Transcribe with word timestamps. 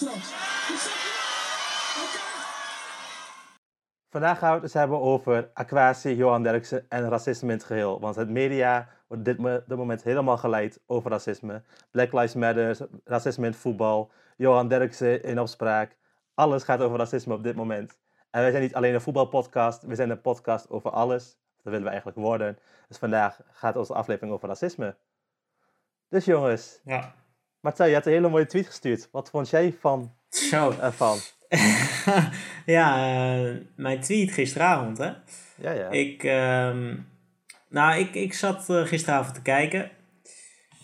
straks. 0.00 0.28
Vandaag 4.10 4.38
gaan 4.38 4.48
we 4.48 4.54
het 4.54 4.62
dus 4.62 4.72
hebben 4.72 5.00
over 5.00 5.50
aquatie, 5.54 6.16
Johan 6.16 6.42
Derksen 6.42 6.86
en 6.88 7.08
racisme 7.08 7.48
in 7.48 7.54
het 7.54 7.64
geheel. 7.64 8.00
Want 8.00 8.16
het 8.16 8.28
media 8.28 8.88
wordt 9.06 9.28
op 9.28 9.36
dit, 9.36 9.62
dit 9.68 9.76
moment 9.78 10.02
helemaal 10.02 10.36
geleid 10.36 10.80
over 10.86 11.10
racisme. 11.10 11.62
Black 11.90 12.12
Lives 12.12 12.34
Matter, 12.34 12.88
racisme 13.04 13.44
in 13.44 13.50
het 13.50 13.60
voetbal, 13.60 14.10
Johan 14.36 14.68
Derksen 14.68 15.22
in 15.22 15.40
opspraak. 15.40 15.96
Alles 16.34 16.62
gaat 16.62 16.80
over 16.80 16.98
racisme 16.98 17.34
op 17.34 17.42
dit 17.42 17.56
moment. 17.56 17.98
En 18.30 18.40
wij 18.40 18.50
zijn 18.50 18.62
niet 18.62 18.74
alleen 18.74 18.94
een 18.94 19.00
voetbalpodcast, 19.00 19.82
we 19.82 19.94
zijn 19.94 20.10
een 20.10 20.20
podcast 20.20 20.70
over 20.70 20.90
alles. 20.90 21.38
Dat 21.62 21.72
willen 21.72 21.82
we 21.82 21.88
eigenlijk 21.88 22.18
worden. 22.18 22.58
Dus 22.88 22.98
vandaag 22.98 23.40
gaat 23.52 23.76
onze 23.76 23.94
aflevering 23.94 24.32
over 24.32 24.48
racisme. 24.48 24.96
Dus 26.08 26.24
jongens, 26.24 26.80
Ja. 26.84 27.14
Martijn, 27.60 27.88
je 27.88 27.94
hebt 27.94 28.06
een 28.06 28.12
hele 28.12 28.28
mooie 28.28 28.46
tweet 28.46 28.66
gestuurd. 28.66 29.08
Wat 29.12 29.30
vond 29.30 29.50
jij 29.50 29.76
van, 29.80 30.14
Zo. 30.28 30.74
ervan? 30.80 31.18
ja, 32.76 32.96
eh, 32.96 33.56
mijn 33.76 34.00
tweet 34.00 34.32
gisteravond, 34.32 34.98
hè. 34.98 35.12
Ja, 35.56 35.72
ja. 35.72 35.90
Ik, 35.90 36.24
ehm, 36.24 36.96
nou, 37.68 38.00
ik, 38.00 38.14
ik 38.14 38.34
zat 38.34 38.70
eh, 38.70 38.86
gisteravond 38.86 39.34
te 39.34 39.42
kijken. 39.42 39.90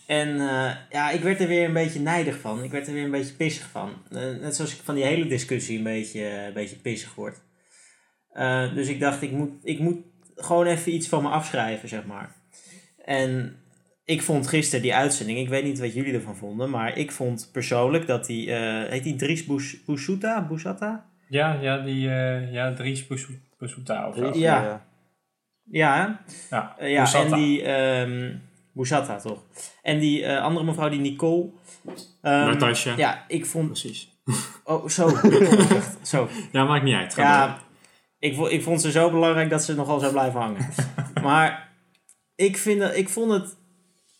En 0.06 0.40
eh, 0.40 0.76
ja, 0.90 1.10
ik 1.10 1.20
werd 1.20 1.40
er 1.40 1.48
weer 1.48 1.64
een 1.64 1.72
beetje 1.72 2.00
nijdig 2.00 2.40
van. 2.40 2.64
Ik 2.64 2.70
werd 2.70 2.86
er 2.86 2.92
weer 2.92 3.04
een 3.04 3.10
beetje 3.10 3.34
pissig 3.34 3.68
van. 3.70 3.92
Eh, 4.10 4.20
net 4.20 4.56
zoals 4.56 4.74
ik 4.74 4.80
van 4.84 4.94
die 4.94 5.04
hele 5.04 5.26
discussie 5.26 5.78
een 5.78 5.84
beetje, 5.84 6.24
een 6.24 6.52
beetje 6.52 6.76
pissig 6.76 7.14
word. 7.14 7.40
Eh, 8.32 8.74
dus 8.74 8.88
ik 8.88 9.00
dacht, 9.00 9.22
ik 9.22 9.30
moet, 9.30 9.50
ik 9.62 9.78
moet 9.78 9.98
gewoon 10.36 10.66
even 10.66 10.94
iets 10.94 11.08
van 11.08 11.22
me 11.22 11.28
afschrijven, 11.28 11.88
zeg 11.88 12.04
maar. 12.04 12.34
En 13.04 13.56
ik 14.06 14.22
vond 14.22 14.46
gisteren 14.48 14.82
die 14.82 14.94
uitzending, 14.94 15.38
ik 15.38 15.48
weet 15.48 15.64
niet 15.64 15.78
wat 15.78 15.94
jullie 15.94 16.14
ervan 16.14 16.36
vonden, 16.36 16.70
maar 16.70 16.98
ik 16.98 17.12
vond 17.12 17.48
persoonlijk 17.52 18.06
dat 18.06 18.26
die, 18.26 18.52
eh, 18.52 18.90
heet 18.90 19.02
die 19.02 19.16
Dries 19.16 19.44
Bous- 19.46 19.84
Boussouta? 19.84 20.42
Boussata? 20.46 21.06
Ja, 21.28 21.52
ja, 21.60 21.78
die, 21.78 22.08
eh 22.10 22.52
ja, 22.52 22.72
Dries 22.72 23.06
Boussou- 23.06 23.40
Boussouta 23.58 24.08
of 24.08 24.16
zo. 24.16 24.30
Ja. 24.38 24.64
eh, 24.68 24.74
Ja, 25.70 25.96
hè? 25.96 26.34
Ja, 26.56 26.74
Eh, 26.78 26.90
ja, 26.92 27.12
en 27.14 27.32
die... 27.32 27.62
ehm 27.62 28.34
Boussata, 28.72 29.16
toch? 29.18 29.42
En 29.82 29.98
die 29.98 30.24
eh, 30.24 30.42
andere 30.42 30.64
mevrouw, 30.66 30.88
die 30.88 31.00
Nicole. 31.00 31.48
ehm, 32.22 32.46
Natasja. 32.46 32.94
Ja, 32.96 33.24
ik 33.28 33.46
vond... 33.46 33.66
Precies. 33.66 34.14
Oh, 34.64 34.88
zo. 34.88 35.08
Zo. 36.02 36.28
Ja, 36.52 36.64
maakt 36.64 36.84
niet 36.84 36.94
uit. 36.94 37.14
Ja, 37.14 37.46
door. 37.46 37.58
ik, 38.18 38.34
vo- 38.34 38.46
ik 38.48 38.62
vond 38.62 38.80
ze 38.80 38.90
zo 38.90 39.10
belangrijk 39.10 39.50
dat 39.50 39.64
ze 39.64 39.74
nogal 39.74 39.98
zou 39.98 40.12
blijven 40.12 40.40
hangen. 40.40 40.66
maar 41.22 41.68
ik, 42.34 42.56
vind, 42.56 42.80
dat- 42.80 42.96
ik 42.96 43.08
vond 43.08 43.32
het... 43.32 43.56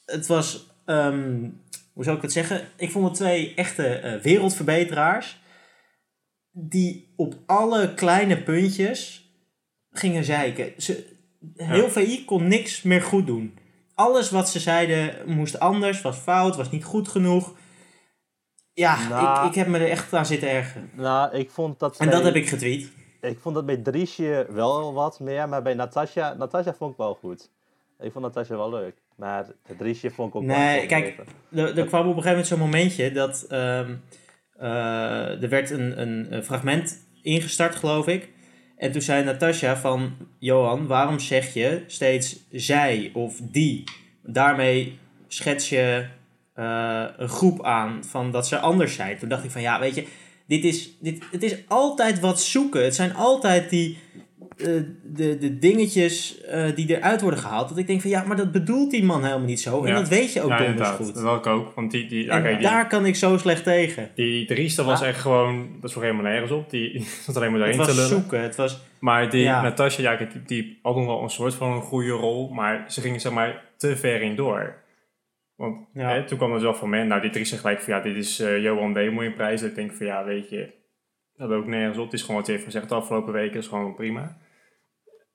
Het 0.07 0.27
was... 0.27 0.67
ehm, 0.85 1.49
hoe 1.93 2.05
zou 2.05 2.17
ik 2.17 2.23
het 2.23 2.33
zeggen? 2.33 2.69
Ik 2.77 2.91
vond 2.91 3.05
het 3.07 3.15
twee 3.15 3.55
echte 3.55 3.87
eh, 3.87 4.21
wereldverbeteraars. 4.21 5.41
Die 6.51 7.13
op 7.17 7.35
alle 7.47 7.95
kleine 7.95 8.43
puntjes 8.43 9.31
gingen 9.91 10.25
zeiken. 10.25 10.73
Ze, 10.83 11.17
heel 11.57 11.85
Ja. 11.85 11.89
VI 11.91 12.25
kon 12.25 12.49
niks 12.49 12.83
meer 12.83 13.03
goed 13.03 13.27
doen. 13.27 13.59
Alles 13.95 14.31
wat 14.31 14.49
ze 14.49 14.59
zeiden 14.61 15.35
moest 15.35 15.59
anders, 15.59 16.03
was 16.03 16.17
fout, 16.17 16.57
was 16.57 16.71
niet 16.71 16.85
goed 16.85 17.09
genoeg. 17.09 17.55
Ja, 18.73 19.09
Nou. 19.09 19.45
ik, 19.45 19.49
ik 19.51 19.55
heb 19.55 19.67
me 19.67 19.79
er 19.79 19.91
echt 19.91 20.13
aan 20.15 20.27
zitten 20.27 20.51
ergeren. 20.51 20.91
Nou, 20.95 21.35
ik 21.37 21.51
vond 21.51 21.79
dat... 21.79 21.97
En 21.97 22.11
dat 22.11 22.23
heb 22.25 22.35
ik 22.35 22.49
getweet. 22.49 22.93
Ik 23.21 23.39
vond 23.39 23.55
dat 23.55 23.67
bij 23.67 23.77
Driesje 23.77 24.47
wel 24.51 24.93
wat 24.93 25.21
meer, 25.21 25.49
maar 25.49 25.63
bij 25.63 25.75
Natasja, 25.75 26.35
Natasja 26.35 26.75
vond 26.75 26.91
ik 26.91 26.97
wel 26.97 27.15
goed. 27.15 27.51
Ik 27.99 28.13
vond 28.13 28.25
Natasja 28.25 28.57
wel 28.57 28.71
leuk, 28.71 28.97
maar 29.17 29.47
Driesje 29.79 30.11
vond 30.11 30.29
ik 30.29 30.35
ook 30.35 30.43
Nee, 30.43 30.87
kijk. 30.87 31.15
Er, 31.53 31.79
er 31.79 31.87
kwam 31.87 32.09
op 32.09 32.17
een 32.17 32.23
gegeven 32.23 32.29
moment 32.31 32.47
zo'n 32.47 32.59
momentje 32.59 33.13
dat 33.13 33.45
ehm, 33.49 33.95
eh, 34.59 35.43
er 35.43 35.49
werd 35.49 35.71
een, 35.71 36.01
een, 36.01 36.35
een 36.35 36.45
fragment 36.45 37.07
ingestart, 37.23 37.77
geloof 37.77 38.07
ik. 38.07 38.29
En 38.77 38.93
toen 38.93 39.03
zei 39.03 39.25
Natasja 39.25 39.77
van, 39.77 40.17
Johan, 40.39 40.87
waarom 40.87 41.19
zeg 41.19 41.55
je 41.55 41.85
steeds 41.87 42.47
zij 42.51 43.11
of 43.15 43.41
die? 43.43 43.85
Daarmee 44.23 44.99
schets 45.29 45.69
je 45.69 46.07
eh, 46.55 47.05
een 47.17 47.29
groep 47.29 47.65
aan 47.65 48.05
van 48.05 48.31
dat 48.31 48.47
ze 48.47 48.59
anders 48.59 48.95
zijn. 48.95 49.19
Toen 49.19 49.29
dacht 49.29 49.45
ik 49.45 49.51
van, 49.51 49.61
ja, 49.61 49.81
weet 49.81 49.95
je, 49.95 50.07
dit 50.47 50.65
is, 50.65 50.99
dit, 51.01 51.23
het 51.31 51.43
is 51.43 51.57
altijd 51.69 52.21
wat 52.21 52.43
zoeken. 52.43 52.85
Het 52.85 52.95
zijn 52.95 53.15
altijd 53.15 53.71
die, 53.71 53.99
de, 54.57 55.39
de 55.39 55.59
dingetjes 55.59 56.41
eh, 56.41 56.75
die 56.75 56.97
eruit 56.97 57.21
worden 57.21 57.41
gehaald. 57.41 57.69
Dat 57.69 57.79
ik 57.79 57.87
denk 57.87 58.01
van, 58.01 58.11
ja, 58.11 58.25
maar 58.25 58.37
dat 58.37 58.53
bedoelt 58.53 58.91
die 58.91 59.05
man 59.05 59.25
helemaal 59.25 59.47
niet 59.47 59.61
zo. 59.61 59.83
En 59.85 59.89
Ja. 59.93 59.99
dat 59.99 60.09
weet 60.09 60.33
je 60.33 60.43
ook 60.43 60.49
ja, 60.51 60.59
donders 60.67 60.89
goed. 60.89 61.15
Dat 61.23 61.39
ik 61.39 61.47
ook. 61.47 61.75
Want 61.75 61.91
die, 61.91 62.07
die, 62.09 62.31
En 62.31 62.39
oké, 62.41 62.49
die, 62.53 62.59
daar 62.63 62.87
kan 62.89 63.07
ik 63.07 63.17
zo 63.17 63.37
slecht 63.39 63.65
tegen. 63.65 64.11
die 64.15 64.47
Dries, 64.47 64.75
dat 64.75 64.87
was 64.87 65.01
Ja. 65.01 65.07
echt 65.07 65.21
gewoon... 65.21 65.69
Dat 65.81 65.91
sloeg 65.91 66.03
helemaal 66.03 66.25
nergens 66.25 66.51
op. 66.51 66.71
Die, 66.71 66.93
die 66.99 67.07
zat 67.23 67.37
alleen 67.37 67.51
maar 67.53 67.61
Het 67.61 67.77
daarin 67.77 67.95
te 67.95 68.01
was 68.01 68.09
lullen. 68.11 68.21
zoeken. 68.23 68.41
Het 68.41 68.57
was, 68.57 68.81
Maar 68.99 69.31
die 69.31 69.43
Ja. 69.43 69.63
Natasja, 69.63 70.11
ja, 70.13 70.17
die, 70.19 70.43
die 70.47 70.79
had 70.83 70.97
nog 70.97 71.07
wel 71.07 71.23
een 71.23 71.31
soort 71.31 71.55
van 71.55 71.73
een 71.73 71.83
goede 71.83 72.11
rol. 72.11 72.49
Maar 72.49 72.85
ze 72.89 73.01
gingen 73.01 73.21
zeg 73.21 73.33
maar 73.33 73.63
te 73.77 73.97
ver 73.97 74.23
in 74.23 74.37
door. 74.37 74.75
Want 75.57 75.77
Ja. 75.95 76.09
hè, 76.09 76.25
toen 76.25 76.39
kwam 76.39 76.53
er 76.55 76.61
wel 76.61 76.75
van 76.75 76.89
men. 76.91 77.07
Nou, 77.09 77.21
die 77.21 77.31
Dries 77.31 77.49
zegt 77.49 77.61
gelijk 77.61 77.81
van 77.81 77.95
ja, 77.95 78.01
dit 78.01 78.17
is 78.17 78.41
eh, 78.41 78.63
Johan 78.63 78.93
Demo 78.93 79.21
in 79.21 79.35
prijs. 79.35 79.63
Ik 79.63 79.75
denk 79.75 79.93
van 79.93 80.07
ja, 80.07 80.25
weet 80.25 80.49
je, 80.51 80.69
dat 81.37 81.51
ook 81.51 81.67
nergens 81.67 81.99
op. 81.99 82.05
Het 82.05 82.13
is 82.15 82.21
gewoon 82.21 82.37
wat 82.37 82.47
hij 82.47 82.55
heeft 82.55 82.67
gezegd 82.67 82.89
de 82.89 82.95
afgelopen 82.95 83.33
weken. 83.33 83.59
is 83.59 83.67
gewoon 83.67 83.95
prima. 83.95 84.37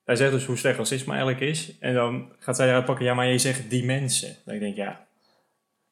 Hij 0.04 0.16
zegt 0.16 0.32
dus 0.32 0.44
hoe 0.46 0.56
slecht 0.56 0.78
racisme 0.78 1.10
eigenlijk 1.12 1.40
is. 1.40 1.78
En 1.80 1.94
dan 1.94 2.32
gaat 2.38 2.56
zij 2.56 2.68
eruit 2.68 2.84
pakken, 2.84 3.04
ja, 3.04 3.14
maar 3.14 3.26
je 3.26 3.38
zegt 3.38 3.70
die 3.70 3.84
mensen. 3.84 4.36
Dan 4.44 4.58
denk 4.58 4.70
ik, 4.70 4.76
ja, 4.76 5.06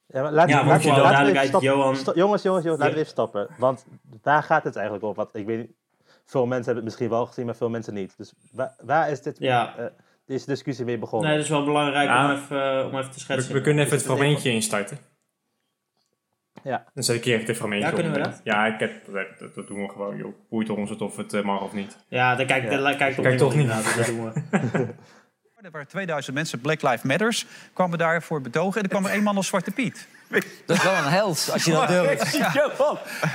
Ja, 0.07 0.23
maar 0.23 0.33
laat, 0.33 0.49
Ja, 0.49 0.57
laat- 0.57 0.67
laten 0.67 0.83
we 0.85 0.91
even 0.91 1.03
duidelijkheid, 1.03 1.49
stoppen. 1.49 1.71
Johan- 1.71 1.97
Sto- 1.97 2.13
jongens, 2.15 2.43
jongens, 2.43 2.65
jongens, 2.65 2.83
laten 2.83 2.85
we 2.95 3.01
Ja. 3.01 3.07
even 3.07 3.07
stoppen. 3.07 3.49
Want 3.59 3.87
waar 4.23 4.43
gaat 4.43 4.65
het 4.65 4.75
eigenlijk 4.77 5.05
over? 5.05 5.17
Want 5.17 5.37
ik 5.37 5.47
weet 5.47 5.59
niet, 5.59 5.71
veel 6.25 6.41
mensen 6.47 6.57
hebben 6.57 6.75
het 6.75 6.85
misschien 6.85 7.09
wel 7.09 7.27
gezien, 7.27 7.47
maar 7.47 7.55
veel 7.57 7.71
mensen 7.71 7.95
niet. 7.95 8.15
Dus 8.17 8.33
waar, 8.53 8.75
waar 8.83 9.11
is 9.11 9.23
dit, 9.23 9.37
ja. 9.39 9.77
eh, 9.79 9.85
deze 10.27 10.47
discussie 10.47 10.85
mee 10.85 10.99
begonnen? 10.99 11.29
Nee, 11.29 11.37
dat 11.37 11.47
is 11.47 11.53
wel 11.53 11.65
belangrijk 11.65 12.09
Ja. 12.09 12.25
om, 12.25 12.31
even, 12.37 12.79
eh, 12.79 12.87
om 12.87 12.99
even 12.99 13.11
te 13.11 13.15
we, 13.15 13.21
schetsen. 13.21 13.53
we 13.55 13.61
kunnen 13.61 13.85
even 13.85 13.97
het 13.97 14.07
fragmentje 14.07 14.51
instarten. 14.51 14.99
Ja. 16.65 16.85
Dan 16.95 17.03
zet 17.05 17.17
ik 17.17 17.25
hier 17.25 17.35
even 17.35 17.47
het 17.47 17.57
fragmentje 17.57 17.89
Ja, 17.89 17.95
kunnen 17.95 18.13
op. 18.13 18.19
we 18.19 18.25
dat? 18.25 18.41
Ja, 18.45 18.67
ik 18.67 18.81
heb, 18.81 18.93
dat, 19.55 19.67
doen 19.69 19.83
we 19.83 19.89
gewoon, 19.89 20.17
joh. 20.17 20.35
Boeit 20.51 20.71
ons 20.71 20.91
het 20.91 21.01
of 21.01 21.17
het 21.17 21.33
eh, 21.33 21.43
mag 21.43 21.61
of 21.63 21.73
niet. 21.73 21.97
Ja, 22.09 22.35
dan 22.37 22.47
kijk, 22.47 22.71
Ja. 22.71 22.79
dan 22.79 22.97
kijk 22.97 23.15
toch 23.15 23.25
Kijk 23.25 23.39
toch 23.39 23.55
niet. 23.55 23.61
inderdaad, 23.63 23.97
dat 23.97 24.07
doen 24.07 24.33
we. 24.33 24.87
Er 25.63 25.71
waren 25.71 25.89
2000 25.89 26.35
mensen, 26.35 26.61
Black 26.61 26.83
Lives 26.83 27.03
Matters, 27.03 27.47
kwamen 27.73 27.99
daarvoor 27.99 28.41
betogen. 28.41 28.77
En 28.77 28.83
er 28.83 28.89
kwam 28.89 29.05
er 29.05 29.11
één 29.11 29.23
man 29.23 29.37
als 29.37 29.47
Zwarte 29.47 29.71
Piet. 29.71 30.09
Dat 30.67 30.77
is 30.77 30.83
wel 30.83 30.93
een 30.95 31.05
held, 31.05 31.49
als 31.53 31.65
je 31.65 31.71
dat 31.73 31.89
durft. 31.99 32.39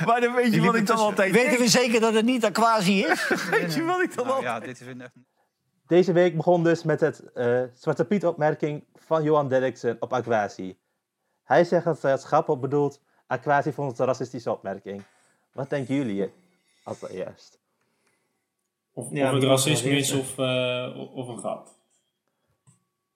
Maar 0.06 0.20
dan 0.20 0.34
weet 0.34 0.54
je 0.54 0.60
wat 0.60 0.74
ik 0.74 0.86
dan 0.86 0.96
altijd 0.96 1.32
Weten 1.32 1.58
we 1.58 1.68
zeker 1.68 2.00
dat 2.00 2.14
het 2.14 2.24
niet 2.24 2.44
Aquasi 2.44 3.00
is? 3.04 3.28
Weet 3.50 3.74
je 3.74 3.84
wat 3.84 4.02
ik 4.02 4.14
dan 4.14 4.26
Nou, 4.26 4.36
altijd... 4.46 4.62
ja, 4.62 4.66
dit 4.72 4.80
is 4.80 4.86
een, 4.86 5.02
Deze 5.86 6.12
week 6.12 6.36
begon 6.36 6.64
dus 6.64 6.82
met 6.82 7.00
het 7.00 7.32
eh, 7.34 7.60
Zwarte 7.74 8.04
Piet 8.04 8.26
opmerking 8.26 8.84
van 8.94 9.22
Johan 9.22 9.48
Derksen 9.48 9.96
op 10.00 10.12
Aquasi. 10.12 10.78
Hij 11.44 11.64
zegt 11.64 11.84
dat 11.84 12.02
hij 12.02 12.10
het 12.10 12.22
grappig 12.22 12.58
bedoelt. 12.60 13.00
Aquasi 13.26 13.72
vond 13.72 13.90
het 13.90 13.98
een 13.98 14.06
racistische 14.06 14.50
opmerking. 14.50 15.02
Wat 15.52 15.70
denken 15.70 15.94
jullie 15.94 16.32
als 16.82 17.08
eerst? 17.08 17.58
Of, 18.92 19.08
Ja, 19.10 19.26
of 19.28 19.34
het 19.34 19.42
racisme 19.42 19.90
is 19.90 20.12
of, 20.12 20.38
eh, 20.38 21.10
of- 21.14 21.28
een 21.28 21.38
grap. 21.38 21.68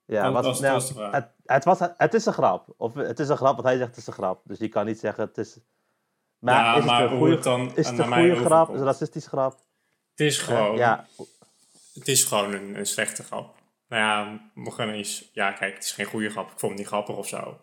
Ja, 0.05 0.23
Dat 0.25 0.33
wat, 0.33 0.45
was- 0.45 0.53
dat 0.55 0.63
nou, 0.63 0.75
was 0.75 0.89
de 0.89 0.95
vraag. 0.95 1.13
Het, 1.13 1.29
het, 1.45 1.65
was, 1.65 1.79
het 1.97 2.15
is 2.15 2.27
een 2.27 2.33
grap. 2.33 2.67
Of 2.77 2.95
het 2.95 3.19
is 3.19 3.29
een 3.29 3.37
grap, 3.37 3.53
want 3.55 3.67
hij 3.67 3.77
zegt 3.77 3.89
het 3.89 3.99
is 3.99 4.07
een 4.07 4.13
grap. 4.13 4.41
Dus 4.45 4.59
je 4.59 4.69
kan 4.69 4.87
niet 4.87 4.99
zeggen 4.99 5.25
het 5.25 5.39
is... 5.39 5.57
Maar 6.39 6.55
Ja, 6.55 6.77
is 6.77 6.85
maar 6.85 7.01
het 7.03 7.11
een 7.11 7.17
hoe 7.17 7.19
goede, 7.19 7.35
het 7.35 7.45
dan 7.45 7.77
is 7.77 7.87
het 7.87 7.97
naar 7.97 8.07
een 8.07 8.29
goede 8.31 8.45
grap? 8.45 8.67
Is 8.67 8.73
het 8.73 8.81
een 8.81 8.87
racistische 8.87 9.29
grap? 9.29 9.53
Het 10.11 10.21
is 10.21 10.39
gewoon, 10.39 10.77
Ja, 10.77 11.07
het 11.95 12.09
is 12.09 12.25
gewoon 12.25 12.53
een, 12.53 12.79
een 12.79 12.87
slechte 12.87 13.23
grap. 13.23 13.55
Nou 13.89 14.03
ja, 14.03 14.41
we 14.65 14.71
gaan 14.71 14.89
eens... 14.89 15.31
Ja, 15.33 15.53
kijk, 15.53 15.75
het 15.75 15.85
is 15.85 15.93
geen 15.93 16.07
goede 16.07 16.31
grap. 16.31 16.51
Ik 16.51 16.59
vond 16.59 16.73
het 16.73 16.81
niet 16.81 16.87
grappig 16.89 17.17
of 17.17 17.29
zo. 17.29 17.61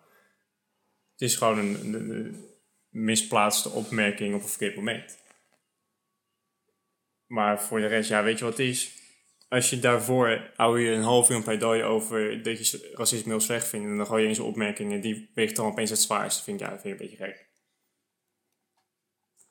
Het 1.18 1.30
is 1.30 1.36
gewoon 1.36 1.58
een, 1.58 2.46
misplaatste 2.90 3.70
opmerking 3.70 4.36
op 4.36 4.42
een 4.42 4.48
verkeerd 4.48 4.76
moment. 4.76 5.18
Maar 7.26 7.62
voor 7.62 7.80
de 7.80 7.88
rest, 7.88 8.10
ja, 8.10 8.24
weet 8.24 8.38
je 8.38 8.44
wat 8.44 8.58
het 8.58 8.68
is? 8.68 8.92
Als 9.50 9.70
je 9.70 9.80
daarvoor 9.80 10.52
hou 10.56 10.82
je 10.82 10.92
een 10.92 11.04
half 11.04 11.30
uur 11.30 11.36
een 11.36 11.44
pleidooi 11.44 11.84
over 11.84 12.44
dat 12.44 12.70
je 12.70 12.92
racisme 12.94 13.30
heel 13.30 13.40
slecht 13.40 13.68
vindt. 13.68 13.88
En 13.88 13.98
dan 13.98 14.06
gooi 14.06 14.24
je 14.24 14.30
eens 14.30 14.40
opmerkingen 14.40 15.02
die 15.02 15.32
weegt 15.34 15.56
dan 15.56 15.66
opeens 15.66 15.90
het 15.90 16.00
zwaarst. 16.00 16.44
vind 16.44 16.60
ik, 16.60 16.66
ja, 16.66 16.72
dat 16.72 16.82
vind 16.82 16.94
ik 16.94 17.00
een 17.00 17.08
beetje 17.08 17.26
gek. 17.26 17.50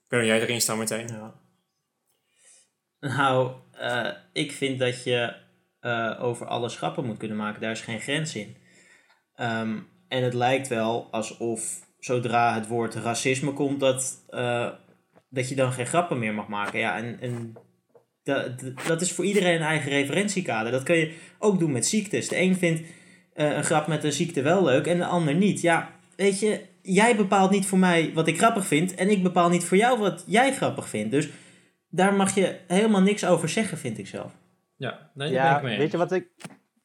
Kun 0.07 0.27
jij 0.27 0.41
erin 0.41 0.61
staan 0.61 0.79
meteen? 0.79 1.33
Nou, 3.01 3.53
eh, 3.73 4.13
ik 4.33 4.53
vind 4.53 4.79
dat 4.79 5.05
je 5.05 5.37
eh, 5.81 6.23
over 6.23 6.47
alles 6.47 6.77
grappen 6.77 7.05
moet 7.05 7.19
kunnen 7.19 7.37
maken. 7.37 7.61
Daar 7.61 7.71
is 7.71 7.81
geen 7.81 8.01
grens 8.01 8.35
in. 8.35 8.57
Ehm, 9.35 9.79
en 10.09 10.23
het 10.23 10.35
lijkt 10.35 10.69
wel 10.69 11.09
alsof 11.11 11.87
zodra 11.99 12.55
het 12.55 12.67
woord 12.67 12.95
racisme 12.95 13.53
komt, 13.53 13.81
dat, 13.81 14.25
eh, 14.29 14.69
dat 15.29 15.49
je 15.49 15.55
dan 15.55 15.73
geen 15.73 15.87
grappen 15.87 16.19
meer 16.19 16.35
mag 16.35 16.49
maken. 16.49 16.79
Ja, 16.79 16.97
en, 16.97 17.21
en 17.21 17.55
dat, 18.23 18.63
dat 18.87 19.01
is 19.01 19.13
voor 19.13 19.25
iedereen 19.25 19.55
een 19.55 19.67
eigen 19.67 19.91
referentiekader. 19.91 20.73
Dat 20.73 20.83
kun 20.83 20.97
je 20.97 21.15
ook 21.39 21.59
doen 21.59 21.73
met 21.73 21.87
ziektes. 21.87 22.29
De 22.29 22.39
een 22.39 22.57
vindt 22.57 22.81
eh, 23.33 23.57
een 23.57 23.65
grap 23.65 23.87
met 23.87 24.05
een 24.05 24.13
ziekte 24.13 24.43
wel 24.43 24.65
leuk 24.65 24.87
en 24.87 24.99
de 24.99 25.05
ander 25.05 25.35
niet. 25.35 25.61
Ja, 25.61 25.91
weet 26.17 26.41
je, 26.41 26.61
jij 26.83 27.17
bepaalt 27.17 27.51
niet 27.51 27.67
voor 27.67 27.79
mij 27.79 28.11
wat 28.15 28.29
ik 28.29 28.39
grappig 28.39 28.67
vind. 28.67 28.95
En 28.95 29.11
ik 29.11 29.23
bepaal 29.23 29.49
niet 29.49 29.65
voor 29.65 29.77
jou 29.77 29.99
wat 29.99 30.25
jij 30.27 30.53
grappig 30.53 30.89
vindt. 30.89 31.11
Dus 31.11 31.29
daar 31.89 32.15
mag 32.15 32.35
je 32.35 32.59
helemaal 32.67 33.03
niks 33.03 33.25
over 33.25 33.49
zeggen, 33.49 33.79
vind 33.79 33.99
ik 33.99 34.07
zelf. 34.07 34.33
Ja, 34.77 35.11
nee, 35.15 35.33
daar 35.33 35.43
ben 35.43 35.51
Ja, 35.51 35.57
ik 35.57 35.63
mee 35.63 35.79
weet 35.79 35.91
je 35.91 35.97
wat 35.97 36.13
ik... 36.13 36.29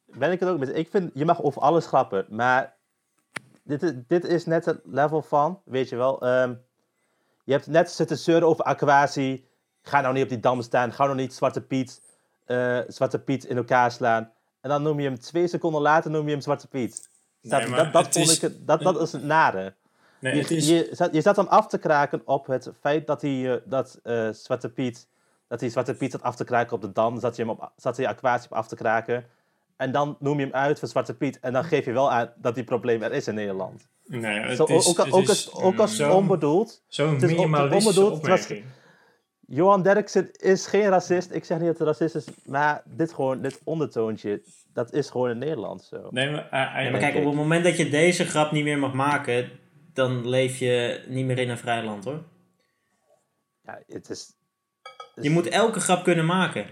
Ben 0.05 0.31
ik 0.31 0.39
het 0.39 0.49
ook 0.49 0.59
met... 0.59 0.75
Ik 0.75 0.89
vind, 0.89 1.11
je 1.13 1.25
mag 1.25 1.41
over 1.41 1.61
alles 1.61 1.85
grappen, 1.85 2.25
maar... 2.29 2.79
Dit 3.63 3.83
is, 3.83 3.91
dit 4.07 4.23
is 4.25 4.45
net 4.45 4.65
het 4.65 4.79
level 4.83 5.21
van, 5.21 5.61
weet 5.65 5.89
je 5.89 5.95
wel... 5.95 6.21
ehm, 6.21 6.53
je 7.43 7.51
hebt 7.53 7.67
net 7.67 7.91
zitten 7.91 8.17
zeuren 8.17 8.47
over 8.47 8.63
aquatie. 8.65 9.47
Ga 9.81 10.01
nou 10.01 10.13
niet 10.13 10.23
op 10.23 10.29
die 10.29 10.39
dam 10.39 10.61
staan. 10.61 10.93
Ga 10.93 11.03
nou 11.03 11.15
niet 11.15 11.33
Zwarte 11.33 11.61
Piet, 11.61 12.01
eh, 12.45 12.79
Zwarte 12.87 13.19
Piet 13.19 13.43
in 13.45 13.57
elkaar 13.57 13.91
slaan. 13.91 14.31
En 14.61 14.69
dan 14.69 14.81
noem 14.83 14.99
je 14.99 15.07
hem 15.07 15.19
twee 15.19 15.47
seconden 15.47 15.81
later 15.81 16.11
noem 16.11 16.25
je 16.25 16.31
hem 16.31 16.41
Zwarte 16.41 16.67
Piet. 16.67 17.09
Nee, 17.41 17.69
dat, 17.69 17.93
dat, 17.93 18.03
vond 18.03 18.15
is- 18.29 18.39
ik 18.39 18.67
dat, 18.67 18.81
dat 18.81 19.01
is 19.01 19.11
het 19.11 19.23
nare. 19.23 19.73
Nee, 20.19 20.35
Je, 20.35 20.41
het 20.41 20.51
is... 20.51 20.67
je, 20.67 20.89
zat, 20.91 21.13
je 21.13 21.21
zat 21.21 21.35
hem 21.35 21.47
af 21.47 21.67
te 21.67 21.77
kraken 21.77 22.21
op 22.25 22.47
het 22.47 22.69
feit 22.79 23.07
dat 23.07 23.21
hij, 23.21 23.53
eh, 23.53 23.61
dat, 23.65 23.99
eh, 24.03 24.29
Zwarte 24.31 24.69
Piet, 24.69 25.07
dat 25.47 25.59
hij 25.59 25.69
Zwarte 25.69 25.93
Piet 25.93 26.11
zat 26.11 26.21
af 26.21 26.35
te 26.35 26.43
kraken 26.43 26.73
op 26.75 26.81
de 26.81 26.91
dam. 26.91 27.19
Zat 27.19 27.35
hij 27.35 27.45
hem 27.45 27.53
op, 27.53 27.71
zat 27.75 27.97
hij 27.97 28.07
aquatie 28.07 28.49
op 28.51 28.57
af 28.57 28.67
te 28.67 28.75
kraken. 28.75 29.25
En 29.81 29.91
dan 29.91 30.15
noem 30.19 30.39
je 30.39 30.45
hem 30.45 30.53
uit 30.53 30.79
voor 30.79 30.87
Zwarte 30.87 31.13
Piet. 31.13 31.39
En 31.39 31.53
dan 31.53 31.63
geef 31.63 31.85
je 31.85 31.91
wel 31.91 32.11
aan 32.11 32.33
dat 32.35 32.55
die 32.55 32.63
probleem 32.63 33.01
er 33.01 33.11
is 33.11 33.27
in 33.27 33.35
Nederland. 33.35 33.87
Nee, 34.05 34.39
het 34.39 34.57
Zo, 34.57 34.63
is, 34.65 34.87
ook, 34.87 34.97
het 34.97 35.11
ook, 35.13 35.21
is, 35.21 35.29
als, 35.29 35.63
ook 35.63 35.77
als 35.79 35.99
mm, 35.99 36.09
onbedoeld. 36.11 36.83
Zo'n 36.87 37.13
het 37.13 37.23
is 37.23 37.29
on- 37.29 37.35
minimalistische 37.35 37.87
onbedoeld, 37.89 38.21
het 38.21 38.27
was- 38.31 38.41
opmerking. 38.41 38.69
Johan 39.47 39.81
Derksen 39.83 40.31
is 40.31 40.67
geen 40.67 40.87
racist. 40.89 41.31
Ik 41.31 41.45
zeg 41.45 41.57
niet 41.57 41.67
dat 41.67 41.77
hij 41.77 41.87
racist 41.87 42.15
is. 42.15 42.25
Maar 42.45 42.81
dit 42.85 43.13
gewoon, 43.13 43.41
dit 43.41 43.59
ondertoontje, 43.63 44.41
dat 44.73 44.93
is 44.93 45.09
gewoon 45.09 45.29
in 45.29 45.37
Nederland 45.37 45.83
zo. 45.83 46.07
Nee, 46.09 46.29
maar, 46.31 46.47
maar 46.51 46.97
kijk, 46.99 47.15
op 47.15 47.25
het 47.25 47.33
moment 47.33 47.63
dat 47.63 47.77
je 47.77 47.89
deze 47.89 48.25
grap 48.25 48.51
niet 48.51 48.63
meer 48.63 48.79
mag 48.79 48.93
maken, 48.93 49.49
dan 49.93 50.29
leef 50.29 50.57
je 50.57 51.03
niet 51.07 51.25
meer 51.25 51.37
in 51.39 51.49
een 51.49 51.57
vrij 51.57 51.83
land 51.83 52.05
hoor. 52.05 52.23
Ja, 53.63 53.79
het 53.87 54.09
is... 54.09 54.33
Je 55.21 55.29
moet 55.29 55.47
elke 55.47 55.79
grap 55.79 56.03
kunnen 56.03 56.25
maken. 56.25 56.65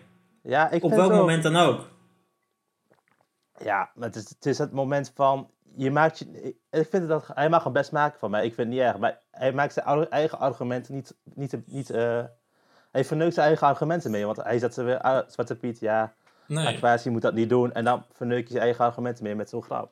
Ja, 0.44 0.72
ik 0.72 0.84
Op 0.84 0.92
welk 0.92 1.12
moment 1.12 1.44
dan 1.44 1.56
ook. 1.56 1.88
Ja, 3.64 3.92
maar 3.96 4.08
het 4.08 4.16
is, 4.16 4.30
het 4.30 4.46
is 4.46 4.58
het 4.58 4.72
moment 4.72 5.12
van. 5.16 5.52
Je 5.76 5.92
maakt 5.92 6.20
je, 6.20 6.56
ik- 6.70 6.88
vind 6.90 7.08
dat 7.08 7.28
hij 7.34 7.50
mag 7.50 7.64
hem 7.64 7.74
best 7.74 7.92
maken 7.92 8.20
van 8.20 8.32
mij. 8.32 8.46
Ik 8.46 8.54
vind 8.54 8.68
het 8.68 8.78
niet 8.78 8.86
erg. 8.86 8.98
Maar 8.98 9.20
hij 9.32 9.54
maakt 9.54 9.74
zijn 9.74 10.10
eigen 10.10 10.40
argumenten 10.40 10.94
niet. 10.96 11.16
niet, 11.24 11.58
niet 11.66 11.90
eh, 11.90 12.24
hij 12.92 13.06
verneukt 13.06 13.34
zijn 13.34 13.48
eigen 13.48 13.68
argumenten 13.68 14.12
mee. 14.12 14.26
Want 14.26 14.38
hij 14.38 14.60
zet 14.60 14.74
ze 14.74 14.84
weer. 14.84 15.24
Zwarte 15.28 15.56
Piet, 15.56 15.80
ja. 15.80 16.14
nee. 16.48 17.12
Moet 17.12 17.22
dat 17.22 17.34
niet 17.34 17.50
doen. 17.50 17.74
En 17.74 17.84
dan 17.84 18.06
verneuk 18.12 18.44
je 18.44 18.52
zijn 18.52 18.64
eigen 18.64 18.86
argumenten 18.86 19.24
mee 19.24 19.36
met 19.36 19.50
zo'n 19.50 19.64
grap. 19.64 19.92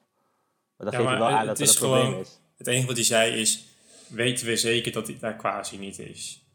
Maar 0.77 0.91
dan 0.91 0.91
Ja, 0.91 0.91
geef 0.91 0.99
je 0.99 1.19
maar 1.19 1.29
wel 1.29 1.37
aan 1.39 1.45
dat 1.45 1.57
het 1.57 1.69
een 1.69 1.75
probleem 1.75 2.19
is. 2.19 2.39
Het 2.57 2.67
enige 2.67 2.87
wat 2.87 2.95
hij 2.95 3.05
zei 3.05 3.31
is, 3.41 3.67
weten 4.07 4.45
we 4.45 4.55
zeker 4.55 4.91
dat 4.91 5.07
hij 5.07 5.17
daar 5.19 5.35
quasi 5.35 5.77
niet 5.79 5.99
is? 5.99 6.45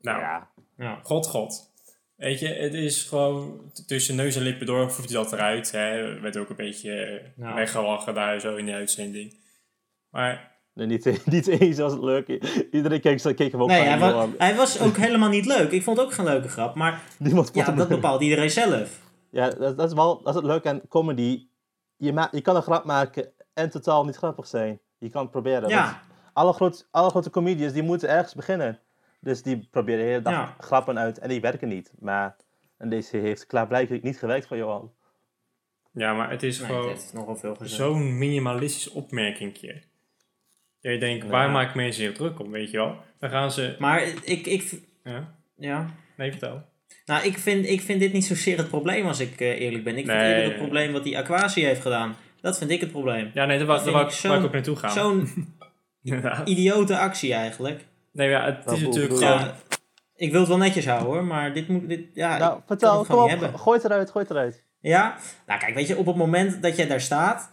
Nou, 0.00 0.20
Ja. 0.20 0.48
Ja. 0.76 0.98
god 1.02 1.26
god. 1.26 1.69
Weet 2.20 2.40
je, 2.40 2.48
het 2.48 2.74
is 2.74 3.02
gewoon 3.02 3.60
tussen 3.86 4.16
neus 4.16 4.36
en 4.36 4.42
lippen 4.42 4.66
door 4.66 4.78
hij 4.96 5.06
dat 5.06 5.32
eruit. 5.32 5.72
Hè. 5.72 6.20
werd 6.20 6.36
ook 6.36 6.48
een 6.48 6.56
beetje 6.56 7.22
weggelachen 7.36 8.14
daar 8.14 8.40
zo 8.40 8.56
in 8.56 8.64
die 8.64 8.74
uitzending. 8.74 9.34
Maar 10.10 10.58
Nee, 10.74 10.86
niet, 10.86 11.22
niet 11.34 11.46
eens 11.46 11.78
was 11.78 11.92
het 11.92 12.02
leuk. 12.02 12.28
Iedereen 12.70 13.00
keek, 13.00 13.22
keek 13.36 13.52
hem 13.52 13.62
ook 13.62 13.68
Nee, 13.68 13.82
hij, 13.82 13.98
wa- 13.98 14.08
Johan. 14.08 14.34
hij 14.38 14.54
was 14.54 14.80
ook 14.80 14.96
helemaal 15.06 15.28
niet 15.28 15.46
leuk. 15.46 15.70
Ik 15.70 15.82
vond 15.82 15.96
het 15.96 16.06
ook 16.06 16.12
geen 16.12 16.24
leuke 16.24 16.48
grap, 16.48 16.74
maar 16.74 17.02
Niemand 17.18 17.50
ja, 17.52 17.70
dat 17.70 17.88
bepaalt 17.88 18.20
iedereen 18.22 18.50
zelf. 18.50 19.00
Ja, 19.30 19.50
dat, 19.50 19.76
dat 19.76 19.88
is 19.88 19.94
wel 19.94 20.16
dat 20.22 20.28
is 20.28 20.34
het 20.34 20.44
leuke 20.44 20.68
aan 20.68 20.80
comedy. 20.88 21.46
Je, 21.96 22.12
ma 22.12 22.28
je 22.32 22.40
kan 22.40 22.56
een 22.56 22.62
grap 22.62 22.84
maken 22.84 23.32
en 23.54 23.70
totaal 23.70 24.04
niet 24.04 24.16
grappig 24.16 24.46
zijn. 24.46 24.80
Je 24.98 25.10
kan 25.10 25.22
het 25.22 25.30
proberen. 25.30 25.68
Ja, 25.68 26.02
alle, 26.32 26.52
groot, 26.52 26.88
alle 26.90 27.10
grote 27.10 27.30
comedians 27.30 27.72
die 27.72 27.82
moeten 27.82 28.08
ergens 28.08 28.34
beginnen. 28.34 28.78
Dus 29.20 29.42
die 29.42 29.68
proberen 29.70 30.00
de 30.00 30.06
hele 30.10 30.22
dag 30.22 30.32
Ja. 30.32 30.54
grappen 30.58 30.98
uit 30.98 31.18
en 31.18 31.28
die 31.28 31.40
werken 31.40 31.68
niet. 31.68 31.92
Maar 31.98 32.36
en 32.78 32.88
deze 32.88 33.16
heeft 33.16 33.46
klaarblijkelijk 33.46 34.02
niet 34.02 34.18
gewerkt 34.18 34.46
voor 34.46 34.56
Johan. 34.56 34.92
ja, 35.92 36.14
maar 36.14 36.30
het 36.30 36.42
is 36.42 36.58
nee, 36.58 36.66
gewoon 36.66 36.88
het 36.88 36.98
heeft 36.98 37.12
nogal 37.12 37.36
veel 37.36 37.54
gezegd. 37.54 37.80
zo'n 37.80 38.18
minimalistisch 38.18 38.90
opmerkingje. 38.90 39.82
Je 40.80 40.98
denkt, 40.98 41.26
waar 41.26 41.50
maken 41.50 41.76
mensen 41.76 42.02
zich 42.04 42.14
druk 42.16 42.38
om, 42.40 42.50
weet 42.50 42.70
je 42.70 42.76
wel? 42.76 42.96
Dan 43.18 43.30
gaan 43.30 43.52
ze... 43.52 43.76
Maar 43.78 44.02
ik, 44.24 44.46
ik, 44.46 44.80
Ja, 45.04 45.34
ja. 45.56 45.86
nee, 46.16 46.30
vertel. 46.30 46.62
Nou, 47.04 47.24
ik 47.26 47.38
vind, 47.38 47.66
ik 47.66 47.80
vind 47.80 48.00
dit 48.00 48.12
niet 48.12 48.24
zozeer 48.24 48.56
het 48.58 48.68
probleem 48.68 49.06
als 49.06 49.20
ik 49.20 49.40
eh, 49.40 49.60
eerlijk 49.60 49.84
ben. 49.84 49.96
Ik 49.98 50.06
vind 50.06 50.18
eerder 50.22 50.44
het 50.44 50.56
probleem 50.56 50.92
wat 50.92 51.04
die 51.04 51.18
Aquatie 51.18 51.64
heeft 51.64 51.80
gedaan. 51.80 52.16
Dat 52.40 52.58
vind 52.58 52.70
ik 52.70 52.80
het 52.80 52.90
probleem. 52.90 53.30
Ja, 53.34 53.44
nee, 53.44 53.58
Dat 53.58 53.82
vind 53.82 53.94
wou 53.94 54.06
ik 54.06 54.12
ik, 54.12 54.24
ik 54.24 54.44
ook 54.44 54.52
naartoe 54.52 54.76
gaan. 54.76 54.90
Zo'n 54.90 55.28
idiote 56.44 56.98
actie 56.98 57.34
eigenlijk. 57.34 57.84
Nee, 58.12 58.28
ja, 58.28 58.44
het 58.44 58.72
is 58.72 58.80
natuurlijk 58.80 59.12
je? 59.12 59.18
gewoon... 59.18 59.38
Ja, 59.38 59.54
ik 60.14 60.30
wil 60.30 60.40
het 60.40 60.48
wel 60.48 60.58
netjes 60.58 60.86
houden 60.86 61.08
hoor, 61.08 61.24
maar 61.24 61.52
dit 61.52 61.68
moet... 61.68 61.88
Dit, 61.88 62.06
ja, 62.14 62.38
nou, 62.38 62.60
vertel, 62.66 62.98
het 62.98 63.08
kom 63.08 63.18
op, 63.18 63.28
hebben. 63.28 63.58
gooi 63.58 63.76
het 63.76 63.90
eruit, 63.90 64.10
gooi 64.10 64.24
het 64.24 64.34
eruit. 64.34 64.64
Ja, 64.80 65.16
nou 65.46 65.60
kijk, 65.60 65.74
weet 65.74 65.86
je, 65.86 65.96
op 65.96 66.06
het 66.06 66.16
moment 66.16 66.62
dat 66.62 66.76
jij 66.76 66.86
daar 66.86 67.00
staat 67.00 67.50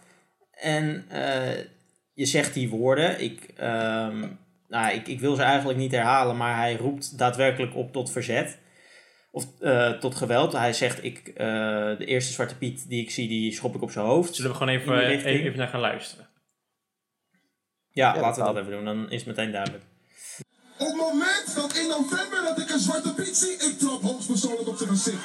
en 0.50 1.04
eh, 1.08 1.64
je 2.12 2.26
zegt 2.26 2.54
die 2.54 2.68
woorden, 2.68 3.20
ik, 3.20 3.52
ehm, 3.56 4.26
nou, 4.68 4.94
ik, 4.94 5.08
ik 5.08 5.20
wil 5.20 5.34
ze 5.34 5.42
eigenlijk 5.42 5.78
niet 5.78 5.92
herhalen, 5.92 6.36
maar 6.36 6.56
hij 6.56 6.76
roept 6.76 7.18
daadwerkelijk 7.18 7.74
op 7.74 7.92
tot 7.92 8.10
verzet. 8.10 8.58
Of 9.30 9.60
eh, 9.60 9.90
tot 9.90 10.14
geweld. 10.14 10.52
Hij 10.52 10.72
zegt, 10.72 11.04
ik, 11.04 11.28
eh, 11.28 11.46
de 11.98 12.04
eerste 12.04 12.32
Zwarte 12.32 12.56
Piet 12.56 12.88
die 12.88 13.02
ik 13.02 13.10
zie, 13.10 13.28
die 13.28 13.52
schop 13.52 13.74
ik 13.74 13.82
op 13.82 13.90
zijn 13.90 14.06
hoofd. 14.06 14.34
Zullen 14.34 14.50
we 14.50 14.56
gewoon 14.56 14.74
even, 14.74 14.98
even, 14.98 15.30
even 15.30 15.58
naar 15.58 15.68
gaan 15.68 15.80
luisteren? 15.80 16.28
Ja, 17.90 18.14
Ja, 18.14 18.20
laten 18.20 18.40
we 18.40 18.46
dat 18.46 18.54
dat 18.54 18.64
even 18.64 18.76
doen, 18.76 18.84
dan 18.84 19.10
is 19.10 19.24
het 19.24 19.36
meteen 19.36 19.52
duidelijk. 19.52 19.84
Op 20.78 20.86
het 20.86 20.96
moment 20.96 21.54
dat 21.54 21.72
in 21.76 21.88
november 21.88 22.42
dat 22.42 22.58
ik 22.58 22.70
een 22.70 22.78
zwarte 22.78 23.14
piet 23.14 23.36
zie, 23.36 23.52
ik 23.52 23.78
trap 23.78 24.02
hoogstpersoonlijk 24.02 24.68
op 24.68 24.76
zijn 24.76 24.88
gezicht. 24.88 25.22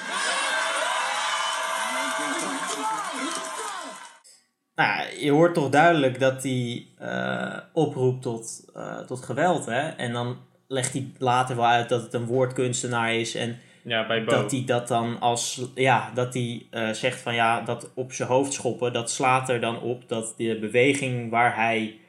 Nou, 4.75 5.19
je 5.19 5.31
hoort 5.31 5.53
toch 5.53 5.69
duidelijk 5.69 6.19
dat 6.19 6.43
hij 6.43 6.87
eh, 6.97 7.57
oproept 7.73 8.21
tot, 8.21 8.65
eh, 8.75 8.99
tot 8.99 9.21
geweld, 9.21 9.65
hè? 9.65 9.89
En 9.89 10.13
dan 10.13 10.37
legt 10.67 10.93
hij 10.93 11.11
later 11.17 11.55
wel 11.55 11.65
uit 11.65 11.89
dat 11.89 12.01
het 12.01 12.13
een 12.13 12.25
woordkunstenaar 12.25 13.13
is 13.15 13.35
en 13.35 13.59
Ja, 13.83 14.07
bij 14.07 14.23
Bo. 14.23 14.31
dat 14.31 14.51
hij 14.51 14.63
dat 14.65 14.87
dan 14.87 15.19
als, 15.19 15.61
ja, 15.75 16.11
dat 16.13 16.33
hij 16.33 16.67
eh, 16.71 16.89
zegt 16.89 17.21
van 17.21 17.33
ja, 17.35 17.61
dat 17.61 17.91
op 17.95 18.13
zijn 18.13 18.29
hoofd 18.29 18.53
schoppen, 18.53 18.93
dat 18.93 19.11
slaat 19.11 19.49
er 19.49 19.59
dan 19.59 19.81
op 19.81 20.09
dat 20.09 20.33
de 20.37 20.57
beweging 20.59 21.29
waar 21.31 21.55
hij 21.55 21.99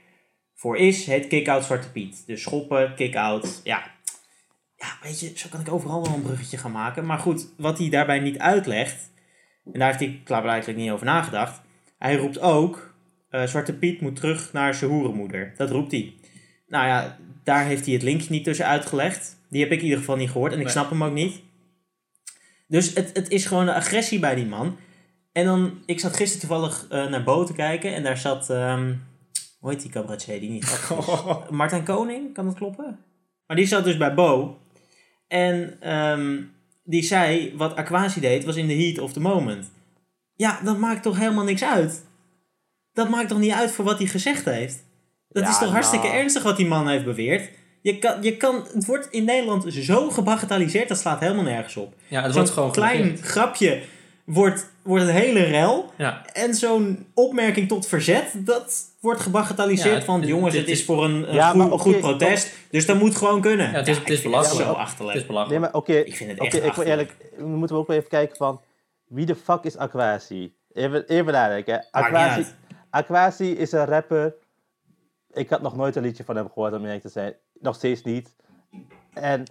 voor 0.65 0.77
is, 0.77 1.07
heet 1.07 1.27
kick-out 1.27 1.65
Zwarte 1.65 1.91
Piet. 1.91 2.23
Dus 2.27 2.43
schoppen, 2.43 2.95
kick-out, 2.95 3.61
ja. 3.65 3.83
Ja, 4.77 4.87
weet 5.03 5.21
je, 5.21 5.33
zo 5.35 5.49
kan 5.51 5.61
ik 5.61 5.73
overal 5.73 6.03
wel 6.03 6.15
een 6.15 6.23
bruggetje 6.23 6.57
gaan 6.57 6.73
maken. 6.73 7.07
Maar 7.07 7.19
goed, 7.19 7.47
wat 7.57 7.79
hij 7.79 7.89
daarbij 7.89 8.19
niet 8.19 8.39
uitlegt, 8.39 9.11
en 9.73 9.79
daar 9.79 9.89
heeft 9.89 10.01
hij 10.01 10.21
klaarblijkelijk 10.25 10.79
niet 10.79 10.91
over 10.91 11.07
nagedacht, 11.07 11.61
hij 11.99 12.17
roept 12.17 12.41
ook, 12.41 12.95
eh, 13.31 13.47
Zwarte 13.47 13.73
Piet 13.79 14.01
moet 14.01 14.17
terug 14.17 14.53
naar 14.53 14.75
zijn 14.75 14.91
hoerenmoeder. 14.91 15.55
Dat 15.57 15.71
roept 15.71 15.91
hij. 15.91 16.15
Nou 16.69 16.87
ja, 16.87 17.19
daar 17.43 17.65
heeft 17.65 17.85
hij 17.85 17.95
het 17.95 18.03
linkje 18.03 18.31
niet 18.31 18.45
tussen 18.45 18.67
uitgelegd. 18.67 19.37
Die 19.51 19.61
heb 19.63 19.71
ik 19.71 19.79
in 19.79 19.85
ieder 19.85 19.99
geval 19.99 20.17
niet 20.17 20.31
gehoord 20.31 20.53
en 20.53 20.59
ik 20.59 20.65
Nee. 20.65 20.73
snap 20.73 20.91
hem 20.91 21.05
ook 21.05 21.13
niet. 21.13 21.41
Dus 22.69 22.95
het, 22.95 23.11
het 23.13 23.29
is 23.31 23.47
gewoon 23.47 23.67
de 23.67 23.75
agressie 23.75 24.19
bij 24.19 24.35
die 24.35 24.47
man. 24.47 24.77
En 25.33 25.45
dan, 25.45 25.83
ik 25.87 26.01
zat 26.01 26.17
gisteren 26.17 26.49
toevallig 26.49 26.87
eh, 26.91 27.07
naar 27.07 27.25
Bo 27.25 27.45
te 27.45 27.53
kijken 27.53 27.95
en 27.95 28.03
daar 28.03 28.19
zat, 28.19 28.51
ehm, 28.51 28.93
hoe 29.65 29.73
heet 29.73 29.83
die 29.83 29.91
cabaretier 29.91 30.41
die 30.41 30.51
niet 30.51 30.65
grappig 30.65 31.09
is? 31.09 31.51
Martijn 31.57 31.85
Koning, 31.85 32.35
kan 32.35 32.45
dat 32.45 32.55
kloppen? 32.55 32.99
Maar 33.47 33.57
die 33.57 33.67
zat 33.67 33.85
dus 33.85 33.97
bij 33.97 34.15
Bo. 34.15 34.59
En 35.29 35.77
ehm, 35.81 36.43
die 36.83 37.03
zei, 37.03 37.53
wat 37.57 37.77
Aquasi 37.77 38.21
deed, 38.21 38.45
was 38.45 38.57
in 38.57 38.67
the 38.69 38.75
heat 38.75 38.99
of 38.99 39.13
the 39.13 39.21
moment. 39.21 39.71
Ja, 40.35 40.61
dat 40.65 40.79
maakt 40.79 41.03
toch 41.03 41.19
helemaal 41.19 41.45
niks 41.45 41.65
uit? 41.65 42.05
Dat 42.93 43.09
maakt 43.09 43.29
toch 43.29 43.39
niet 43.39 43.53
uit 43.53 43.71
voor 43.71 43.85
wat 43.85 43.99
hij 43.99 44.07
gezegd 44.07 44.45
heeft? 44.45 44.85
Dat 45.29 45.43
Ja, 45.43 45.49
is 45.49 45.59
toch 45.59 45.71
hartstikke 45.71 46.07
nou. 46.07 46.19
ernstig 46.19 46.43
wat 46.43 46.57
die 46.57 46.67
man 46.67 46.89
heeft 46.89 47.05
beweerd? 47.05 47.51
Je 47.83 47.99
kan, 47.99 48.23
je 48.23 48.37
kan, 48.37 48.67
het 48.75 48.87
wordt 48.87 49.09
in 49.11 49.25
Nederland 49.25 49.73
zo 49.73 50.11
gebagatelliseerd, 50.11 50.89
dat 50.89 50.99
slaat 50.99 51.21
helemaal 51.21 51.45
nergens 51.45 51.77
op. 51.77 51.95
Ja, 52.09 52.17
het 52.23 52.25
Zo'n 52.33 52.41
wordt 52.41 52.51
gewoon 52.51 52.73
klein 52.73 53.17
grapje 53.17 53.83
wordt, 54.25 54.71
wordt 54.83 55.05
een 55.05 55.11
hele 55.11 55.43
rel. 55.43 55.93
Ja, 55.97 56.27
En 56.33 56.55
zo'n 56.55 57.07
opmerking 57.15 57.69
tot 57.69 57.87
verzet, 57.87 58.33
dat 58.35 58.93
wordt 59.05 59.21
gebagatelliseerd 59.21 59.99
Ja, 59.99 60.05
van... 60.05 60.21
het- 60.21 60.29
jongens, 60.29 60.53
het 60.55 60.63
het 60.63 60.71
is 60.71 60.85
voor 60.85 61.05
een, 61.05 61.29
een 61.29 61.35
Ja, 61.35 61.49
goed, 61.49 61.57
maar 61.59 61.71
oké, 61.71 61.83
goed 61.83 61.99
protest, 62.01 62.55
dus 62.71 62.87
dat 62.87 62.99
moet 62.99 63.17
gewoon 63.17 63.41
kunnen. 63.41 63.71
Ja, 63.71 63.77
het 63.77 63.89
is- 63.89 63.99
het 63.99 64.11
is 64.11 64.23
belachelijk. 64.23 64.67
zo 64.67 64.73
achterlijk. 64.73 65.13
het 65.13 65.21
is 65.23 65.27
belachelijk. 65.29 65.61
Nee, 65.61 65.71
maar 65.71 65.81
oké. 65.81 65.93
Ik 65.93 66.17
vind 66.17 66.31
het 66.31 66.41
Oké, 66.41 66.57
echt 66.57 66.67
ik 66.67 66.73
wil 66.73 66.85
eerlijk, 66.85 67.17
we 67.37 67.45
moeten 67.47 67.77
ook 67.77 67.87
wel 67.87 67.97
even 67.97 68.09
kijken 68.09 68.37
van 68.37 68.61
wie 69.05 69.27
de 69.27 69.35
fuck 69.37 69.63
is 69.65 69.77
Aquasi? 69.77 70.55
Even, 70.73 71.07
even 71.07 71.33
nadenken. 71.33 71.87
Aquasi. 71.91 72.45
Aquasi 72.91 73.51
is 73.53 73.73
een 73.73 73.85
rapper. 73.85 74.35
Ik 75.33 75.51
had 75.51 75.63
nog 75.63 75.77
nooit 75.77 75.97
een 75.97 76.03
liedje 76.03 76.25
van 76.25 76.37
hem 76.37 76.49
gehoord, 76.53 76.73
om 76.73 76.85
eerlijk 76.85 77.03
te 77.03 77.09
zijn. 77.09 77.35
Nog 77.61 77.75
steeds 77.75 78.03
niet. 78.03 78.35
En 79.13 79.45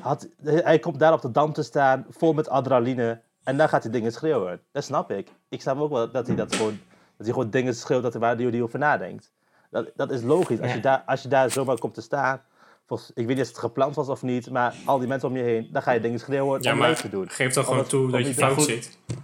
had, 0.00 0.28
hij 0.44 0.78
komt 0.78 0.98
daar 0.98 1.12
op 1.12 1.22
de 1.22 1.30
dam 1.30 1.52
te 1.52 1.62
staan, 1.62 2.06
vol 2.08 2.32
met 2.32 2.48
adrenaline. 2.48 3.20
En 3.44 3.56
dan 3.56 3.68
gaat 3.68 3.82
hij 3.82 3.92
dingen 3.92 4.12
schreeuwen. 4.12 4.60
Dat 4.72 4.84
snap 4.84 5.10
ik. 5.10 5.28
Ik 5.48 5.60
snap 5.60 5.78
ook 5.78 5.90
wel 5.90 6.10
dat 6.10 6.26
hij 6.26 6.36
dat 6.36 6.54
gewoon, 6.54 6.80
dat 7.20 7.28
hij 7.28 7.34
gewoon 7.38 7.50
dingen 7.50 7.74
schreeuwt 7.74 8.02
dat 8.02 8.12
hij 8.12 8.20
waar 8.20 8.36
hij 8.36 8.62
over 8.62 8.78
nadenkt. 8.78 9.32
Dat, 9.70 9.90
dat 9.94 10.10
is 10.10 10.22
logisch. 10.22 10.60
Als, 10.60 10.68
Ja. 10.68 10.74
je 10.74 10.80
daar, 10.80 11.02
als 11.06 11.22
je 11.22 11.28
daar 11.28 11.50
zomaar 11.50 11.78
komt 11.78 11.94
te 11.94 12.00
staan, 12.00 12.42
volgens, 12.86 13.10
ik 13.14 13.26
weet 13.26 13.36
niet 13.36 13.40
of 13.44 13.48
het 13.48 13.58
gepland 13.58 13.94
was 13.94 14.08
of 14.08 14.22
niet, 14.22 14.50
maar 14.50 14.74
al 14.84 14.98
die 14.98 15.08
mensen 15.08 15.28
om 15.28 15.36
je 15.36 15.42
heen, 15.42 15.68
dan 15.72 15.82
ga 15.82 15.92
je 15.92 16.00
dingen 16.00 16.18
schreeuwen 16.18 16.62
Ja, 16.62 16.72
om 16.72 16.78
mee 16.78 16.94
te 16.94 17.08
doen. 17.08 17.30
geef 17.30 17.52
dan 17.52 17.64
gewoon 17.64 17.86
toe 17.86 18.10
dat 18.10 18.26
je 18.26 18.34
fout 18.34 18.54
goed. 18.54 18.64
zit. 18.64 18.98
Ja, 19.06 19.14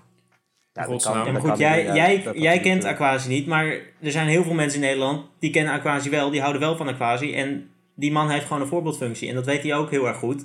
dat 0.82 0.84
Godsnaam. 0.84 1.14
kan- 1.14 1.24
Ja, 1.26 1.32
dat 1.32 1.42
maar 1.42 1.50
goed, 1.50 1.60
kan 1.60 1.70
jij, 1.70 1.84
ja, 1.84 1.94
jij, 1.94 2.22
dat- 2.22 2.36
jij 2.38 2.60
kent 2.60 2.82
doen. 2.82 2.90
Aquasi 2.90 3.28
niet, 3.28 3.46
maar 3.46 3.64
er 4.00 4.10
zijn 4.10 4.28
heel 4.28 4.42
veel 4.42 4.54
mensen 4.54 4.80
in 4.80 4.86
Nederland 4.86 5.26
die 5.38 5.50
kennen 5.50 5.72
Aquasi 5.72 6.10
wel, 6.10 6.30
die 6.30 6.40
houden 6.40 6.60
wel 6.62 6.76
van 6.76 6.88
Aquasi. 6.88 7.34
En 7.34 7.70
die 7.94 8.12
man 8.12 8.30
heeft 8.30 8.46
gewoon 8.46 8.62
een 8.62 8.68
voorbeeldfunctie 8.68 9.28
en 9.28 9.34
dat 9.34 9.44
weet 9.46 9.62
hij 9.62 9.74
ook 9.74 9.90
heel 9.90 10.06
erg 10.06 10.16
goed. 10.16 10.44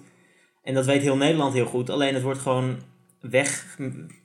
En 0.64 0.74
dat 0.74 0.86
weet 0.86 1.02
heel 1.02 1.18
Nederland 1.18 1.54
heel 1.54 1.66
goed, 1.66 1.90
alleen 1.90 2.14
het 2.14 2.24
wordt 2.24 2.40
gewoon 2.40 2.78
weg, 3.20 3.78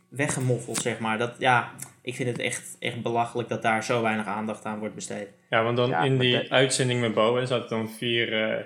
weggemoffeld, 0.09 0.77
zeg 0.77 0.99
maar. 0.99 1.19
Dat, 1.19 1.35
ja, 1.39 1.71
ik 2.07 2.15
vind 2.15 2.29
het 2.29 2.39
echt, 2.39 2.77
echt 2.79 3.03
belachelijk 3.03 3.49
dat 3.49 3.63
daar 3.63 3.85
zo 3.85 4.03
weinig 4.03 4.27
aandacht 4.27 4.65
aan 4.65 4.79
wordt 4.79 4.95
besteed. 4.95 5.29
Ja, 5.51 5.63
want 5.63 5.77
dan 5.77 5.89
Ja, 5.89 6.03
in 6.05 6.19
die 6.19 6.33
dat- 6.33 6.49
uitzending 6.51 7.01
met 7.01 7.15
Bo 7.15 7.37
hè, 7.37 7.47
zaten 7.47 7.69
dan 7.69 7.91
vier 7.91 8.43
eh, 8.51 8.65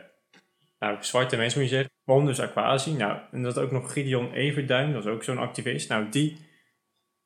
nou, 0.78 0.96
zwarte 1.00 1.36
mensen, 1.36 1.60
moet 1.60 1.68
je 1.68 1.74
zeggen. 1.74 1.94
Waaronder 2.04 2.34
dus 2.34 2.44
Aquasi. 2.44 2.92
Nou, 2.92 3.18
en 3.32 3.42
dat 3.42 3.58
ook 3.58 3.70
nog 3.70 3.92
Gideon 3.92 4.32
Everduin, 4.32 4.92
dat 4.92 5.04
is 5.04 5.10
ook 5.10 5.22
zo'n 5.24 5.38
activist. 5.38 5.88
Nou, 5.88 6.08
die 6.10 6.36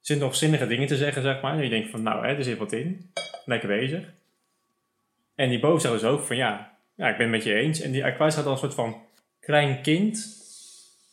zit 0.00 0.18
nog 0.18 0.34
zinnige 0.36 0.66
dingen 0.66 0.86
te 0.86 0.96
zeggen, 0.96 1.22
zeg 1.22 1.40
maar. 1.42 1.56
En 1.56 1.62
je 1.62 1.68
denkt 1.68 1.90
van, 1.90 2.02
nou, 2.02 2.26
hè, 2.26 2.34
er 2.34 2.44
zit 2.44 2.58
wat 2.58 2.72
in. 2.72 3.12
Lekker 3.44 3.68
bezig. 3.68 4.04
En 5.34 5.48
die 5.48 5.60
Bo 5.60 5.78
zegt 5.78 5.94
dus 5.94 6.04
ook 6.04 6.20
van, 6.22 6.36
ja, 6.36 6.76
ja, 6.96 7.08
ik 7.08 7.16
ben 7.16 7.26
het 7.26 7.34
met 7.36 7.44
je 7.44 7.54
eens. 7.54 7.80
En 7.80 7.92
die 7.92 8.04
Aquasi 8.04 8.34
gaat 8.36 8.44
dan 8.44 8.52
een 8.52 8.58
soort 8.58 8.74
van 8.74 9.02
klein 9.40 9.82
kind. 9.82 10.42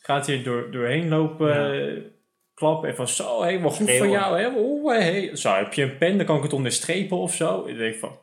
Gaat 0.00 0.26
hier 0.26 0.42
door, 0.44 0.70
doorheen 0.70 1.08
lopen, 1.08 1.74
Ja. 1.76 2.00
Klappen. 2.54 2.88
En 2.88 2.96
van, 2.96 3.08
zo, 3.08 3.42
helemaal 3.42 3.70
goed 3.70 3.90
van 3.90 4.10
jou, 4.10 4.40
hè. 4.40 4.48
Oh, 4.48 4.92
hey. 4.92 5.36
Zo, 5.36 5.54
heb 5.54 5.72
je 5.72 5.82
een 5.82 5.98
pen, 5.98 6.16
dan 6.16 6.26
kan 6.26 6.36
ik 6.36 6.42
het 6.42 6.52
onderstrepen 6.52 7.16
of 7.16 7.34
zo. 7.34 7.66
Ik 7.66 7.76
denk 7.76 7.94
van, 7.94 8.18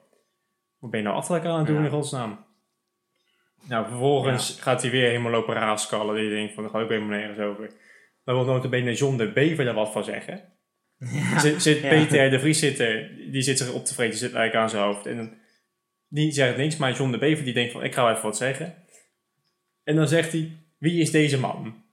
wat 0.80 0.92
ben 0.92 1.00
je 1.00 1.06
nou 1.06 1.18
achterlijk 1.18 1.46
aan 1.46 1.58
het 1.58 1.68
doen 1.68 1.84
in 1.84 1.90
godsnaam? 1.90 2.46
Nou, 3.68 3.88
vervolgens 3.88 4.58
gaat 4.60 4.82
hij 4.82 4.92
weer 4.92 5.08
helemaal 5.08 5.32
lopen 5.32 5.54
raaskallen. 5.54 6.16
Die 6.16 6.30
denkt 6.30 6.54
van, 6.54 6.64
daar 6.64 6.72
gaat 6.72 6.82
ook 6.82 6.90
helemaal 6.90 7.18
nergens 7.18 7.40
over. 7.40 7.72
Dan 8.24 8.36
wil 8.36 8.46
notabene 8.46 8.94
John 8.94 9.18
de 9.18 9.32
Bever 9.32 9.68
er 9.68 9.74
wat 9.74 9.92
van 9.92 10.04
zeggen. 10.04 10.54
Zit, 11.38 11.62
zit 11.62 11.82
Ja. 11.82 11.90
Peter 11.90 12.30
de 12.30 12.40
Vries 12.40 12.60
zit 12.60 12.80
er, 12.80 13.16
die 13.32 13.42
zit 13.42 13.58
zich 13.58 13.72
op 13.72 13.86
te 13.86 13.94
vreten, 13.94 14.18
zit 14.18 14.34
eigenlijk 14.34 14.64
aan 14.64 14.70
zijn 14.70 14.84
hoofd. 14.84 15.06
En 15.06 15.42
die 16.08 16.32
zegt 16.32 16.58
niks, 16.58 16.78
maar 16.78 16.94
John 16.94 17.12
de 17.12 17.18
Bever 17.18 17.44
die 17.44 17.54
denkt 17.54 17.72
van, 17.72 17.84
ik 17.84 17.94
ga 17.94 18.04
wel 18.04 18.12
even 18.12 18.24
wat 18.24 18.38
zeggen. 18.38 18.76
En 19.84 19.96
dan 19.96 20.08
zegt 20.08 20.32
hij, 20.32 20.52
wie 20.78 21.02
is 21.02 21.12
deze 21.12 21.40
man? 21.40 21.84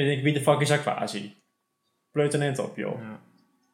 En 0.00 0.06
dan 0.06 0.14
denk 0.14 0.18
ik, 0.18 0.24
wie 0.24 0.32
de 0.44 0.50
fuck 0.50 0.60
is 0.60 0.70
Aquasi? 0.70 1.34
Pleut 2.12 2.34
een 2.34 2.58
op, 2.58 2.76
joh. 2.76 3.00
Ja. 3.00 3.20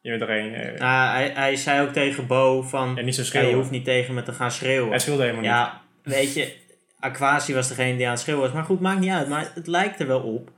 Je 0.01 0.09
bent 0.09 0.21
er 0.21 0.29
een... 0.29 0.53
eh, 0.53 0.79
Nou, 0.79 1.09
hij, 1.15 1.31
hij 1.33 1.55
zei 1.55 1.87
ook 1.87 1.93
tegen 1.93 2.27
Bo 2.27 2.61
van, 2.61 2.97
en 2.97 3.05
niet 3.05 3.15
zo 3.15 3.21
ja, 3.21 3.27
je 3.27 3.33
schreeuwen. 3.33 3.55
hoeft 3.57 3.71
niet 3.71 3.83
tegen 3.83 4.13
me 4.13 4.23
te 4.23 4.31
gaan 4.33 4.51
schreeuwen. 4.51 4.89
Hij 4.89 4.99
schreeuwde 4.99 5.21
helemaal 5.23 5.41
niet. 5.41 5.51
Ja, 5.51 5.81
weet 6.03 6.33
je, 6.33 6.55
Aquasi 6.99 7.53
was 7.53 7.67
degene 7.67 7.97
die 7.97 8.05
aan 8.05 8.11
het 8.11 8.21
schreeuwen 8.21 8.43
was. 8.43 8.53
Maar 8.53 8.63
goed, 8.63 8.79
maakt 8.79 8.99
niet 8.99 9.09
uit. 9.11 9.27
Maar 9.29 9.51
het 9.53 9.67
lijkt 9.67 9.99
er 9.99 10.07
wel 10.07 10.21
op. 10.21 10.51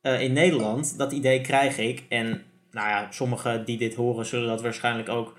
eh, 0.00 0.20
in 0.20 0.32
Nederland, 0.32 0.98
dat 0.98 1.12
idee 1.12 1.40
krijg 1.40 1.78
ik. 1.78 2.02
En 2.08 2.26
nou 2.70 2.88
ja, 2.88 3.06
sommigen 3.10 3.64
die 3.64 3.78
dit 3.78 3.94
horen 3.94 4.26
zullen 4.26 4.48
dat 4.48 4.62
waarschijnlijk 4.62 5.08
ook 5.08 5.38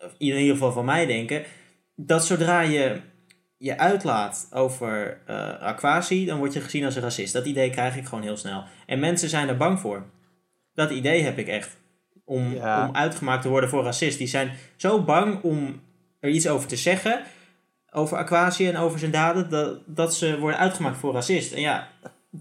eh, 0.00 0.08
in 0.18 0.36
ieder 0.36 0.52
geval 0.52 0.72
van 0.72 0.84
mij 0.84 1.06
denken. 1.06 1.42
Dat 1.96 2.26
zodra 2.26 2.60
je 2.60 3.00
je 3.64 3.78
uitlaat 3.78 4.48
over 4.50 5.20
eh 5.26 5.60
Aquasi, 5.60 6.26
dan 6.26 6.38
word 6.38 6.52
je 6.52 6.60
gezien 6.60 6.84
als 6.84 6.96
een 6.96 7.02
racist. 7.02 7.32
Dat 7.32 7.46
idee 7.46 7.70
krijg 7.70 7.96
ik 7.96 8.04
gewoon 8.06 8.24
heel 8.24 8.36
snel. 8.36 8.64
En 8.86 8.98
mensen 9.00 9.28
zijn 9.28 9.48
er 9.48 9.56
bang 9.56 9.80
voor. 9.80 10.04
Dat 10.74 10.90
idee 10.90 11.22
heb 11.22 11.38
ik 11.38 11.48
echt. 11.48 11.76
Om, 12.24 12.54
Ja. 12.54 12.86
om 12.88 12.94
uitgemaakt 12.94 13.42
te 13.42 13.48
worden 13.48 13.68
voor 13.68 13.84
racist. 13.84 14.18
Die 14.18 14.26
zijn 14.26 14.50
zo 14.76 15.02
bang 15.02 15.42
om 15.42 15.80
er 16.20 16.30
iets 16.30 16.48
over 16.48 16.68
te 16.68 16.76
zeggen 16.76 17.22
over 17.90 18.16
Aquasi 18.18 18.68
en 18.68 18.76
over 18.76 18.98
zijn 18.98 19.10
daden, 19.10 19.50
dat, 19.50 19.78
dat 19.86 20.14
ze 20.14 20.38
worden 20.38 20.58
uitgemaakt 20.58 20.96
voor 20.96 21.12
racist. 21.12 21.52
En 21.52 21.60
ja, 21.60 21.88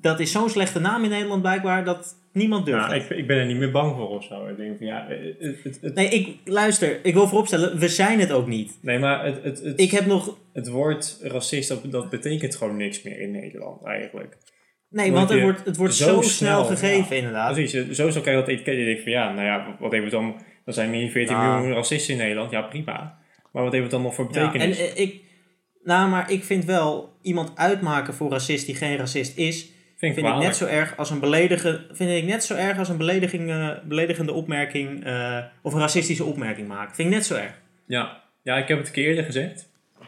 dat 0.02 0.20
is 0.20 0.32
zo'n 0.32 0.50
slechte 0.50 0.80
naam 0.80 1.04
in 1.04 1.10
Nederland 1.10 1.42
blijkbaar 1.42 1.86
dat 1.86 2.16
niemand 2.32 2.66
durft. 2.66 2.88
Nou, 2.88 3.00
ik, 3.02 3.10
ik 3.10 3.28
ben 3.28 3.38
er 3.38 3.46
niet 3.46 3.58
meer 3.58 3.72
bang 3.72 3.96
voor 3.96 4.10
of 4.10 4.24
zo. 4.24 4.48
Ik 4.48 4.58
denk 4.58 4.78
van 4.78 4.86
ja, 4.88 5.08
het, 5.40 5.60
het, 5.64 5.78
het- 5.82 5.94
Nee, 5.96 6.08
ik, 6.10 6.38
luister, 6.46 7.00
ik 7.06 7.14
wil 7.14 7.28
vooropstellen, 7.28 7.78
we 7.80 7.88
zijn 7.88 8.20
het 8.20 8.32
ook 8.32 8.48
niet. 8.48 8.78
nee, 8.82 9.00
maar 9.00 9.26
het, 9.26 9.44
het, 9.44 9.64
het, 9.64 9.80
Ik 9.80 9.92
heb 9.92 10.06
nog, 10.06 10.38
het 10.54 10.68
woord 10.68 11.18
racist, 11.22 11.70
dat, 11.70 11.92
dat 11.92 12.10
betekent 12.10 12.56
gewoon 12.56 12.78
niks 12.78 13.02
meer 13.02 13.20
in 13.20 13.32
Nederland 13.32 13.84
eigenlijk. 13.86 14.38
nee, 14.90 15.12
want 15.12 15.30
het 15.30 15.38
je 15.38 15.44
wordt, 15.44 15.66
het 15.66 15.78
wordt 15.78 15.94
zo 15.94 16.06
zo, 16.06 16.12
snel, 16.22 16.24
snel 16.24 16.66
gegeven 16.66 17.10
ja. 17.16 17.22
inderdaad. 17.22 17.54
Precies, 17.54 17.90
zo 17.98 18.10
zo 18.10 18.22
krijg 18.22 18.38
je 18.38 18.44
dat 18.44 18.48
etiket. 18.54 18.78
Je 18.78 18.86
denkt 18.86 19.04
van 19.04 19.12
ja, 19.12 19.34
nou 19.34 19.46
ja, 19.46 19.76
wat 19.80 19.92
heeft 19.92 20.04
het 20.04 20.12
dan? 20.12 20.42
Er 20.66 20.74
zijn 20.74 20.90
meer 20.90 21.10
14 21.12 21.36
Nou. 21.36 21.56
miljoen 21.60 21.76
racisten 21.76 22.14
in 22.14 22.20
Nederland. 22.20 22.52
Ja, 22.52 22.62
prima. 22.62 23.18
Maar 23.52 23.64
wat 23.64 23.72
heeft 23.72 23.84
het 23.84 23.92
dan 23.92 24.02
nog 24.02 24.16
voor 24.16 24.28
Ja, 24.32 24.40
en 24.42 24.52
betekenis? 24.52 24.78
eh, 24.94 25.02
ik, 25.02 25.22
nou, 25.84 26.10
maar 26.10 26.32
ik 26.32 26.44
vind 26.44 26.66
wel 26.66 27.18
iemand 27.22 27.52
uitmaken 27.56 28.14
voor 28.14 28.30
racist 28.32 28.66
die 28.66 28.76
geen 28.76 28.98
racist 28.98 29.38
is, 29.38 29.72
vind 30.04 30.18
ik 30.18 30.24
vind 30.24 30.34
ik 30.34 30.42
kwalijk. 30.42 30.60
net 30.60 30.70
zo 30.70 30.78
erg 30.78 30.98
als 30.98 31.10
een 31.10 31.20
beledige, 31.20 31.86
vind 31.92 32.10
ik 32.10 32.24
net 32.24 32.44
zo 32.44 32.56
erg 32.56 32.78
als 32.78 32.90
een 32.90 32.98
belediging, 32.98 33.50
eh, 33.50 33.70
beledigende 33.84 34.34
opmerking 34.34 35.06
eh, 35.06 35.38
of 35.62 35.74
een 35.74 35.80
racistische 35.80 36.24
opmerking 36.24 36.68
maken. 36.68 36.96
Vind 36.96 37.08
ik 37.08 37.14
net 37.14 37.26
zo 37.26 37.36
erg. 37.36 37.54
Ja. 37.88 38.22
ja, 38.42 38.58
ik 38.58 38.68
heb 38.68 38.78
het 38.78 38.88
een 38.88 38.94
keer 38.94 39.08
eerder 39.08 39.24
gezegd. 39.24 39.70
Een 40.00 40.08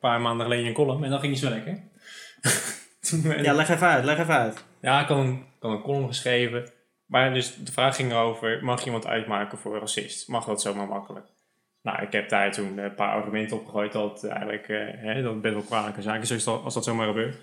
paar 0.00 0.20
maanden 0.20 0.42
geleden 0.42 0.64
in 0.64 0.70
een 0.70 0.76
column. 0.76 1.04
En 1.04 1.10
dan 1.10 1.20
ging 1.20 1.32
het 1.32 1.42
zo 1.42 1.50
lekker. 1.50 1.78
Ja, 3.42 3.52
leg 3.52 3.68
even 3.68 3.86
uit, 3.86 4.04
leg 4.04 4.18
even 4.18 4.34
uit. 4.34 4.64
Ja, 4.80 5.00
ik 5.00 5.08
had 5.08 5.18
een, 5.18 5.32
ik 5.32 5.62
had 5.62 5.70
een 5.70 5.82
column 5.82 6.06
geschreven. 6.06 6.70
Maar 7.06 7.34
dus 7.34 7.54
de 7.54 7.72
vraag 7.72 7.96
ging 7.96 8.10
erover, 8.10 8.64
mag 8.64 8.84
iemand 8.84 9.06
uitmaken 9.06 9.58
voor 9.58 9.74
een 9.74 9.80
racist? 9.80 10.28
Mag 10.28 10.44
dat 10.44 10.60
zomaar 10.60 10.86
makkelijk? 10.86 11.26
Nou, 11.82 12.02
ik 12.02 12.12
heb 12.12 12.28
daar 12.28 12.52
toen 12.52 12.78
een 12.78 12.94
paar 12.94 13.12
argumenten 13.12 13.56
op 13.56 13.64
gegooid 13.64 13.92
dat 13.92 14.24
eigenlijk 14.24 14.68
eh, 14.68 14.78
hè, 14.96 15.22
dat 15.22 15.40
best 15.40 15.54
wel 15.54 15.62
kwalijke 15.62 16.02
zaak 16.02 16.22
is 16.22 16.32
als 16.32 16.44
dat, 16.44 16.64
als 16.64 16.74
dat 16.74 16.84
zomaar 16.84 17.06
gebeurt. 17.06 17.36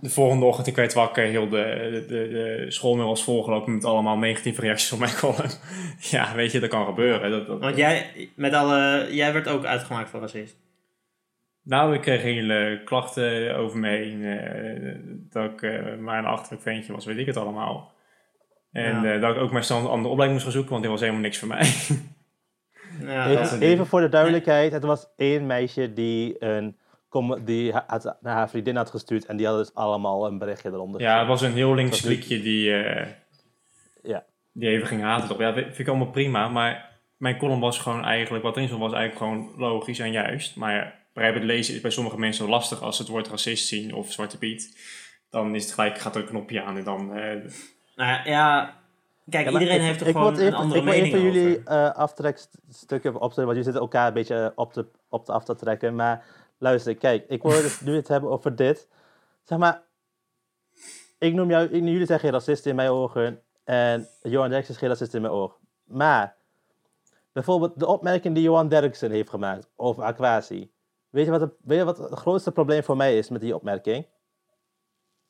De 0.00 0.10
volgende 0.10 0.44
ochtend, 0.44 0.66
ik 0.66 0.76
werd 0.76 0.92
wakker, 0.94 1.24
heel 1.24 1.48
de, 1.48 2.04
de, 2.08 2.28
de, 2.28 2.64
schoolmail 2.68 3.06
was 3.08 3.24
volgelopen 3.24 3.74
met 3.74 3.84
allemaal 3.84 4.16
negatieve 4.18 4.60
reacties 4.60 4.92
op 4.92 4.98
mijn 4.98 5.14
column. 5.20 5.50
ja, 5.98 6.34
weet 6.34 6.52
je, 6.52 6.60
dat 6.60 6.70
kan 6.70 6.86
gebeuren. 6.86 7.30
Dat, 7.30 7.46
dat, 7.46 7.60
Want 7.60 7.76
jij, 7.76 8.10
met 8.36 8.52
alle, 8.52 9.06
jij 9.10 9.32
werd 9.32 9.48
ook 9.48 9.64
uitgemaakt 9.64 10.10
voor 10.10 10.20
racist. 10.20 10.56
Nou, 11.62 11.94
ik 11.94 12.00
kreeg 12.00 12.22
hele 12.22 12.80
klachten 12.84 13.56
over 13.56 13.78
me 13.78 13.88
heen. 13.88 14.24
eh, 14.24 14.92
dat 15.30 15.50
ik 15.52 15.62
eh, 15.62 15.96
maar 15.98 16.18
een 16.18 16.24
achterlijk 16.24 16.62
ventje 16.62 16.92
was, 16.92 17.04
weet 17.04 17.18
ik 17.18 17.26
het 17.26 17.36
allemaal. 17.36 17.92
En 18.72 19.02
Ja. 19.02 19.14
eh, 19.14 19.20
dat 19.20 19.34
ik 19.36 19.42
ook 19.42 19.50
maar 19.50 19.64
snel 19.64 19.78
een 19.78 19.86
andere 19.86 20.08
opleiding 20.08 20.32
moest 20.32 20.42
gaan 20.42 20.52
zoeken, 20.52 20.70
want 20.70 20.82
dit 20.82 20.90
was 20.90 21.00
helemaal 21.00 21.20
niks 21.22 21.38
voor 21.38 21.48
mij. 21.48 21.66
Ja, 23.00 23.26
Even, 23.30 23.60
even 23.60 23.86
voor 23.86 24.00
de 24.00 24.08
duidelijkheid, 24.08 24.72
het 24.72 24.84
was 24.84 25.06
één 25.16 25.46
meisje 25.46 25.92
die, 25.92 26.36
een, 26.38 26.76
die 27.44 27.72
ha- 27.72 27.84
had, 27.86 28.16
naar 28.20 28.34
haar 28.34 28.48
vriendin 28.50 28.76
had 28.76 28.90
gestuurd 28.90 29.26
en 29.26 29.36
die 29.36 29.46
hadden 29.46 29.64
dus 29.64 29.74
allemaal 29.74 30.26
een 30.26 30.38
berichtje 30.38 30.68
eronder. 30.70 31.00
ja, 31.00 31.18
het 31.18 31.28
was 31.28 31.42
een 31.42 31.52
heel 31.52 31.74
links 31.74 32.00
klikje 32.00 32.40
die, 32.42 32.82
eh, 32.82 33.06
Ja. 34.02 34.24
die 34.52 34.68
even 34.68 34.86
ging 34.86 35.02
haten. 35.02 35.28
Toch? 35.28 35.38
Ja, 35.38 35.52
dat 35.52 35.64
vind 35.64 35.78
ik 35.78 35.88
allemaal 35.88 36.10
prima, 36.10 36.48
maar 36.48 36.98
mijn 37.16 37.38
column 37.38 37.60
was 37.60 37.78
gewoon 37.78 38.04
eigenlijk, 38.04 38.44
wat 38.44 38.54
erin 38.56 38.68
stond, 38.68 38.82
was 38.82 38.92
eigenlijk 38.92 39.24
gewoon 39.32 39.52
logisch 39.56 39.98
en 39.98 40.12
juist. 40.12 40.56
Maar 40.56 41.04
begrijp 41.12 41.34
het 41.34 41.44
lezen 41.44 41.74
is 41.74 41.80
bij 41.80 41.90
sommige 41.90 42.18
mensen 42.18 42.48
lastig 42.48 42.82
als 42.82 42.96
ze 42.96 43.02
het 43.02 43.10
woord 43.10 43.28
racist 43.28 43.66
zien 43.66 43.94
of 43.94 44.12
zwarte 44.12 44.38
piet. 44.38 44.78
Dan 45.30 45.54
is 45.54 45.64
het 45.64 45.72
gelijk, 45.74 45.98
gaat 45.98 46.14
er 46.14 46.20
een 46.20 46.26
knopje 46.28 46.62
aan 46.62 46.76
en 46.76 46.84
dan... 46.84 47.16
eh, 47.16 47.34
Nou 47.96 48.28
ja, 48.28 48.74
kijk, 49.30 49.46
Ja, 49.50 49.52
iedereen 49.52 49.76
ik- 49.80 49.82
heeft 49.82 49.98
toch 49.98 50.08
ik 50.08 50.14
gewoon 50.16 50.38
een 50.40 50.54
andere 50.54 50.78
Ik 50.80 50.84
wil 50.84 50.92
mening 50.94 51.14
even 51.14 51.26
over. 51.28 51.40
jullie 51.40 51.62
eh 51.64 51.90
aftrekstukken 51.90 53.14
opzetten, 53.14 53.44
want 53.44 53.48
jullie 53.56 53.62
zitten 53.64 53.82
elkaar 53.82 54.06
een 54.06 54.12
beetje 54.14 54.52
op 54.54 54.72
te, 54.72 54.86
op 55.08 55.24
te 55.24 55.32
af 55.32 55.44
te 55.44 55.54
trekken. 55.54 55.94
Maar 55.94 56.24
luister, 56.58 56.94
kijk, 56.96 57.24
ik 57.28 57.42
wil 57.42 57.50
dus 57.50 57.80
nu 57.80 57.94
het 57.94 58.08
hebben 58.08 58.30
over 58.30 58.56
dit. 58.56 58.88
Zeg 59.42 59.58
maar, 59.58 59.82
ik 61.18 61.34
noem 61.34 61.50
jou, 61.50 61.64
ik- 61.64 61.72
jullie 61.84 62.06
zijn 62.06 62.20
geen 62.20 62.30
racist 62.30 62.66
in 62.66 62.74
mijn 62.76 62.90
ogen 62.90 63.42
en 63.64 64.08
Johan 64.22 64.50
Derksen 64.50 64.74
is 64.74 64.80
geen 64.80 64.88
racist 64.88 65.14
in 65.14 65.20
mijn 65.20 65.32
ogen. 65.32 65.56
Maar, 65.84 66.36
bijvoorbeeld 67.32 67.78
de 67.78 67.86
opmerking 67.86 68.34
die 68.34 68.44
Johan 68.44 68.68
Derksen 68.68 69.10
heeft 69.10 69.30
gemaakt 69.30 69.68
over 69.76 70.02
Aquasi. 70.02 70.70
Weet 71.10 71.24
je, 71.24 71.30
wat 71.30 71.40
het, 71.40 71.52
weet 71.62 71.78
je 71.78 71.84
wat 71.84 71.98
het 71.98 72.18
grootste 72.18 72.52
probleem 72.52 72.82
voor 72.82 72.96
mij 72.96 73.18
is 73.18 73.28
met 73.28 73.40
die 73.40 73.54
opmerking? 73.54 74.06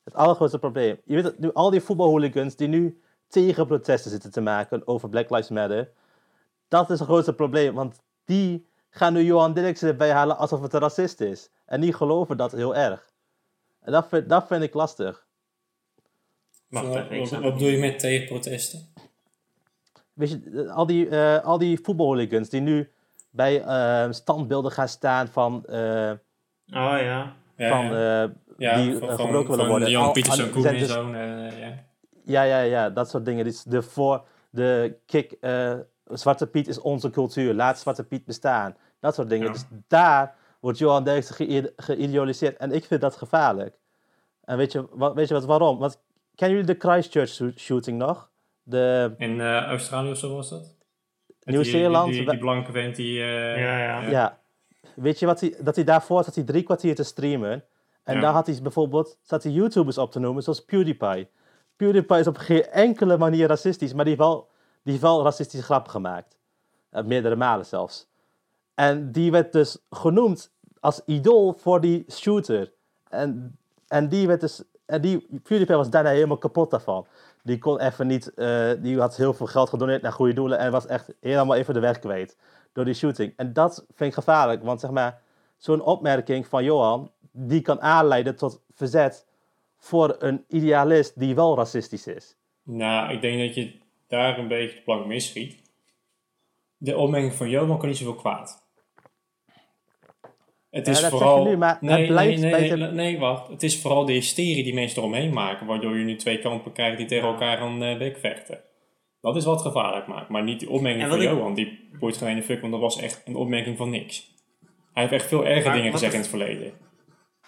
Het 0.03 0.13
allergrootste 0.13 0.59
probleem. 0.59 1.01
Je 1.05 1.15
weet 1.15 1.23
het, 1.23 1.39
nu 1.39 1.53
al 1.53 1.69
die 1.69 1.81
voetbalhooligans 1.81 2.55
die 2.55 2.67
nu 2.67 3.01
tegen 3.27 3.67
protesten 3.67 4.11
zitten 4.11 4.31
te 4.31 4.41
maken 4.41 4.87
over 4.87 5.09
Black 5.09 5.29
Lives 5.29 5.49
Matter. 5.49 5.91
Dat 6.67 6.89
is 6.89 6.99
het 6.99 7.07
grootste 7.07 7.33
probleem, 7.33 7.73
want 7.73 8.01
die 8.25 8.66
gaan 8.89 9.13
nu 9.13 9.23
Johan 9.23 9.53
Derksen 9.53 9.87
erbij 9.87 10.11
halen 10.11 10.37
alsof 10.37 10.61
het 10.61 10.73
een 10.73 10.79
racist 10.79 11.21
is. 11.21 11.49
En 11.65 11.81
die 11.81 11.93
geloven 11.93 12.37
dat 12.37 12.51
heel 12.51 12.75
erg. 12.75 13.09
En 13.81 13.91
dat 13.91 14.07
vind, 14.07 14.29
dat 14.29 14.47
vind 14.47 14.63
ik 14.63 14.73
lastig. 14.73 15.25
Wacht 16.67 17.11
ik 17.11 17.27
snap 17.27 17.41
bedoel 17.41 17.67
je 17.67 17.77
met 17.77 17.99
tegenprotesten? 17.99 18.93
Weet 20.13 20.29
je, 20.29 20.69
al 20.71 20.85
die, 20.85 21.09
eh 21.09 21.43
al 21.43 21.57
die 21.57 21.79
voetbalhooligans 21.83 22.49
die 22.49 22.61
nu 22.61 22.91
bij 23.29 23.61
eh, 23.61 24.11
standbeelden 24.11 24.71
gaan 24.71 24.87
staan 24.87 25.27
van, 25.27 25.65
eh, 25.65 26.11
Oh 26.73 26.97
ja. 27.01 27.35
van 27.55 27.95
eh, 27.95 28.23
die 28.57 28.99
eh, 28.99 29.15
gebroken 29.15 29.49
willen 29.49 29.67
worden. 29.67 29.89
Jan 29.89 30.13
Koen 30.51 30.65
en 30.65 30.77
dus- 30.77 30.91
zo'n, 30.91 31.15
eh, 31.15 31.59
ja. 31.59 31.85
Ja, 32.25 32.41
ja, 32.43 32.59
ja, 32.59 32.89
dat 32.89 33.09
soort 33.09 33.25
dingen. 33.25 33.43
Die, 33.45 33.59
de 33.65 33.81
voor, 33.81 34.25
de 34.49 34.97
kick, 35.05 35.31
eh, 35.31 35.73
Zwarte 36.11 36.47
Piet 36.47 36.67
is 36.67 36.79
onze 36.79 37.09
cultuur, 37.09 37.53
laat 37.53 37.79
Zwarte 37.79 38.03
Piet 38.03 38.25
bestaan. 38.25 38.75
Dat 38.99 39.15
soort 39.15 39.29
dingen. 39.29 39.45
Ja. 39.47 39.51
Dus 39.51 39.63
daar 39.87 40.35
wordt 40.59 40.77
Johan 40.77 41.03
Derksen 41.03 41.35
geïde- 41.35 41.73
geïdealiseerd. 41.75 42.57
En 42.57 42.71
ik 42.71 42.85
vind 42.85 43.01
dat 43.01 43.15
gevaarlijk. 43.15 43.75
En 44.43 44.57
weet 44.57 44.71
je, 44.71 44.85
wat, 44.91 45.13
weet 45.13 45.27
je 45.27 45.33
wat, 45.33 45.45
waarom? 45.45 45.77
Want, 45.77 46.01
kennen 46.35 46.57
jullie 46.57 46.73
de 46.75 46.87
Christchurch 46.87 47.29
shoo- 47.29 47.51
shooting 47.57 47.97
nog? 47.97 48.29
De, 48.63 49.13
In 49.17 49.41
eh, 49.41 49.63
Australië 49.63 50.11
of 50.11 50.17
zo 50.17 50.35
was 50.35 50.49
dat? 50.49 50.75
Nieuw-Zeeland? 51.43 52.11
Die, 52.11 52.19
die, 52.21 52.29
die 52.29 52.39
blanke 52.39 52.71
vent 52.71 52.95
die... 52.95 53.21
eh, 53.21 53.59
Ja, 53.61 53.77
ja. 53.79 54.01
ja. 54.09 54.39
Weet 54.95 55.19
je 55.19 55.25
wat 55.25 55.39
hij, 55.39 55.55
dat 55.61 55.75
hij 55.75 55.83
daarvoor 55.83 56.23
zat 56.23 56.35
hij 56.35 56.43
drie 56.43 56.63
kwartier 56.63 56.95
te 56.95 57.03
streamen. 57.03 57.63
En 58.03 58.15
Ja. 58.15 58.21
daar 58.21 58.33
had 58.33 58.47
hij 58.47 58.59
bijvoorbeeld, 58.61 59.17
zat 59.21 59.43
hij 59.43 59.51
YouTubers 59.51 59.97
op 59.97 60.11
te 60.11 60.19
noemen, 60.19 60.43
zoals 60.43 60.65
PewDiePie. 60.65 61.27
PewDiePie 61.75 62.17
is 62.19 62.27
op 62.27 62.37
geen 62.37 62.65
enkele 62.65 63.17
manier 63.17 63.47
racistisch, 63.47 63.93
maar 63.93 64.05
die 64.05 64.17
wel, 64.17 64.49
die 64.87 64.95
heeft 64.95 65.05
wel 65.05 65.23
racistische 65.23 65.65
grappen 65.65 65.91
gemaakt. 65.91 66.37
Eh, 66.89 67.03
meerdere 67.03 67.35
malen 67.35 67.65
zelfs. 67.65 68.07
En 68.75 69.11
die 69.11 69.31
werd 69.31 69.51
dus 69.51 69.77
genoemd 69.89 70.51
als 70.79 71.01
idool 71.05 71.53
voor 71.53 71.81
die 71.81 72.05
shooter. 72.11 72.71
En, 73.09 73.57
en 73.87 74.09
die 74.09 74.27
werd 74.27 74.41
dus, 74.41 74.63
en 74.85 75.01
die, 75.01 75.27
PewDiePie 75.43 75.75
was 75.75 75.89
daarna 75.89 76.09
helemaal 76.09 76.37
kapot 76.37 76.71
daarvan. 76.71 77.07
Die 77.43 77.57
kon 77.57 77.79
even 77.79 78.07
niet, 78.07 78.33
eh, 78.33 78.71
die 78.79 78.99
had 78.99 79.15
heel 79.15 79.33
veel 79.33 79.45
geld 79.45 79.69
gedoneerd 79.69 80.01
naar 80.01 80.11
goede 80.11 80.33
doelen 80.33 80.57
en 80.57 80.71
was 80.71 80.85
echt 80.85 81.13
helemaal 81.19 81.55
even 81.55 81.73
de 81.73 81.79
weg 81.79 81.99
kwijt 81.99 82.37
door 82.73 82.85
die 82.85 82.93
shooting. 82.93 83.33
En 83.35 83.53
dat 83.53 83.85
vind 83.87 84.09
ik 84.09 84.13
gevaarlijk, 84.13 84.63
want 84.63 84.79
zeg 84.79 84.91
maar, 84.91 85.21
zo'n 85.57 85.81
opmerking 85.81 86.47
van 86.47 86.63
Johan, 86.63 87.11
die 87.31 87.61
kan 87.61 87.81
aanleiden 87.81 88.35
tot 88.35 88.61
verzet 88.71 89.25
voor 89.77 90.15
een 90.19 90.45
idealist 90.47 91.19
die 91.19 91.35
wel 91.35 91.55
racistisch 91.55 92.07
is. 92.07 92.35
Nou, 92.63 93.13
ik 93.13 93.21
denk 93.21 93.39
dat 93.39 93.55
je 93.55 93.85
daar 94.07 94.37
een 94.39 94.47
beetje 94.47 94.75
de 94.75 94.81
plank 94.81 95.05
misschiet. 95.05 95.61
De 96.77 96.97
opmerking 96.97 97.33
van 97.33 97.49
Johan 97.49 97.77
kan 97.77 97.87
niet 97.87 97.97
zoveel 97.97 98.15
kwaad. 98.15 98.65
Het 100.69 100.85
Ja, 100.85 100.91
is 100.91 101.01
dat 101.01 101.09
zeg 101.09 101.19
vooral... 101.19 101.43
je 101.43 101.49
nu, 101.49 101.57
maar 101.57 101.69
het 101.71 101.81
nee, 101.81 102.07
blijft 102.07 102.41
nee, 102.41 102.51
nee, 102.51 102.69
de- 102.69 102.75
nee, 102.77 102.91
nee, 102.91 103.19
wacht. 103.19 103.47
Het 103.47 103.63
is 103.63 103.81
vooral 103.81 104.05
de 104.05 104.11
hysterie 104.13 104.63
die 104.63 104.73
mensen 104.73 104.97
eromheen 104.97 105.33
maken, 105.33 105.65
waardoor 105.67 105.97
je 105.97 106.03
nu 106.03 106.15
twee 106.15 106.39
kampen 106.39 106.71
krijgt 106.71 106.97
die 106.97 107.05
tegen 107.07 107.27
elkaar 107.27 107.57
gaan 107.57 107.83
eh, 107.83 107.97
bekvechten. 107.97 108.59
Dat 109.21 109.35
is 109.35 109.45
wat 109.45 109.61
gevaarlijk 109.61 110.07
maakt, 110.07 110.29
maar 110.29 110.43
niet 110.43 110.59
die 110.59 110.69
opmerking 110.69 111.07
van 111.07 111.21
ik- 111.21 111.29
Johan. 111.29 111.53
Die 111.53 111.89
boeit 111.99 112.17
geen 112.17 112.27
ene 112.27 112.43
fuck, 112.43 112.59
want 112.61 112.71
dat 112.71 112.81
was 112.81 112.97
echt 112.99 113.21
een 113.25 113.35
opmerking 113.35 113.77
van 113.77 113.89
niks. 113.89 114.35
Hij 114.93 115.03
heeft 115.07 115.11
echt 115.21 115.27
veel 115.27 115.45
erger 115.45 115.65
Maar 115.65 115.75
dingen 115.75 115.91
gezegd 115.91 116.13
in 116.13 116.19
het 116.19 116.29
verleden. 116.29 116.73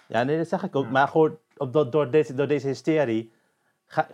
Ja, 0.07 0.23
nee, 0.23 0.37
dat 0.37 0.47
zeg 0.47 0.63
ik 0.63 0.75
ook. 0.75 0.89
Maar 0.89 1.07
gewoon 1.07 1.37
op, 1.57 1.73
door, 1.73 1.89
door, 1.91 2.11
deze, 2.11 2.33
door 2.33 2.47
deze 2.47 2.67
hysterie 2.67 3.31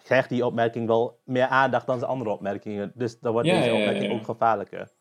krijgt 0.03 0.29
die 0.29 0.45
opmerking 0.45 0.87
wel 0.87 1.19
meer 1.25 1.47
aandacht 1.47 1.87
dan 1.87 1.99
zijn 1.99 2.11
andere 2.11 2.29
opmerkingen. 2.29 2.91
Dus 2.95 3.19
dan 3.19 3.31
wordt 3.31 3.47
Ja, 3.47 3.53
deze 3.53 3.67
ja, 3.67 3.73
ja, 3.73 3.79
opmerking 3.79 4.11
ja. 4.11 4.17
ook 4.17 4.25
gevaarlijker. 4.25 4.91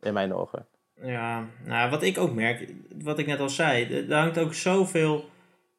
In 0.00 0.12
mijn 0.12 0.34
ogen. 0.34 0.66
Ja, 1.02 1.46
nou, 1.64 1.90
wat 1.90 2.02
ik 2.02 2.18
ook 2.18 2.34
merk, 2.34 2.72
wat 3.02 3.18
ik 3.18 3.26
net 3.26 3.40
al 3.40 3.48
zei, 3.48 4.04
er 4.08 4.16
hangt 4.16 4.38
ook 4.38 4.54
zoveel 4.54 5.24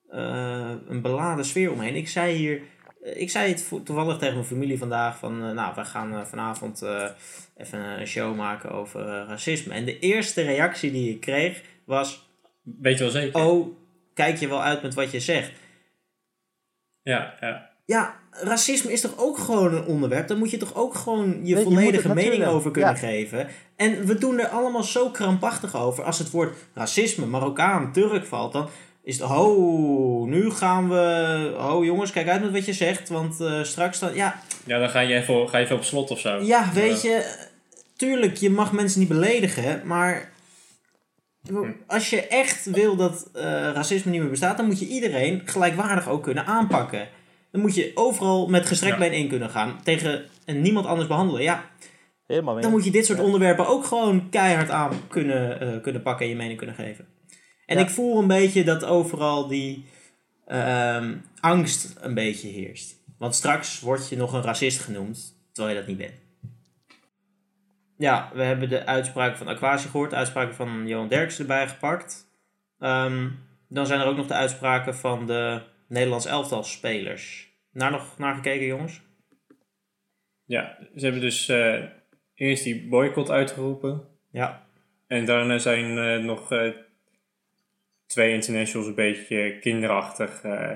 eh, 0.10 0.72
een 0.88 1.02
beladen 1.02 1.46
sfeer 1.46 1.72
omheen. 1.72 1.96
Ik 1.96 2.08
zei 2.08 2.36
hier, 2.36 2.62
eh, 3.04 3.22
ik 3.22 3.30
zei 3.30 3.50
het 3.52 3.86
toevallig 3.86 4.18
tegen 4.18 4.34
mijn 4.34 4.46
familie 4.46 4.78
vandaag 4.78 5.18
van, 5.18 5.44
eh, 5.44 5.52
nou, 5.52 5.76
we 5.76 5.86
gaan 5.86 6.28
vanavond 6.28 6.82
eh, 6.82 7.10
even 7.58 7.80
een 7.80 8.08
show 8.08 8.36
maken 8.36 8.72
over 8.72 9.02
racisme. 9.26 9.74
En 9.74 9.86
de 9.86 10.00
eerste 10.00 10.42
reactie 10.42 10.92
die 10.92 11.14
ik 11.14 11.20
kreeg 11.20 11.64
was, 11.86 12.30
Weet 12.64 12.98
je 12.98 13.04
wel 13.04 13.14
zeker? 13.14 13.46
oh, 13.46 13.68
kijk 14.14 14.38
je 14.38 14.48
wel 14.48 14.64
uit 14.64 14.82
met 14.82 14.94
wat 14.94 15.12
je 15.12 15.20
zegt. 15.20 15.52
Ja, 17.02 17.38
ja. 17.40 17.69
Ja, 17.90 18.16
racisme 18.32 18.92
is 18.92 19.02
toch 19.02 19.14
ook 19.18 19.38
gewoon 19.38 19.74
een 19.74 19.86
onderwerp? 19.86 20.28
Daar 20.28 20.38
moet 20.38 20.52
je 20.52 20.58
toch 20.58 20.76
ook 20.76 20.96
gewoon 20.96 21.40
je 21.44 21.56
Nee, 21.56 21.64
volledige 21.64 22.14
mening 22.14 22.46
over 22.46 22.72
kunnen 22.72 22.92
ja. 22.92 22.98
geven. 22.98 23.48
En 23.76 24.06
we 24.06 24.16
doen 24.16 24.40
er 24.40 24.48
allemaal 24.48 24.84
zo 24.84 25.10
krampachtig 25.10 25.76
over. 25.76 26.04
Als 26.04 26.20
het 26.20 26.32
woord 26.32 26.56
racisme, 26.74 27.26
Marokkaan, 27.26 27.92
Turk 27.92 28.26
valt, 28.26 28.54
dan 28.54 28.70
is 29.04 29.20
het... 29.20 29.30
Oh, 29.30 30.28
nu 30.28 30.52
gaan 30.52 30.90
we... 30.90 31.56
Oh 31.58 31.86
jongens, 31.86 32.12
kijk 32.12 32.28
uit 32.28 32.42
met 32.42 32.52
wat 32.52 32.66
je 32.66 32.74
zegt, 32.74 33.10
want 33.10 33.42
eh, 33.42 33.64
straks 33.64 34.00
dan... 34.00 34.16
Ja, 34.16 34.42
Ja, 34.66 34.80
dan 34.80 34.90
ga 34.90 35.00
je 35.00 35.16
even, 35.16 35.50
ga 35.50 35.58
je 35.58 35.64
even 35.64 35.76
op 35.76 35.84
slot 35.84 36.12
of 36.12 36.20
zo. 36.20 36.40
ja, 36.42 36.72
weet 36.74 37.02
je... 37.02 37.48
Tuurlijk, 37.96 38.38
je 38.38 38.50
mag 38.50 38.72
mensen 38.72 39.00
niet 39.00 39.10
beledigen, 39.10 39.82
maar... 39.86 40.32
Als 41.88 42.10
je 42.10 42.28
echt 42.28 42.66
wil 42.66 42.96
dat 42.96 43.30
eh, 43.34 43.44
racisme 43.74 44.12
niet 44.12 44.22
meer 44.22 44.30
bestaat, 44.30 44.58
dan 44.58 44.66
moet 44.66 44.80
je 44.80 44.88
iedereen 44.88 45.42
gelijkwaardig 45.46 46.10
ook 46.10 46.24
kunnen 46.24 46.46
aanpakken. 46.46 47.08
Dan 47.52 47.62
moet 47.62 47.76
je 47.76 47.92
overal 47.96 48.48
met 48.48 48.66
gestrekt 48.66 48.94
Ja. 48.94 49.00
been 49.00 49.14
in 49.18 49.28
kunnen 49.30 49.50
gaan. 49.50 49.80
Tegen 49.84 50.26
en 50.46 50.62
niemand 50.62 50.86
anders 50.86 51.08
behandelen. 51.08 51.42
Ja, 51.42 51.70
Helemaal 52.28 52.54
mee. 52.54 52.64
dan 52.64 52.72
moet 52.72 52.84
je 52.84 52.92
dit 52.92 53.06
soort 53.06 53.18
Ja. 53.20 53.24
onderwerpen 53.26 53.68
ook 53.68 53.86
gewoon 53.86 54.30
keihard 54.30 54.70
aan 54.70 54.92
kunnen, 55.08 55.60
eh, 55.60 55.82
kunnen 55.82 56.02
pakken 56.02 56.26
en 56.26 56.32
je 56.32 56.38
mening 56.38 56.58
kunnen 56.58 56.76
geven. 56.76 57.08
En 57.66 57.78
Ja. 57.78 57.84
ik 57.84 57.90
voel 57.90 58.20
een 58.20 58.28
beetje 58.28 58.64
dat 58.64 58.84
overal 58.86 59.48
die 59.48 59.86
ehm, 60.48 61.16
angst 61.40 61.96
een 62.00 62.14
beetje 62.14 62.48
heerst. 62.48 62.96
Want 63.18 63.36
straks 63.36 63.80
word 63.80 64.10
je 64.10 64.18
nog 64.18 64.34
een 64.34 64.42
racist 64.42 64.80
genoemd, 64.80 65.36
terwijl 65.52 65.76
je 65.76 65.80
dat 65.82 65.90
niet 65.90 65.98
bent. 65.98 66.14
Ja, 67.98 68.30
we 68.34 68.44
hebben 68.44 68.70
de 68.70 68.86
uitspraak 68.86 69.38
van 69.38 69.48
Aquasi 69.48 69.88
gehoord, 69.90 70.10
de 70.10 70.16
uitspraken 70.16 70.56
van 70.56 70.88
Johan 70.88 71.08
Derksen 71.08 71.42
erbij 71.42 71.68
gepakt. 71.68 72.28
Ehm, 72.80 73.28
dan 73.68 73.86
zijn 73.86 74.00
er 74.00 74.06
ook 74.08 74.16
nog 74.18 74.28
de 74.28 74.34
uitspraken 74.34 74.96
van 74.96 75.26
de 75.28 75.62
Nederlands 75.90 76.26
elftal 76.26 76.64
spelers. 76.64 77.54
Naar 77.72 77.92
nog 77.92 78.18
naar 78.18 78.36
gekeken, 78.36 78.66
jongens? 78.66 79.02
Ja, 80.46 80.78
ze 80.96 81.04
hebben 81.04 81.22
dus 81.22 81.50
eh, 81.50 81.84
eerst 82.36 82.64
die 82.64 82.88
boycott 82.88 83.30
uitgeroepen. 83.30 84.02
Ja. 84.32 84.66
En 85.08 85.26
daarna 85.26 85.58
zijn 85.58 85.98
eh, 85.98 86.24
nog 86.26 86.52
eh, 86.52 86.72
twee 88.06 88.34
internationals 88.34 88.88
een 88.88 88.96
beetje 88.96 89.60
kinderachtig 89.60 90.44
eh, 90.44 90.72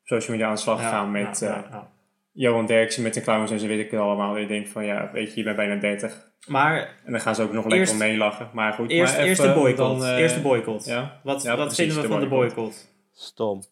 op 0.00 0.04
social 0.04 0.30
media 0.30 0.46
aan 0.48 0.54
de 0.54 0.60
slag 0.60 0.78
gegaan 0.80 1.10
met 1.10 1.38
ja, 1.38 1.46
eh, 1.56 1.62
ja, 1.62 1.68
ja. 1.70 1.90
Johan 2.32 2.66
Derksen 2.66 3.02
met 3.02 3.14
de 3.14 3.20
clowns 3.20 3.50
en 3.50 3.58
ze 3.60 3.66
weet 3.66 3.84
ik 3.84 3.90
het 3.90 4.00
allemaal. 4.00 4.34
En 4.34 4.40
je 4.40 4.46
denkt 4.46 4.68
van 4.68 4.84
ja, 4.84 5.10
weet 5.12 5.28
je, 5.30 5.36
je 5.36 5.42
bent 5.44 5.56
bijna 5.56 5.76
30. 5.76 6.26
Maar 6.46 6.96
En 7.04 7.12
dan 7.12 7.20
gaan 7.20 7.34
ze 7.34 7.42
ook 7.42 7.52
nog 7.52 7.62
lekker 7.62 7.78
Eerst- 7.80 7.92
om 7.92 7.98
meelachen. 7.98 8.50
Maar 8.52 8.72
goed, 8.72 8.90
Eerst, 8.90 9.16
maar 9.16 9.24
eerst 9.24 9.40
even 9.40 9.54
de 9.54 9.60
boycott. 9.60 10.00
dan, 10.00 10.04
eh, 10.10 10.18
eerst 10.18 10.34
de 10.34 10.40
boycott. 10.40 10.84
Ja, 10.84 11.20
Wat, 11.22 11.42
Ja, 11.42 11.56
wat 11.56 11.66
precies, 11.66 11.76
vinden 11.84 11.96
we 11.96 12.02
de 12.02 12.08
van 12.08 12.20
de 12.20 12.28
boycott? 12.28 12.94
Stom. 13.12 13.62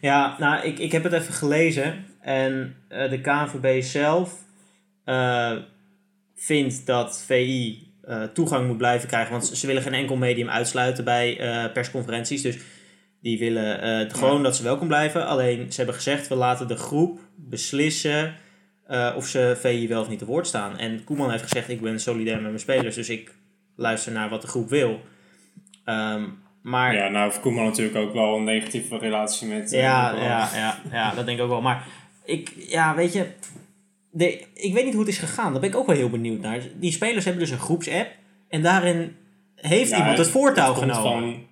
Ja, 0.00 0.36
nou, 0.38 0.66
ik, 0.66 0.78
ik 0.78 0.92
heb 0.92 1.02
het 1.02 1.12
even 1.12 1.34
gelezen. 1.34 2.04
En 2.20 2.76
eh, 2.88 3.10
de 3.10 3.20
KNVB 3.20 3.82
zelf 3.82 4.44
eh, 5.04 5.56
vindt 6.34 6.86
dat 6.86 7.22
VI 7.26 7.86
eh, 8.02 8.22
toegang 8.22 8.66
moet 8.66 8.76
blijven 8.76 9.08
krijgen. 9.08 9.32
Want 9.32 9.46
ze, 9.46 9.66
willen 9.66 9.82
geen 9.82 9.94
enkel 9.94 10.16
medium 10.16 10.48
uitsluiten 10.48 11.04
bij 11.04 11.36
persconferenties. 11.72 12.42
Dus 12.42 12.58
die 13.22 13.38
willen 13.38 14.10
gewoon 14.10 14.42
dat 14.42 14.56
ze 14.56 14.62
welkom 14.62 14.88
blijven. 14.88 15.26
Alleen 15.26 15.72
ze 15.72 15.76
hebben 15.76 15.94
gezegd, 15.94 16.28
we 16.28 16.34
laten 16.34 16.68
de 16.68 16.76
groep 16.76 17.20
beslissen 17.36 18.34
of 19.16 19.26
ze 19.26 19.56
VI 19.60 19.88
wel 19.88 20.00
of 20.00 20.08
niet 20.08 20.18
te 20.18 20.24
woord 20.24 20.46
staan. 20.46 20.78
En 20.78 21.04
Koeman 21.04 21.30
heeft 21.30 21.42
gezegd, 21.42 21.68
ik 21.68 21.80
ben 21.80 22.00
solidair 22.00 22.36
met 22.36 22.44
mijn 22.44 22.58
spelers. 22.58 22.94
Dus 22.94 23.08
ik 23.08 23.34
luister 23.76 24.12
naar 24.12 24.28
wat 24.28 24.42
de 24.42 24.48
groep 24.48 24.68
wil. 24.68 25.00
Ehm, 25.84 26.24
maar 26.62 26.94
Ja, 26.94 27.08
nou 27.08 27.24
heeft 27.24 27.40
Koeman 27.40 27.64
natuurlijk 27.64 27.96
ook 27.96 28.12
wel 28.12 28.36
een 28.36 28.44
negatieve 28.44 28.98
relatie 28.98 29.48
met... 29.48 29.72
eh, 29.72 29.80
ja, 29.80 30.14
ja, 30.16 30.48
ja, 30.54 30.78
ja, 30.92 31.14
dat 31.14 31.26
denk 31.26 31.38
ik 31.38 31.44
ook 31.44 31.50
wel. 31.50 31.60
Maar 31.62 31.86
ik, 32.24 32.52
ja, 32.56 32.94
weet 32.94 33.12
je, 33.12 33.26
de, 34.10 34.44
ik 34.54 34.74
weet 34.74 34.84
niet 34.84 34.92
hoe 34.94 35.02
het 35.02 35.12
is 35.12 35.18
gegaan. 35.18 35.52
Daar 35.52 35.60
ben 35.60 35.70
ik 35.70 35.76
ook 35.76 35.86
wel 35.86 35.96
heel 35.96 36.10
benieuwd 36.10 36.40
naar. 36.40 36.60
Die 36.74 36.92
spelers 36.92 37.24
hebben 37.24 37.42
dus 37.42 37.52
een 37.52 37.58
groepsapp. 37.58 38.08
En 38.48 38.62
daarin 38.62 39.16
heeft 39.54 39.90
Ja, 39.90 39.96
iemand 39.98 40.18
het 40.18 40.28
voortouw 40.28 40.74
genomen. 40.74 41.02
Van, 41.02 41.46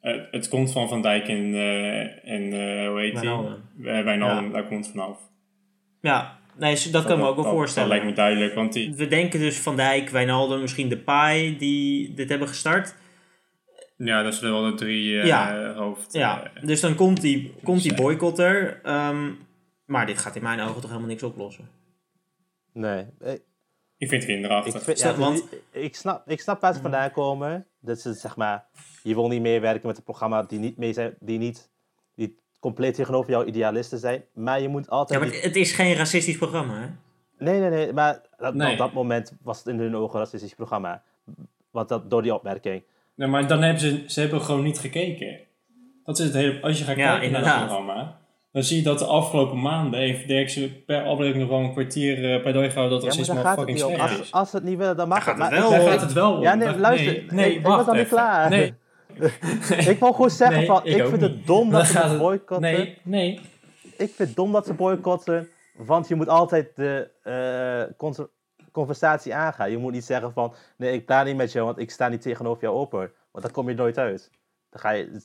eh, 0.00 0.14
het 0.30 0.48
komt 0.48 0.72
van 0.72 0.88
Van 0.88 1.02
Dijk 1.02 1.28
en, 1.28 1.54
eh, 1.54 2.32
en 2.34 2.52
eh, 2.52 2.88
hoe 2.88 3.00
heet 3.00 3.20
die? 3.20 3.30
Wijnaldum. 3.30 3.62
Wijnaldum, 4.04 4.44
Ja. 4.46 4.52
daar 4.52 4.66
komt 4.66 4.84
het 4.86 4.94
vanaf. 4.94 5.18
Ja, 6.00 6.38
nee, 6.58 6.90
dat, 6.90 7.04
kan 7.04 7.18
me 7.18 7.26
ook 7.26 7.34
wel 7.34 7.44
dat, 7.44 7.52
voorstellen. 7.52 7.88
Dat 7.88 7.98
lijkt 7.98 8.10
me 8.10 8.22
duidelijk, 8.22 8.54
want 8.54 8.72
die, 8.72 8.94
We 8.94 9.08
denken 9.08 9.40
dus 9.40 9.58
Van 9.58 9.76
Dijk, 9.76 10.08
Wijnaldum, 10.10 10.60
misschien 10.60 10.88
de 10.88 10.98
Pai 10.98 11.56
die 11.58 12.14
dit 12.14 12.28
hebben 12.28 12.48
gestart. 12.48 12.94
Ja, 13.96 14.22
dat 14.22 14.34
zijn 14.34 14.52
wel 14.52 14.62
de 14.70 14.74
drie 14.74 15.20
eh, 15.20 15.26
Ja. 15.26 15.72
hoofd... 15.74 16.12
Ja, 16.12 16.50
eh, 16.54 16.62
dus 16.66 16.80
dan 16.80 16.94
komt 16.94 17.20
die, 17.20 17.54
komt 17.62 17.82
die 17.82 17.90
zijn. 17.90 18.02
boycotter. 18.02 18.80
Ehm, 18.82 19.30
maar 19.84 20.06
dit 20.06 20.18
gaat 20.18 20.36
in 20.36 20.42
mijn 20.42 20.60
ogen 20.60 20.74
toch 20.80 20.90
helemaal 20.90 21.08
niks 21.08 21.22
oplossen. 21.22 21.68
Nee. 22.72 23.06
Ik, 23.20 23.42
ik 23.98 24.08
vind 24.08 24.10
het 24.10 24.22
ik, 24.22 24.26
kinderachtig. 24.28 24.82
vind- 24.82 24.98
Stel, 24.98 25.12
ja, 25.12 25.18
want- 25.18 25.52
ik, 25.52 25.82
ik 25.82 25.96
snap, 25.96 26.28
ik 26.30 26.40
snap 26.40 26.60
waar 26.60 26.74
ze 26.74 26.80
vandaan 26.80 27.10
komen. 27.10 27.66
Dat 27.80 28.00
ze 28.00 28.12
zeg 28.12 28.36
maar, 28.36 28.64
je 29.02 29.14
wil 29.14 29.28
niet 29.28 29.40
meewerken 29.42 29.86
met 29.86 29.96
een 29.96 30.02
programma 30.02 30.42
die 30.42 30.58
niet, 30.58 30.76
mee 30.76 30.92
zijn, 30.92 31.14
die 31.20 31.38
niet 31.38 31.70
die 32.14 32.38
compleet 32.60 32.94
tegenover 32.94 33.30
jouw 33.30 33.44
idealisten 33.44 33.98
zijn. 33.98 34.24
Maar 34.34 34.60
je 34.60 34.68
moet 34.68 34.84
Ja, 34.84 34.90
altijd. 34.90 35.20
maar 35.20 35.28
die- 35.28 35.36
het, 35.38 35.46
het 35.46 35.56
is 35.56 35.72
geen 35.72 35.94
racistisch 35.94 36.36
programma, 36.36 36.80
hè? 36.80 36.86
Nee, 37.44 37.60
nee, 37.60 37.70
nee. 37.70 37.92
Maar 37.92 38.20
dat- 38.36 38.54
Nee. 38.54 38.72
op 38.72 38.78
dat 38.78 38.92
moment 38.92 39.32
was 39.42 39.58
het 39.58 39.66
in 39.66 39.78
hun 39.78 39.96
ogen 39.96 40.14
een 40.18 40.24
racistisch 40.24 40.54
programma. 40.54 41.02
Want 41.70 41.88
dat, 41.88 42.10
door 42.10 42.22
die 42.22 42.34
opmerking. 42.34 42.82
Nee, 43.16 43.28
maar 43.28 43.46
dan 43.48 43.62
hebben 43.62 43.80
ze, 43.80 44.02
ze 44.06 44.20
hebben 44.20 44.40
gewoon 44.40 44.62
niet 44.62 44.78
gekeken. 44.78 45.38
Dat 46.04 46.18
is 46.18 46.24
het 46.24 46.34
hele, 46.34 46.60
als 46.62 46.78
je 46.78 46.84
gaat 46.84 46.96
Ja, 46.96 47.10
kijken 47.18 47.32
naar 47.32 47.44
het 47.54 47.64
programma, 47.66 48.18
dan 48.52 48.62
zie 48.64 48.76
je 48.76 48.82
dat 48.82 48.98
de 48.98 49.04
afgelopen 49.04 49.60
maanden 49.60 50.00
heeft 50.00 50.28
Derksen 50.28 50.84
per 50.84 51.02
aflevering 51.02 51.36
nog 51.40 51.48
wel 51.48 51.58
een 51.58 51.72
kwartier 51.72 52.32
eh 52.34 52.40
pleidooi 52.40 52.70
gehouden 52.70 53.00
dat 53.00 53.16
Ja, 53.16 53.16
maar 53.34 53.34
racisme 53.42 53.48
het 53.50 53.58
fucking 53.58 53.78
slecht 53.78 54.00
Als, 54.00 54.20
is. 54.20 54.32
als 54.32 54.50
ze 54.50 54.56
het 54.56 54.64
niet 54.64 54.78
willen, 54.78 54.96
dan 54.96 55.08
mag 55.08 55.24
het. 55.24 55.36
Maar 55.36 55.50
wel. 55.50 55.70
Daar 55.70 55.80
gaat 55.80 56.00
het 56.00 56.12
wel 56.12 56.32
om. 56.36 56.42
Ja, 56.42 56.54
nee, 56.54 56.78
luister. 56.78 57.12
Nee, 57.12 57.26
nee, 57.30 57.54
ik, 57.54 57.66
was 57.66 57.86
nog 57.86 57.94
niet 57.96 58.08
klaar. 58.08 58.50
Nee, 58.50 58.74
ik 59.92 59.98
wil 59.98 60.12
gewoon 60.12 60.30
zeggen 60.30 60.56
Nee, 60.58 60.66
van, 60.66 60.80
ik 60.86 60.92
vind 60.96 61.10
niet. 61.10 61.20
het 61.20 61.46
dom 61.46 61.70
dat 61.70 61.80
Dan 61.80 61.86
ze 61.86 61.98
het 62.08 62.18
boycotten. 62.18 62.60
nee, 62.60 62.98
nee. 63.02 63.40
Ik 63.82 64.12
vind 64.14 64.18
het 64.18 64.34
dom 64.36 64.52
dat 64.52 64.66
ze 64.66 64.74
boycotten, 64.74 65.48
want 65.76 66.08
je 66.08 66.14
moet 66.14 66.28
altijd 66.28 66.68
de 66.76 67.08
eh, 67.22 67.96
con- 67.96 68.28
conversatie 68.76 69.34
aangaan. 69.34 69.70
Je 69.70 69.78
moet 69.78 69.92
niet 69.92 70.04
zeggen 70.04 70.32
van, 70.32 70.54
nee, 70.76 70.92
ik 70.92 71.06
praat 71.06 71.26
niet 71.26 71.36
met 71.36 71.52
jou, 71.52 71.66
want 71.66 71.78
ik 71.78 71.90
sta 71.90 72.08
niet 72.08 72.22
tegenover 72.22 72.62
jou 72.62 72.76
open. 72.76 73.12
Want 73.32 73.44
dan 73.44 73.54
kom 73.54 73.68
je 73.68 73.74
nooit 73.74 73.98
uit. 73.98 74.30
Dan 74.70 74.80
ga 74.80 74.90
je... 74.90 75.24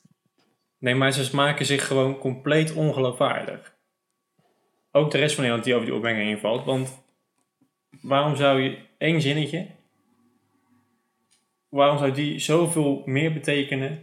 Nee, 0.78 0.96
maar 0.96 1.12
ze 1.12 1.36
maken 1.36 1.66
zich 1.66 1.88
gewoon 1.88 2.18
compleet 2.18 2.74
ongeloofwaardig. 2.74 3.76
Ook 4.92 5.12
de 5.12 5.18
rest 5.18 5.36
van 5.36 5.44
Nederland 5.44 5.64
die 5.66 5.74
over 5.74 5.86
die 5.86 5.96
opmerking 5.96 6.30
invalt. 6.30 6.66
Want 6.66 7.04
waarom 8.02 8.36
zou 8.36 8.62
je 8.62 8.78
één 8.98 9.22
zinnetje... 9.22 9.68
Waarom 11.70 11.98
zou 11.98 12.12
die 12.12 12.40
zoveel 12.40 13.02
meer 13.06 13.34
betekenen 13.34 14.00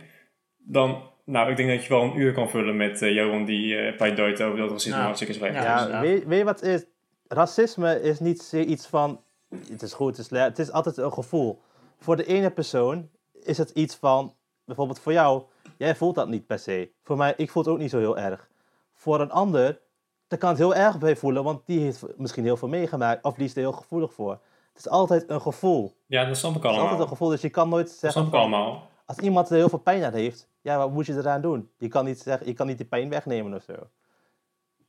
dan... 0.56 1.02
Nou, 1.24 1.50
ik 1.50 1.56
denk 1.56 1.68
dat 1.68 1.82
je 1.82 1.88
wel 1.88 2.02
een 2.02 2.18
uur 2.18 2.32
kan 2.32 2.50
vullen 2.50 2.76
met 2.76 3.02
eh, 3.02 3.14
Johan 3.14 3.44
die 3.44 3.76
eh 3.76 3.96
pleidooit 3.96 4.42
over 4.42 4.58
dat 4.58 4.70
racisme 4.70 4.90
Nou, 4.90 5.02
hartstikke 5.02 5.34
slecht 5.34 5.54
ja. 5.54 5.60
is. 5.60 5.66
Ja, 5.66 5.76
inderdaad. 5.76 6.02
weet, 6.02 6.24
weet 6.24 6.38
je 6.38 6.44
wat 6.44 6.62
is? 6.62 6.84
Racisme 7.28 8.00
is 8.02 8.20
niet 8.20 8.42
zoiets 8.42 8.86
van, 8.86 9.20
het 9.48 9.82
is 9.82 9.92
goed, 9.92 10.16
het 10.16 10.30
is. 10.32 10.38
Het 10.38 10.58
is 10.58 10.72
altijd 10.72 10.96
een 10.96 11.12
gevoel. 11.12 11.60
Voor 11.98 12.16
de 12.16 12.24
ene 12.26 12.50
persoon 12.50 13.08
is 13.32 13.58
het 13.58 13.70
iets 13.70 13.94
van, 13.96 14.34
bijvoorbeeld 14.64 14.98
voor 15.00 15.12
jou, 15.12 15.42
jij 15.76 15.96
voelt 15.96 16.14
dat 16.14 16.28
niet 16.28 16.46
per 16.46 16.58
se. 16.58 16.90
Voor 17.02 17.16
mij, 17.16 17.34
ik 17.36 17.50
voel 17.50 17.62
het 17.62 17.72
ook 17.72 17.78
niet 17.78 17.90
zo 17.90 17.98
heel 17.98 18.18
erg. 18.18 18.48
Voor 18.94 19.20
een 19.20 19.30
ander, 19.30 19.80
daar 20.28 20.38
kan 20.38 20.48
het 20.48 20.58
heel 20.58 20.74
erg 20.74 20.98
bij 20.98 21.16
voelen, 21.16 21.44
want 21.44 21.66
die 21.66 21.80
heeft 21.80 22.04
misschien 22.16 22.44
heel 22.44 22.56
veel 22.56 22.68
meegemaakt, 22.68 23.24
of 23.24 23.34
die 23.34 23.44
is 23.44 23.52
er 23.54 23.58
heel 23.60 23.72
gevoelig 23.72 24.12
voor. 24.12 24.30
Het 24.72 24.86
is 24.86 24.88
altijd 24.88 25.30
een 25.30 25.40
gevoel. 25.40 25.92
Ja, 26.06 26.24
dat 26.24 26.36
snap 26.36 26.56
ik 26.56 26.62
Het 26.62 26.64
is 26.64 26.68
altijd 26.70 26.88
allemaal. 26.88 27.02
een 27.02 27.08
gevoel, 27.08 27.28
dus 27.28 27.40
je 27.40 27.48
kan 27.50 27.68
nooit 27.68 27.86
Dat 27.86 27.96
zeggen 27.96 28.20
snap 28.20 28.34
ik 28.34 28.40
allemaal. 28.40 28.88
als 29.06 29.16
iemand 29.18 29.50
er 29.50 29.56
heel 29.56 29.68
veel 29.68 29.78
pijn 29.78 30.04
aan 30.04 30.12
heeft, 30.12 30.48
ja, 30.60 30.78
wat 30.78 30.90
moet 30.90 31.06
je 31.06 31.14
eraan 31.16 31.40
doen? 31.40 31.70
Je 31.78 31.88
kan 31.88 32.04
niet, 32.04 32.20
zeggen, 32.20 32.46
je 32.46 32.52
kan 32.52 32.66
niet 32.66 32.76
die 32.76 32.86
pijn 32.86 33.08
wegnemen 33.08 33.54
of 33.54 33.62
zo. 33.62 33.72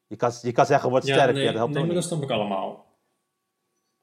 Je 0.07 0.15
kan, 0.15 0.31
je 0.41 0.51
kan 0.51 0.65
zeggen, 0.65 0.89
word 0.89 1.05
Ja, 1.05 1.13
sterk, 1.13 1.33
nee, 1.33 1.43
ja, 1.43 1.49
dat 1.49 1.57
helpt 1.57 1.73
nee 1.73 1.85
maar 1.85 1.95
dat 1.95 2.03
snap 2.03 2.21
ik 2.21 2.29
allemaal. 2.29 2.85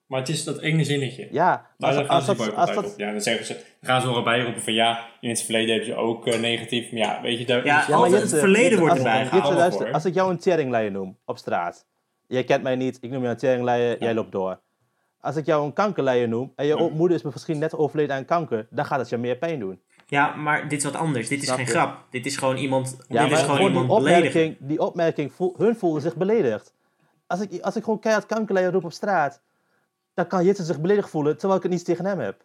Maar 0.07 0.19
het 0.21 0.29
is 0.29 0.45
dat 0.45 0.59
ene 0.61 0.85
zinnetje. 0.85 1.29
Ja, 1.31 1.67
Daar 1.79 1.91
als, 1.97 2.07
gaan 2.07 2.37
als, 2.39 2.55
als 2.55 2.75
dat. 2.75 2.95
Ja, 2.97 3.11
dan 3.13 3.21
zeggen 3.21 3.47
ze, 3.47 3.53
dan 3.53 3.91
gaan 3.91 4.01
ze 4.01 4.17
erbij 4.17 4.43
roepen 4.43 4.63
van 4.63 4.73
ja, 4.73 5.07
in 5.21 5.29
het 5.29 5.43
verleden 5.43 5.75
heb 5.75 5.85
je 5.85 5.95
ook 5.95 6.27
eh, 6.27 6.41
negatief. 6.41 6.91
Maar 6.93 7.01
ja, 7.01 7.21
weet 7.23 7.39
je, 7.39 7.47
daar, 7.47 7.65
Ja, 7.65 7.85
maar 7.89 8.11
het 8.11 8.29
verleden 8.39 8.79
wordt 8.79 8.97
erbij 8.97 9.27
gehaald. 9.27 9.93
als 9.93 10.05
ik 10.05 10.15
jou 10.15 10.31
een 10.31 10.39
teringleier 10.39 10.91
noem 10.91 11.19
op 11.25 11.39
straat. 11.39 11.87
Jij 12.27 12.45
kent 12.45 12.63
mij 12.63 12.77
niet, 12.77 12.99
ik 13.01 13.11
noem 13.11 13.21
jou 13.21 13.33
een 13.33 13.39
teringleier, 13.39 13.97
jij 14.01 14.15
loopt 14.15 14.33
door. 14.33 14.61
Als 15.21 15.37
ik 15.37 15.47
jou 15.47 15.65
een 15.65 15.73
kankerleier 15.73 16.29
noem 16.29 16.53
en 16.57 16.67
je 16.67 16.77
Ja. 16.77 16.89
moeder 16.89 17.17
is 17.17 17.23
misschien 17.23 17.59
net 17.59 17.75
overleden 17.77 18.17
aan 18.17 18.25
kanker, 18.25 18.67
dan 18.71 18.85
gaat 18.85 18.99
het 18.99 19.09
je 19.09 19.17
meer 19.17 19.37
pijn 19.37 19.59
doen. 19.59 19.81
Ja, 20.07 20.35
maar 20.35 20.69
dit 20.69 20.79
is 20.79 20.85
wat 20.85 20.95
anders. 20.97 21.29
Dit 21.29 21.39
is 21.39 21.45
Snap 21.45 21.57
geen 21.57 21.67
je? 21.67 21.71
grap. 21.73 22.05
Dit 22.11 22.27
is 22.27 22.37
gewoon 22.37 22.57
iemand, 22.57 22.97
Ja, 23.09 23.23
dit 23.23 23.33
is 23.33 23.47
maar 23.47 23.57
gewoon 23.57 23.73
die 23.73 23.87
beledigen. 23.87 24.17
opmerking, 24.17 24.57
die 24.61 24.81
opmerking 24.81 25.33
voel- 25.33 25.55
hun 25.59 25.77
voelden 25.77 26.03
zich 26.03 26.17
beledigd. 26.17 26.75
Als 27.27 27.41
ik, 27.41 27.61
als 27.63 27.77
ik 27.77 27.85
gewoon 27.85 27.99
keihard 28.01 28.27
kankerleier 28.27 28.73
roep 28.73 28.85
op 28.85 28.93
straat, 28.93 29.43
dan 30.17 30.27
kan 30.27 30.45
Jitse 30.45 30.65
zich 30.65 30.81
beledigd 30.81 31.11
voelen 31.11 31.37
terwijl 31.37 31.57
ik 31.57 31.63
het 31.63 31.73
niets 31.73 31.85
tegen 31.85 32.05
hem 32.05 32.19
heb. 32.19 32.45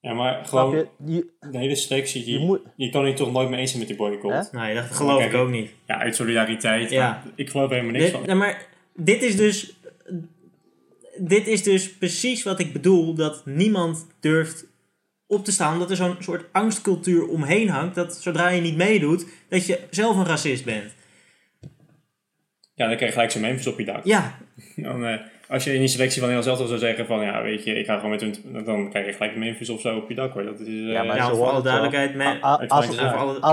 ja, 0.00 0.12
maar 0.12 0.44
gewoon 0.44 0.76
je? 0.76 0.86
Je, 1.04 1.26
de 1.50 1.58
hele 1.58 1.74
selectie, 1.74 2.24
je 2.26 2.32
je, 2.32 2.38
moet, 2.38 2.60
je 2.76 2.90
kan 2.90 3.04
hier 3.04 3.14
toch 3.14 3.32
nooit 3.32 3.48
mee 3.48 3.60
eens 3.60 3.70
zijn 3.70 3.78
met 3.78 3.88
die 3.88 3.98
boycott. 3.98 4.50
Hè? 4.50 4.58
Nee, 4.58 4.74
dat 4.74 4.84
geloof 4.84 5.18
Kijk, 5.18 5.32
ik 5.32 5.38
ook 5.38 5.48
niet. 5.48 5.70
Ja, 5.86 5.98
uit 5.98 6.16
solidariteit. 6.16 6.90
Ja. 6.90 7.22
Ik 7.34 7.50
geloof 7.50 7.68
er 7.70 7.74
helemaal 7.74 7.92
niks 7.92 8.04
Dit, 8.04 8.14
van. 8.14 8.26
nou, 8.26 8.38
maar 8.38 8.66
dit 8.94 9.22
is 9.22 9.36
dus. 9.36 9.76
Dit 11.16 11.46
is 11.46 11.62
dus 11.62 11.96
precies 11.96 12.42
wat 12.42 12.58
ik 12.60 12.72
bedoel: 12.72 13.14
dat 13.14 13.46
niemand 13.46 14.06
durft 14.20 14.66
op 15.26 15.44
te 15.44 15.52
staan. 15.52 15.78
Dat 15.78 15.90
er 15.90 15.96
zo'n 15.96 16.16
soort 16.18 16.44
angstcultuur 16.52 17.28
omheen 17.28 17.68
hangt. 17.68 17.94
Dat 17.94 18.16
zodra 18.16 18.48
je 18.48 18.60
niet 18.60 18.76
meedoet, 18.76 19.26
dat 19.48 19.66
je 19.66 19.80
zelf 19.90 20.16
een 20.16 20.26
racist 20.26 20.64
bent. 20.64 20.94
Ja, 22.74 22.86
dan 22.86 22.96
krijg 22.96 23.00
je 23.00 23.12
gelijk 23.12 23.30
zo'n 23.30 23.40
Memphis 23.40 23.66
op 23.66 23.78
je 23.78 23.84
dak. 23.84 24.04
Ja, 24.04 24.38
Dan, 24.76 25.04
eh, 25.04 25.20
als 25.52 25.64
je 25.64 25.72
in 25.72 25.78
die 25.78 25.88
selectie 25.88 26.20
van 26.20 26.28
Nederland 26.30 26.58
zelf 26.58 26.68
zou 26.68 26.80
zeggen 26.80 27.06
van 27.06 27.20
ja, 27.20 27.42
weet 27.42 27.64
je, 27.64 27.74
ik 27.74 27.86
ga 27.86 27.94
gewoon 27.94 28.10
met 28.10 28.20
hun, 28.20 28.64
dan 28.64 28.90
krijg 28.90 29.06
je 29.06 29.12
gelijk 29.12 29.36
Memphis 29.36 29.70
of 29.70 29.80
zo 29.80 29.96
op 29.96 30.08
je 30.08 30.14
dak 30.14 30.32
hoor. 30.32 30.44
Dat 30.44 30.60
is, 30.60 30.66
eh, 30.66 30.92
Ja, 30.92 31.02
maar 31.02 31.16
ja 31.16 31.34
voor 31.34 31.46
alle 31.46 31.62
duidelijkheid. 31.62 32.42
Als, 32.70 32.86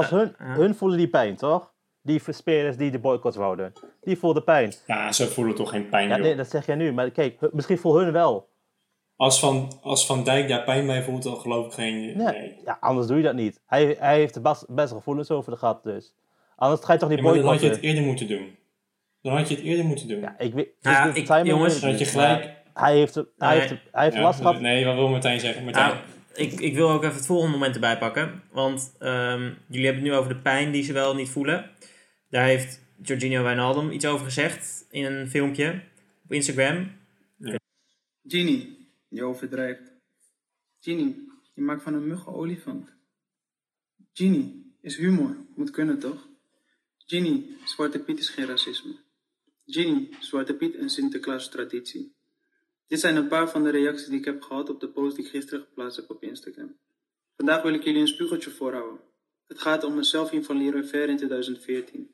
voor 0.08 0.18
hun, 0.18 0.36
ja. 0.40 0.46
hun 0.46 0.76
voelen 0.76 0.98
die 0.98 1.08
pijn, 1.08 1.36
toch? 1.36 1.74
Die 2.02 2.22
spelers 2.30 2.78
die 2.78 2.92
de 2.92 3.00
boycott 3.00 3.36
wouden. 3.36 3.74
Die 4.02 4.18
voelden 4.18 4.44
pijn. 4.44 4.74
ja, 4.88 5.12
ze 5.12 5.28
voelen 5.28 5.56
toch 5.56 5.70
geen 5.70 5.90
pijn 5.90 6.10
Ja, 6.10 6.18
nee, 6.18 6.36
dat 6.36 6.50
zeg 6.50 6.66
jij 6.66 6.76
nu. 6.76 6.94
Maar 6.94 7.12
kijk, 7.12 7.38
misschien 7.52 7.78
voelen 7.78 8.04
hun 8.04 8.14
wel. 8.14 8.48
Als, 9.16 9.40
van, 9.40 9.72
als 9.82 10.06
Van 10.06 10.24
Dijk 10.24 10.48
daar 10.48 10.64
pijn 10.64 10.86
bij 10.86 11.04
voelt, 11.04 11.24
dan 11.24 11.38
geloof 11.38 11.66
ik 11.66 11.72
geen... 11.72 11.96
Nee. 11.96 12.14
Nee. 12.16 12.56
Ja, 12.66 12.78
anders 12.80 13.08
doe 13.08 13.18
je 13.18 13.24
dat 13.24 13.36
niet. 13.36 13.62
Hij, 13.66 13.96
hij 14.00 14.18
heeft 14.18 14.36
er 14.36 14.42
best, 14.42 14.66
best 14.70 14.94
gevoelens 14.94 15.32
over 15.32 15.58
gehad, 15.58 15.84
dus. 15.84 16.14
Anders 16.56 16.84
ga 16.84 16.94
je 16.94 17.00
toch 17.00 17.10
niet 17.10 17.18
Ja, 17.18 17.24
maar 17.24 17.34
dan 17.34 17.44
had 17.46 17.54
je 17.54 17.60
boycotten. 17.60 17.88
het 17.88 17.96
eerder 17.98 18.10
moeten 18.10 18.28
doen. 18.28 18.58
Dan 19.22 19.36
had 19.38 19.50
je 19.50 19.56
het 19.56 19.64
eerder 19.64 19.86
moeten 19.86 20.08
doen. 20.08 20.20
Ja, 20.20 20.40
ik 20.40 20.54
weet... 20.54 20.70
Nou 20.82 20.96
ja, 20.96 21.38
ik- 21.40 21.46
jongens, 21.46 21.82
had 21.82 22.00
je 22.00 22.06
gelijk... 22.06 22.58
Hij 22.74 22.96
heeft, 22.98 23.16
hij 23.16 23.26
Nee. 23.38 23.60
heeft, 23.60 23.70
hij 23.92 24.04
heeft 24.04 24.16
Ja, 24.16 24.22
last 24.22 24.40
gehad. 24.42 24.60
Nee, 24.62 24.86
wat 24.86 24.96
wil 24.96 25.10
Martijn 25.10 25.40
zeggen? 25.40 25.64
Martijn, 25.64 25.88
Nou, 25.88 26.00
ik, 26.34 26.60
ik 26.60 26.74
wil 26.76 26.90
ook 26.90 27.04
even 27.04 27.16
het 27.16 27.26
volgende 27.26 27.52
moment 27.52 27.74
erbij 27.76 27.98
pakken. 27.98 28.44
Want 28.52 28.96
ehm, 29.00 29.42
jullie 29.68 29.86
hebben 29.86 30.04
het 30.04 30.12
nu 30.12 30.14
over 30.18 30.34
de 30.34 30.40
pijn 30.42 30.72
die 30.72 30.84
ze 30.84 30.94
wel 30.94 31.16
niet 31.16 31.30
voelen. 31.30 31.72
Daar 32.30 32.46
heeft 32.46 32.82
Jorginho 33.02 33.44
Wijnaldum 33.44 33.92
iets 33.92 34.06
over 34.06 34.26
gezegd 34.26 34.86
in 34.90 35.06
een 35.06 35.30
filmpje 35.30 35.82
op 36.24 36.32
Instagram. 36.32 36.92
Genie, 38.28 38.90
je 39.10 39.24
overdrijft. 39.24 39.92
Genie, 40.80 41.32
je 41.56 41.62
maakt 41.62 41.84
van 41.84 41.94
een 41.94 42.08
mug 42.08 42.26
een 42.26 42.34
olifant. 42.34 42.94
Genie, 44.14 44.76
is 44.82 44.98
humor, 44.98 45.36
moet 45.56 45.72
kunnen 45.72 46.00
toch? 46.00 46.28
Genie, 46.98 47.58
Zwarte 47.66 48.00
Piet 48.00 48.20
is 48.20 48.30
geen 48.30 48.46
racisme. 48.46 48.96
Genie, 49.72 50.10
Zwarte 50.20 50.54
Piet 50.54 50.76
en 50.76 50.90
Sinterklaas 50.90 51.50
traditie. 51.50 52.16
Dit 52.88 53.00
zijn 53.00 53.16
een 53.16 53.28
paar 53.28 53.50
van 53.50 53.64
de 53.64 53.70
reacties 53.70 54.08
die 54.08 54.20
ik 54.20 54.26
heb 54.26 54.42
gehad 54.42 54.70
op 54.70 54.80
de 54.80 54.88
post 54.88 55.16
die 55.16 55.26
ik 55.26 55.32
gisteren 55.32 55.66
geplaatst 55.66 55.98
heb 55.98 56.10
op 56.10 56.24
Instagram. 56.24 56.76
Vandaag 57.36 57.62
wil 57.62 57.74
ik 57.74 57.84
jullie 57.84 58.02
een 58.02 58.08
spiegeltje 58.08 58.50
voorhouden. 58.50 59.00
Het 59.48 59.60
gaat 59.60 59.84
om 59.84 59.98
een 59.98 60.04
selfie 60.04 60.42
van 60.42 60.58
Leroy 60.58 60.84
Fair 60.84 61.10
in 61.10 61.18
2014. 61.18 62.10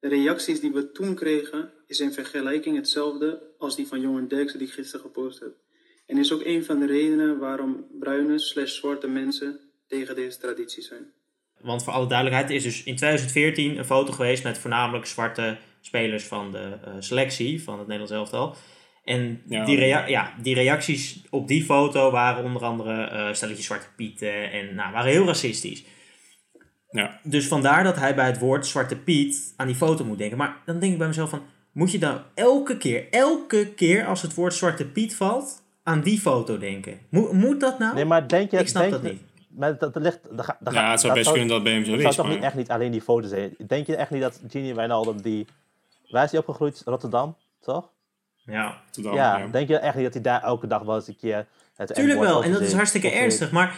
De 0.00 0.08
reacties 0.08 0.60
die 0.60 0.72
we 0.72 0.92
toen 0.92 1.14
kregen 1.14 1.72
is 1.86 2.00
in 2.00 2.12
vergelijking 2.12 2.76
hetzelfde 2.76 3.42
als 3.58 3.76
die 3.76 3.86
van 3.86 4.00
Johan 4.00 4.28
Derksen 4.28 4.58
die 4.58 4.68
gisteren 4.68 5.06
gepost 5.06 5.40
heb. 5.40 5.54
En 6.06 6.18
is 6.18 6.32
ook 6.32 6.44
een 6.44 6.64
van 6.64 6.78
de 6.78 6.86
redenen 6.86 7.38
waarom 7.38 7.86
bruine 7.98 8.38
slash 8.38 8.74
zwarte 8.74 9.08
mensen 9.08 9.60
tegen 9.86 10.14
deze 10.14 10.38
traditie 10.38 10.82
zijn. 10.82 11.12
Want 11.60 11.84
voor 11.84 11.92
alle 11.92 12.06
duidelijkheid 12.06 12.50
is 12.50 12.62
dus 12.62 12.84
in 12.84 12.96
2014 12.96 13.78
een 13.78 13.84
foto 13.84 14.12
geweest 14.12 14.44
met 14.44 14.58
voornamelijk 14.58 15.06
zwarte 15.06 15.58
spelers 15.86 16.24
van 16.24 16.52
de 16.52 16.58
eh, 16.84 16.92
selectie 16.98 17.62
van 17.62 17.78
het 17.78 17.86
Nederlands 17.86 18.12
elftal. 18.12 18.54
En 19.04 19.42
Ja. 19.48 19.64
die, 19.64 19.76
rea- 19.78 20.06
ja, 20.06 20.32
die 20.42 20.54
reacties 20.54 21.22
op 21.30 21.48
die 21.48 21.64
foto 21.64 22.10
waren 22.10 22.44
onder 22.44 22.64
andere 22.64 23.04
eh 23.04 23.32
stelletje 23.32 23.62
zwarte 23.62 23.86
pieten 23.96 24.50
en 24.52 24.74
nou, 24.74 24.92
waren 24.92 25.10
heel 25.10 25.26
racistisch. 25.26 25.84
Ja. 26.90 27.20
Dus 27.22 27.48
vandaar 27.48 27.84
dat 27.84 27.96
hij 27.96 28.14
bij 28.14 28.26
het 28.26 28.38
woord 28.38 28.66
Zwarte 28.66 28.96
Piet 28.96 29.54
aan 29.56 29.66
die 29.66 29.76
foto 29.76 30.04
moet 30.04 30.18
denken. 30.18 30.38
Maar 30.38 30.56
dan 30.64 30.78
denk 30.78 30.92
ik 30.92 30.98
bij 30.98 31.06
mezelf 31.06 31.30
van, 31.30 31.42
moet 31.72 31.92
je 31.92 31.98
dan 31.98 32.20
elke 32.34 32.76
keer, 32.76 33.06
elke 33.10 33.66
keer 33.74 34.06
als 34.06 34.22
het 34.22 34.34
woord 34.34 34.54
Zwarte 34.54 34.86
Piet 34.86 35.16
valt, 35.16 35.62
aan 35.82 36.00
die 36.00 36.18
foto 36.20 36.58
denken? 36.58 36.98
Mo- 37.10 37.32
moet 37.32 37.60
dat 37.60 37.78
nou? 37.78 37.94
Nee, 37.94 38.04
maar 38.04 38.28
denk 38.28 38.50
je... 38.50 38.58
ik 38.58 38.68
snap 38.68 38.82
denk 38.82 38.94
dat 38.94 39.02
je- 39.02 39.08
niet. 39.08 39.22
Maar 39.48 39.78
dat, 39.78 39.94
dat 39.94 40.02
ligt... 40.02 40.18
Dat, 40.30 40.44
ga- 40.44 40.56
dat 40.60 40.74
ja, 40.74 40.80
gaat- 40.80 40.90
het 40.90 41.00
zou 41.00 41.12
dat 41.14 41.22
best 41.22 41.34
kunnen 41.34 41.54
dat 41.54 41.62
bij 41.62 41.72
hem 41.72 41.84
zo 41.84 41.90
Het 41.90 41.98
is. 42.00 42.02
zou 42.04 42.14
toch 42.16 42.24
maar- 42.26 42.34
niet 42.34 42.44
echt 42.44 42.54
niet 42.54 42.70
alleen 42.70 42.90
die 42.92 43.00
foto 43.00 43.28
zijn. 43.28 43.54
Denk 43.66 43.86
je 43.86 43.96
echt 43.96 44.10
niet 44.10 44.22
dat 44.22 44.40
Genie 44.48 44.74
Wijnaldum 44.74 45.22
die... 45.22 45.46
Waar 46.08 46.24
is 46.24 46.30
hij 46.30 46.40
opgegroeid? 46.40 46.82
Rotterdam, 46.84 47.36
toch? 47.60 47.90
Ja, 48.44 48.80
Dan, 48.90 49.14
ja, 49.14 49.38
ja. 49.38 49.46
denk 49.46 49.68
je 49.68 49.78
echt 49.78 49.94
niet 49.94 50.04
dat 50.04 50.12
hij 50.12 50.22
daar 50.22 50.42
elke 50.42 50.66
dag 50.66 50.82
wel 50.82 50.94
eens 50.94 51.08
een 51.08 51.16
keer... 51.16 51.46
Het 51.76 51.94
tuurlijk 51.94 52.20
wel. 52.20 52.44
En 52.44 52.52
dat 52.52 52.60
is 52.60 52.72
hartstikke 52.72 53.10
ernstig. 53.10 53.50
Maar 53.50 53.74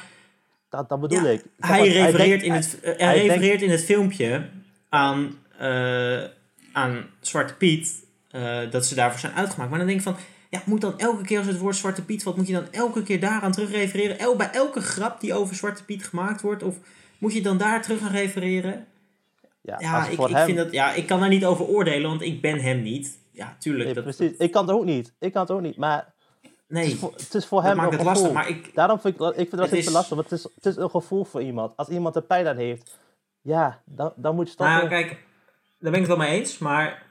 Dat, 0.68 0.88
dat 0.88 1.00
bedoel 1.00 1.24
Ja, 1.24 1.30
ik. 1.30 1.44
hij 1.58 1.88
refereert, 1.88 2.42
in 2.42 2.52
het, 2.52 2.80
eh, 2.80 2.96
hij 2.98 3.26
refereert 3.26 3.62
in 3.62 3.70
het 3.70 3.84
filmpje 3.84 4.48
aan, 4.88 5.38
eh, 5.58 6.24
aan 6.72 7.06
Zwarte 7.20 7.54
Piet, 7.54 8.04
eh, 8.30 8.70
dat 8.70 8.86
ze 8.86 8.94
daarvoor 8.94 9.20
zijn 9.20 9.32
uitgemaakt. 9.34 9.70
Maar 9.70 9.78
dan 9.78 9.88
denk 9.88 9.98
ik 9.98 10.04
van, 10.04 10.16
ja, 10.50 10.62
moet 10.64 10.80
dan 10.80 10.98
elke 10.98 11.22
keer 11.22 11.38
als 11.38 11.46
het 11.46 11.58
woord 11.58 11.76
Zwarte 11.76 12.04
Piet 12.04 12.22
valt, 12.22 12.36
moet 12.36 12.46
je 12.46 12.52
dan 12.52 12.66
elke 12.70 13.02
keer 13.02 13.20
daaraan 13.20 13.52
terug 13.52 13.70
refereren? 13.70 14.18
El, 14.18 14.36
bij 14.36 14.50
elke 14.50 14.80
grap 14.80 15.20
die 15.20 15.34
over 15.34 15.54
Zwarte 15.54 15.84
Piet 15.84 16.04
gemaakt 16.04 16.40
wordt, 16.40 16.62
of 16.62 16.76
moet 17.18 17.32
je 17.32 17.42
dan 17.42 17.58
daar 17.58 17.82
terug 17.82 18.00
aan 18.00 18.10
refereren? 18.10 18.86
Ja, 19.78 20.06
ik, 20.06 20.18
ik, 20.18 20.26
hem- 20.26 20.44
vind 20.44 20.56
dat, 20.56 20.72
ja, 20.72 20.92
ik 20.92 21.06
kan 21.06 21.20
daar 21.20 21.28
niet 21.28 21.44
over 21.44 21.64
oordelen, 21.66 22.08
want 22.08 22.22
ik 22.22 22.40
ben 22.40 22.58
hem 22.60 22.82
niet. 22.82 23.18
Ja, 23.32 23.56
tuurlijk. 23.58 23.84
Nee, 23.84 23.94
dat, 23.94 24.04
precies. 24.04 24.36
Ik 24.36 24.50
kan 24.50 24.66
het 24.66 24.76
ook 24.76 24.84
niet. 24.84 25.12
Ik 25.18 25.32
kan 25.32 25.42
het 25.42 25.50
ook 25.50 25.60
niet. 25.60 25.76
Maar 25.76 26.12
het 26.42 26.50
nee, 26.66 26.86
is 26.86 26.94
voor, 26.94 27.12
het 27.16 27.34
is 27.34 27.46
voor 27.46 27.62
hem 27.62 27.76
maakt 27.76 27.92
een 27.92 27.98
het 27.98 28.08
gevoel. 28.08 28.32
lastig. 28.32 28.56
Ik, 28.56 28.74
Daarom 28.74 29.00
vind 29.00 29.14
ik, 29.14 29.20
ik 29.20 29.34
vind 29.34 29.50
dat 29.50 29.70
Het 29.70 29.78
is- 29.78 29.84
te 29.84 29.90
lastig. 29.92 30.16
Want 30.16 30.30
het 30.30 30.38
is, 30.38 30.46
het 30.54 30.66
is 30.66 30.76
een 30.76 30.90
gevoel 30.90 31.24
voor 31.24 31.42
iemand. 31.42 31.76
Als 31.76 31.88
iemand 31.88 32.16
er 32.16 32.22
pijn 32.22 32.46
aan 32.46 32.56
heeft, 32.56 32.98
ja, 33.40 33.82
dan, 33.84 34.12
dan 34.16 34.34
moet 34.34 34.46
je 34.46 34.52
stoppen. 34.52 34.76
nou, 34.76 34.88
kijk, 34.88 35.08
daar 35.78 35.90
ben 35.90 36.00
ik 36.00 36.06
het 36.06 36.16
wel 36.16 36.26
mee 36.26 36.38
eens. 36.38 36.58
Maar 36.58 37.02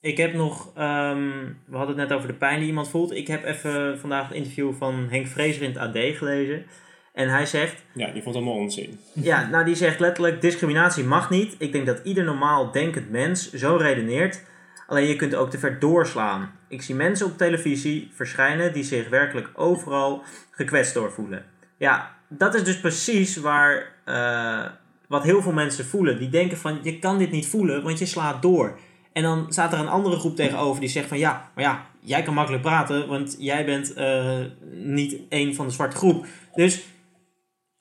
ik 0.00 0.16
heb 0.16 0.34
nog, 0.34 0.70
ehm, 0.74 1.30
we 1.66 1.76
hadden 1.76 1.98
het 1.98 2.08
net 2.08 2.12
over 2.16 2.28
de 2.28 2.34
pijn 2.34 2.58
die 2.58 2.68
iemand 2.68 2.88
voelt. 2.88 3.12
Ik 3.12 3.26
heb 3.26 3.44
even 3.44 3.98
vandaag 3.98 4.26
het 4.28 4.36
interview 4.36 4.72
van 4.74 5.06
Henk 5.10 5.26
Vrezer 5.26 5.62
in 5.62 5.68
het 5.68 5.78
AD 5.78 6.16
gelezen. 6.16 6.66
En 7.14 7.28
hij 7.28 7.46
zegt, 7.46 7.82
Ja, 7.94 8.10
die 8.12 8.22
vond 8.22 8.34
allemaal 8.36 8.54
onzin. 8.54 8.98
ja, 9.12 9.48
nou 9.48 9.64
die 9.64 9.74
zegt 9.74 10.00
letterlijk, 10.00 10.40
discriminatie 10.40 11.04
mag 11.04 11.30
niet. 11.30 11.54
Ik 11.58 11.72
denk 11.72 11.86
dat 11.86 12.00
ieder 12.04 12.24
normaal 12.24 12.70
denkend 12.70 13.10
mens 13.10 13.52
zo 13.52 13.76
redeneert. 13.76 14.42
Alleen 14.86 15.06
je 15.06 15.16
kunt 15.16 15.34
ook 15.34 15.50
te 15.50 15.58
ver 15.58 15.78
doorslaan. 15.78 16.50
Ik 16.68 16.82
zie 16.82 16.94
mensen 16.94 17.26
op 17.26 17.38
televisie 17.38 18.10
verschijnen 18.14 18.72
die 18.72 18.84
zich 18.84 19.08
werkelijk 19.08 19.50
overal 19.54 20.22
gekwetst 20.50 20.94
doorvoelen. 20.94 21.44
Ja, 21.76 22.14
dat 22.28 22.54
is 22.54 22.64
dus 22.64 22.80
precies 22.80 23.36
waar, 23.36 23.92
eh, 24.04 24.64
wat 25.08 25.22
heel 25.22 25.42
veel 25.42 25.52
mensen 25.52 25.84
voelen. 25.86 26.18
Die 26.18 26.28
denken 26.28 26.56
van, 26.56 26.78
je 26.82 26.98
kan 26.98 27.18
dit 27.18 27.30
niet 27.30 27.46
voelen, 27.46 27.82
want 27.82 27.98
je 27.98 28.06
slaat 28.06 28.42
door. 28.42 28.78
En 29.12 29.22
dan 29.22 29.46
staat 29.48 29.72
er 29.72 29.78
een 29.78 29.88
andere 29.88 30.16
groep 30.16 30.36
tegenover 30.36 30.80
die 30.80 30.88
zegt 30.90 31.08
van, 31.08 31.18
ja, 31.18 31.50
maar 31.54 31.64
ja, 31.64 31.86
jij 32.00 32.22
kan 32.22 32.34
makkelijk 32.34 32.62
praten, 32.62 33.08
want 33.08 33.36
jij 33.38 33.64
bent 33.64 33.92
eh, 33.92 34.38
niet 34.72 35.16
één 35.28 35.54
van 35.54 35.66
de 35.66 35.72
zwarte 35.72 35.96
groep. 35.96 36.26
Dus 36.54 36.84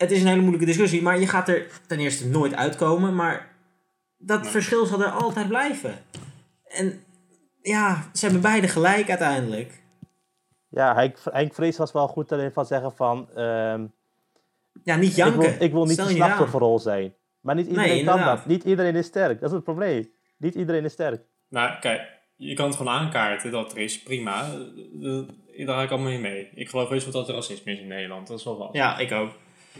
het 0.03 0.11
is 0.11 0.21
een 0.21 0.27
hele 0.27 0.39
moeilijke 0.41 0.65
discussie, 0.65 1.01
maar 1.01 1.19
je 1.19 1.27
gaat 1.27 1.49
er 1.49 1.67
ten 1.87 1.99
eerste 1.99 2.27
nooit 2.27 2.55
uitkomen, 2.55 3.15
maar 3.15 3.55
dat 4.17 4.41
Nee. 4.41 4.51
verschil 4.51 4.85
zal 4.85 5.01
er 5.01 5.09
altijd 5.11 5.47
blijven. 5.47 5.93
En 6.63 7.03
ja, 7.61 8.09
ze 8.13 8.23
hebben 8.25 8.41
beide 8.41 8.67
gelijk 8.67 9.09
uiteindelijk. 9.09 9.81
Ja, 10.69 10.95
Henk, 10.95 11.17
Henk 11.31 11.53
Vrees 11.53 11.77
was 11.77 11.91
wel 11.91 12.07
goed 12.07 12.31
erin 12.31 12.51
van 12.51 12.65
zeggen 12.65 12.95
van... 12.95 13.29
ehm, 13.35 13.85
Ja, 14.83 14.95
niet 14.95 15.09
ik, 15.09 15.15
janken. 15.15 15.39
wil, 15.39 15.53
ik 15.59 15.71
wil 15.71 15.83
niet 15.83 15.91
Stel 15.93 16.03
de 16.05 16.09
je 16.11 16.15
niet 16.15 16.23
aan. 16.23 16.29
slachtofferrol 16.29 16.79
zijn. 16.79 17.13
Maar 17.41 17.55
niet 17.55 17.67
iedereen 17.67 18.05
kan 18.05 18.19
dat. 18.23 18.45
Niet 18.45 18.63
iedereen 18.63 18.95
is 18.95 19.05
sterk. 19.05 19.39
Dat 19.39 19.49
is 19.49 19.55
het 19.55 19.63
probleem. 19.63 20.11
Niet 20.37 20.55
iedereen 20.55 20.83
is 20.85 20.91
sterk. 20.91 21.21
Nou, 21.49 21.79
kijk, 21.79 22.01
je 22.35 22.53
kan 22.53 22.67
het 22.67 22.75
gewoon 22.75 22.93
aankaarten 22.93 23.51
dat 23.51 23.71
er 23.71 23.77
is, 23.77 24.03
prima. 24.03 24.43
Eh, 25.01 25.19
eh, 25.59 25.67
Daar 25.67 25.75
ga 25.75 25.81
ik 25.83 25.89
allemaal 25.91 26.09
mee 26.09 26.19
mee. 26.19 26.49
Ik 26.55 26.69
geloof 26.69 26.89
heus 26.89 27.03
wel 27.03 27.13
dat 27.13 27.27
er 27.29 27.35
racisme 27.35 27.71
is 27.71 27.79
in 27.79 27.87
Nederland, 27.87 28.27
dat 28.27 28.37
is 28.39 28.43
wel 28.45 28.57
vast. 28.57 28.73
Ja, 28.73 28.97
ik 28.97 29.11
ook. 29.11 29.31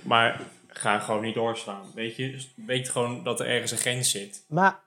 Maar 0.02 0.42
ga 0.68 1.00
gewoon 1.00 1.22
niet 1.22 1.36
doorslaan. 1.36 1.86
Weet 1.96 2.16
je, 2.16 2.46
weet 2.56 2.90
gewoon 2.90 3.24
dat 3.24 3.40
er 3.40 3.48
ergens 3.48 3.72
een 3.72 3.78
grens 3.78 4.12
zit. 4.12 4.46
Maar 4.48 4.80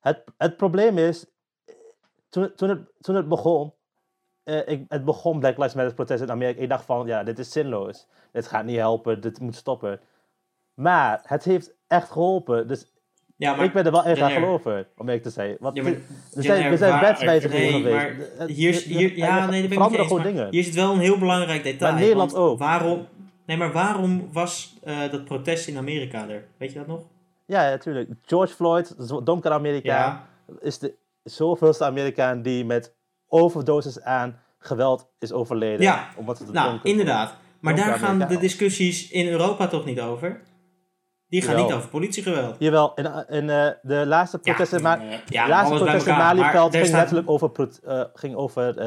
het, 0.00 0.24
het 0.36 0.56
probleem 0.56 0.98
is, 0.98 1.26
toen, 2.28 2.54
toen, 2.56 2.68
het, 2.68 2.80
toen 3.00 3.14
het 3.14 3.28
begon, 3.28 3.72
eh, 4.42 4.68
ik, 4.68 4.84
het 4.88 5.04
begon 5.04 5.38
Black 5.40 5.56
Lives 5.56 5.74
Matter 5.74 5.94
protest 5.94 6.22
in 6.22 6.30
Amerika. 6.30 6.60
Ik 6.62 6.68
dacht 6.68 6.84
van, 6.84 7.06
ja, 7.06 7.22
dit 7.22 7.38
is 7.38 7.52
zinloos. 7.52 8.06
Dit 8.32 8.46
gaat 8.46 8.64
niet 8.64 8.76
helpen, 8.76 9.20
dit 9.20 9.40
moet 9.40 9.54
stoppen. 9.54 10.00
Maar 10.74 11.20
het 11.24 11.44
heeft 11.44 11.74
echt 11.86 12.10
geholpen. 12.10 12.68
Dus 12.68 12.86
Ja, 13.36 13.54
maar 13.54 13.64
ik 13.64 13.72
ben 13.72 13.84
er 13.84 13.92
wel 13.92 14.02
gaan 14.02 14.14
Jenner. 14.14 14.32
geloven, 14.32 14.86
om 14.96 15.06
eerlijk 15.06 15.22
te 15.22 15.30
zijn. 15.30 15.56
Want 15.60 15.76
Ja, 15.76 15.82
maar 15.82 15.92
er 16.34 16.42
zijn, 16.42 16.62
er 16.62 16.78
zijn 16.78 17.00
wetswijzigingen 17.00 17.82
nee, 17.82 17.82
geweest. 17.82 18.38
maar 18.38 18.46
hier, 18.46 18.74
hier, 18.74 19.16
ja, 19.16 19.46
nee, 19.46 19.60
dat 19.60 19.78
ben 19.78 20.00
ik 20.00 20.06
gewoon 20.06 20.22
dingen. 20.22 20.48
Hier 20.50 20.64
zit 20.64 20.74
wel 20.74 20.92
een 20.92 20.98
heel 21.00 21.18
belangrijk 21.18 21.62
detail. 21.62 21.92
Maar 21.92 22.00
Nederland 22.00 22.34
ook. 22.34 22.58
Waarom, 22.58 23.06
nee, 23.46 23.56
maar 23.56 23.72
waarom 23.72 24.28
was 24.32 24.78
eh, 24.82 25.10
dat 25.10 25.24
protest 25.24 25.68
in 25.68 25.76
Amerika 25.76 26.28
er? 26.28 26.44
Weet 26.58 26.72
je 26.72 26.78
dat 26.78 26.86
nog? 26.86 27.00
Ja, 27.46 27.62
natuurlijk. 27.70 28.10
George 28.22 28.54
Floyd, 28.54 28.94
donker 29.26 29.50
Amerikaan, 29.50 29.94
Ja. 30.48 30.56
is 30.60 30.78
de 30.78 30.94
zoveelste 31.22 31.84
Amerikaan 31.84 32.42
die 32.42 32.64
met 32.64 32.94
overdosis 33.28 34.00
aan 34.02 34.38
geweld 34.58 35.08
is 35.18 35.32
overleden. 35.32 35.80
Ja, 35.82 36.08
Omdat 36.16 36.38
het 36.38 36.52
Nou, 36.52 36.68
donker- 36.70 36.90
inderdaad. 36.90 37.34
Maar 37.60 37.76
daar 37.76 37.98
gaan 37.98 38.18
de 38.18 38.38
discussies 38.38 39.10
in 39.10 39.26
Europa 39.28 39.66
toch 39.66 39.84
niet 39.84 40.00
over? 40.00 40.40
Die 41.28 41.42
gaan 41.42 41.50
Jawel. 41.50 41.66
niet 41.66 41.74
over 41.76 41.88
politiegeweld. 41.88 42.56
Jawel, 42.58 42.94
in, 42.94 43.04
in 43.28 43.50
eh, 43.50 43.70
de 43.82 44.06
laatste 44.06 44.38
Ja, 44.42 44.52
protest 44.52 44.72
in, 44.72 44.82
Ja, 44.82 44.98
de 44.98 45.48
laatste 45.48 45.54
alles 45.54 45.68
bij 45.68 45.78
protest 45.78 46.06
in 46.06 46.14
Malieveld 46.16 46.72
ging 46.74 46.86
staat- 46.86 46.98
letterlijk 46.98 47.30
over, 47.30 47.50
eh, 47.84 48.04
ging 48.14 48.34
over 48.34 48.78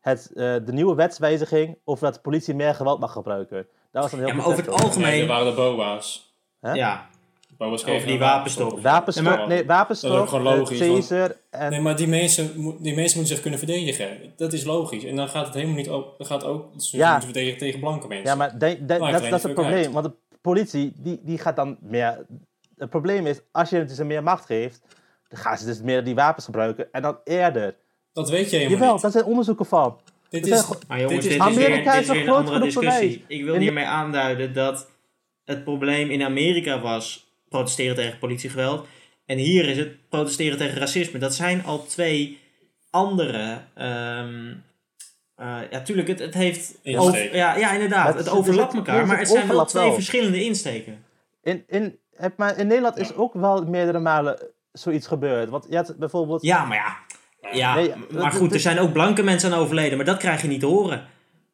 het, 0.00 0.30
eh, 0.34 0.54
de 0.64 0.72
nieuwe 0.72 0.94
wetswijziging 0.94 1.78
over 1.84 2.04
dat 2.04 2.14
de 2.14 2.20
politie 2.20 2.54
meer 2.54 2.74
geweld 2.74 3.00
mag 3.00 3.12
gebruiken. 3.12 3.66
Dat 3.92 4.02
was 4.02 4.12
een 4.12 4.18
heel 4.18 4.28
Ja, 4.28 4.34
maar 4.34 4.46
over 4.46 4.58
het 4.58 4.66
Nee, 4.76 4.78
algemeen... 4.84 5.20
er 5.20 5.26
waren 5.26 5.46
de 5.46 5.52
BOA's. 5.54 6.34
Hè? 6.60 6.72
Ja, 6.72 7.06
BOA's 7.56 7.72
Over 7.72 7.84
kregen 7.86 8.06
die 8.08 8.18
wapenstop. 8.18 8.80
Wapenstop, 8.80 9.24
Nee, 9.24 9.46
nee, 9.46 9.64
maar- 9.64 9.76
wapenstop, 9.76 10.10
Dat 10.10 10.18
is 10.18 10.24
ook 10.24 10.28
gewoon 10.38 10.52
eh, 10.52 10.58
logisch, 10.58 10.78
want- 10.78 11.08
taser 11.08 11.36
en... 11.50 11.70
Nee, 11.70 11.80
maar 11.80 11.96
die 11.96 12.08
mensen, 12.08 12.52
die 12.82 12.94
mensen 12.94 13.18
moeten 13.18 13.26
zich 13.26 13.40
kunnen 13.40 13.58
verdedigen. 13.58 14.32
Dat 14.36 14.52
is 14.52 14.64
logisch. 14.64 15.04
En 15.04 15.16
dan 15.16 15.28
gaat 15.28 15.44
het 15.46 15.54
helemaal 15.54 15.76
niet 15.76 15.88
ook, 15.88 16.18
dan 16.18 16.26
gaat 16.26 16.44
ook 16.44 16.66
ze 16.76 16.96
Ja. 16.96 17.08
moeten 17.10 17.28
verdedigen 17.28 17.58
tegen 17.58 17.80
blanke 17.80 18.06
mensen. 18.08 18.26
Ja, 18.26 18.34
maar 18.34 18.48
Maakt 18.58 18.88
dat, 18.88 18.98
dat 18.98 19.32
is 19.32 19.42
het 19.42 19.54
probleem. 19.54 19.74
uit. 19.74 19.90
Want 19.92 20.04
de 20.04 20.12
politie, 20.40 20.92
die, 20.96 21.20
die 21.22 21.38
gaat 21.38 21.56
dan 21.56 21.76
meer... 21.80 22.26
Het 22.76 22.90
probleem 22.90 23.26
is, 23.26 23.40
als 23.52 23.70
je 23.70 23.76
het 23.76 23.88
dus 23.88 23.98
meer 23.98 24.22
macht 24.22 24.46
geeft, 24.46 24.82
dan 25.28 25.38
gaan 25.40 25.58
ze 25.58 25.64
dus 25.64 25.80
meer 25.82 26.04
die 26.04 26.14
wapens 26.14 26.44
gebruiken. 26.44 26.92
En 26.92 27.02
dan 27.02 27.18
eerder. 27.24 27.74
Dat 28.12 28.30
weet 28.30 28.50
je 28.50 28.56
helemaal 28.56 28.78
Jawel, 28.78 28.92
niet. 28.92 29.02
daar 29.02 29.10
zijn 29.10 29.24
onderzoeken 29.24 29.66
van. 29.66 29.98
Dit 30.28 30.46
is, 30.46 30.58
zijn 30.66 30.78
maar 30.88 31.00
jongens, 31.00 31.24
dit 31.24 31.32
dit 31.32 31.40
is, 31.42 31.48
is, 31.48 31.54
weer, 31.56 31.66
Amerika 31.66 31.92
dit 31.92 32.00
is 32.02 32.08
weer 32.08 32.22
een 32.22 32.34
andere 32.34 32.60
discussie. 32.60 33.24
Ik 33.28 33.44
wil 33.44 33.54
hiermee 33.54 33.84
aanduiden 33.86 34.52
dat 34.54 34.88
het 35.44 35.64
probleem 35.64 36.10
in 36.10 36.22
Amerika 36.22 36.80
was 36.80 37.26
protesteren 37.48 37.94
tegen 37.96 38.18
politiegeweld. 38.18 38.86
En 39.26 39.38
hier 39.38 39.68
is 39.68 39.76
het 39.76 40.08
protesteren 40.08 40.58
tegen 40.58 40.78
racisme. 40.78 41.18
Dat 41.18 41.34
zijn 41.34 41.64
al 41.64 41.84
twee 41.86 42.38
andere... 42.90 43.60
ehm, 43.74 44.52
eh, 45.36 45.58
ja, 45.70 45.80
tuurlijk, 45.82 46.08
het, 46.08 46.18
het 46.18 46.34
heeft... 46.34 46.78
Over- 46.84 47.36
ja, 47.36 47.56
ja, 47.56 47.72
inderdaad. 47.72 48.06
Het 48.14 48.16
het- 48.24 48.34
overlapt 48.34 48.72
er 48.72 48.78
elkaar. 48.78 49.06
Maar 49.06 49.18
het 49.18 49.28
zijn 49.28 49.48
wel 49.48 49.64
twee 49.64 49.84
wel. 49.84 49.94
verschillende 49.94 50.44
insteken. 50.44 51.04
In, 51.42 51.64
in, 51.68 51.98
het- 52.16 52.36
maar 52.36 52.58
in 52.58 52.66
Nederland 52.66 52.96
is 52.96 53.14
ook 53.14 53.34
wel 53.34 53.64
meerdere 53.64 53.98
malen 53.98 54.38
zoiets 54.72 55.06
gebeurd. 55.06 55.48
Want 55.48 55.66
je 55.68 55.76
had 55.76 55.94
bijvoorbeeld... 55.98 56.42
Ja, 56.42 56.64
maar 56.64 56.76
ja. 56.76 56.96
Ja, 57.52 57.74
Nee, 57.74 57.92
maar 58.12 58.32
goed, 58.32 58.54
er 58.54 58.60
zijn 58.60 58.78
ook 58.78 58.92
blanke 58.92 59.22
mensen 59.22 59.52
aan 59.52 59.58
overleden. 59.58 59.96
Maar 59.96 60.06
dat 60.06 60.16
krijg 60.16 60.42
je 60.42 60.48
niet 60.48 60.60
te 60.60 60.66
horen. 60.66 61.06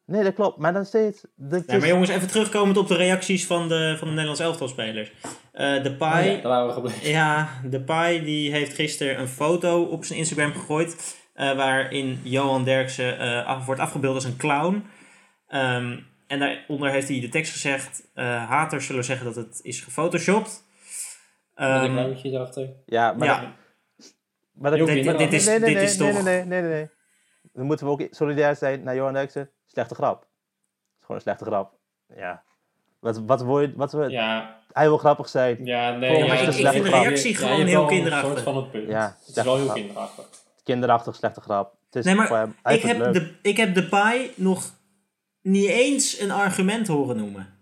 Nee, 0.05 0.23
dat 0.23 0.33
klopt. 0.33 0.57
Maar 0.57 0.73
dan 0.73 0.85
steeds... 0.85 1.23
Dat 1.35 1.67
maar 1.67 1.87
jongens, 1.87 2.09
even 2.09 2.27
terugkomend 2.27 2.77
op 2.77 2.87
de 2.87 2.95
reacties 2.95 3.45
van 3.45 3.67
de, 3.69 3.95
van 3.97 4.07
de 4.07 4.13
Nederlands 4.13 4.41
elftalspelers. 4.41 5.11
Eh 5.51 5.83
de 5.83 5.95
Pai, 5.95 6.29
ja, 6.29 6.33
daar 6.41 6.51
waren 6.51 6.67
we 6.67 6.73
gebleven. 6.73 7.09
Ja, 7.09 7.49
de 7.69 7.81
Pai 7.81 8.23
die 8.23 8.51
heeft 8.51 8.73
gisteren 8.75 9.19
een 9.19 9.27
foto 9.27 9.83
op 9.83 10.05
zijn 10.05 10.19
Instagram 10.19 10.51
gegooid. 10.53 11.17
eh, 11.33 11.55
waarin 11.55 12.19
Johan 12.23 12.63
Derksen 12.63 13.19
eh, 13.19 13.45
af- 13.45 13.65
wordt 13.65 13.81
afgebeeld 13.81 14.15
als 14.15 14.23
een 14.23 14.37
clown. 14.37 14.85
Ehm, 15.47 15.97
en 16.27 16.39
daaronder 16.39 16.91
heeft 16.91 17.07
hij 17.07 17.19
de 17.19 17.29
tekst 17.29 17.51
gezegd: 17.51 18.07
eh, 18.13 18.49
Haters 18.49 18.85
zullen 18.85 19.03
zeggen 19.03 19.25
dat 19.25 19.35
het 19.35 19.59
is 19.63 19.79
gefotoshopt. 19.81 20.63
Met 21.55 21.67
een 21.67 21.97
Ehm, 21.97 22.15
erachter. 22.23 22.69
Ja, 22.85 23.13
maar... 23.13 23.27
ja, 23.27 23.39
dat- 23.39 23.49
maar 24.55 24.77
dat, 24.77 24.87
dit, 24.87 25.17
dit 25.17 25.33
is, 25.33 25.45
nee, 25.45 25.59
nee, 25.59 25.67
dit 25.69 25.77
nee, 25.77 25.83
is 25.85 25.97
nee, 25.97 26.13
toch. 26.13 26.23
nee, 26.23 26.43
nee, 26.45 26.61
nee, 26.61 26.69
nee. 26.71 26.89
Dan 27.53 27.65
moeten 27.65 27.85
we 27.85 27.91
ook 27.91 28.07
solidair 28.11 28.55
zijn 28.55 28.83
naar 28.83 28.95
Johan 28.95 29.13
Derksen. 29.13 29.49
Slechte 29.65 29.95
grap. 29.95 30.19
Het 30.19 30.29
is 30.99 31.01
gewoon 31.01 31.15
een 31.17 31.21
slechte 31.21 31.45
grap. 31.45 31.77
Ja. 32.15 32.43
Wat, 32.99 33.17
wat 33.25 33.43
wil 33.43 33.61
je... 33.61 33.73
Wat 33.75 33.91
we, 33.91 34.09
Ja, 34.09 34.61
Hij 34.71 34.87
wil 34.87 34.97
grappig 34.97 35.29
zijn. 35.29 35.65
ja, 35.65 35.91
nee. 35.97 36.23
Ja, 36.23 36.33
je- 36.33 36.51
grap. 36.51 36.73
je- 36.73 36.81
reactie 36.81 37.31
ja, 37.31 37.37
gewoon 37.37 37.65
heel 37.65 37.85
kinderachtig. 37.85 38.29
soort 38.31 38.41
van 38.41 38.55
het 38.57 38.71
punt. 38.71 38.87
Ja, 38.89 39.17
het 39.25 39.37
is 39.37 39.43
wel 39.43 39.55
heel 39.55 39.63
grap. 39.63 39.75
kinderachtig. 39.75 40.25
Kinderachtig, 40.63 41.15
slechte 41.15 41.41
grap. 41.41 41.75
Het 41.85 41.95
is 41.95 42.05
Nee, 42.05 42.15
maar 42.15 42.27
voor 42.27 42.37
hem. 42.37 42.55
Hij 42.63 42.75
Ik 42.75 42.81
heb, 42.81 42.97
leuk. 42.97 43.13
de, 43.13 43.33
ik 43.41 43.57
heb 43.57 43.73
de 43.75 43.87
Pai 43.87 44.31
nog 44.35 44.73
niet 45.41 45.69
eens 45.69 46.19
een 46.19 46.31
argument 46.31 46.87
horen 46.87 47.17
noemen. 47.17 47.53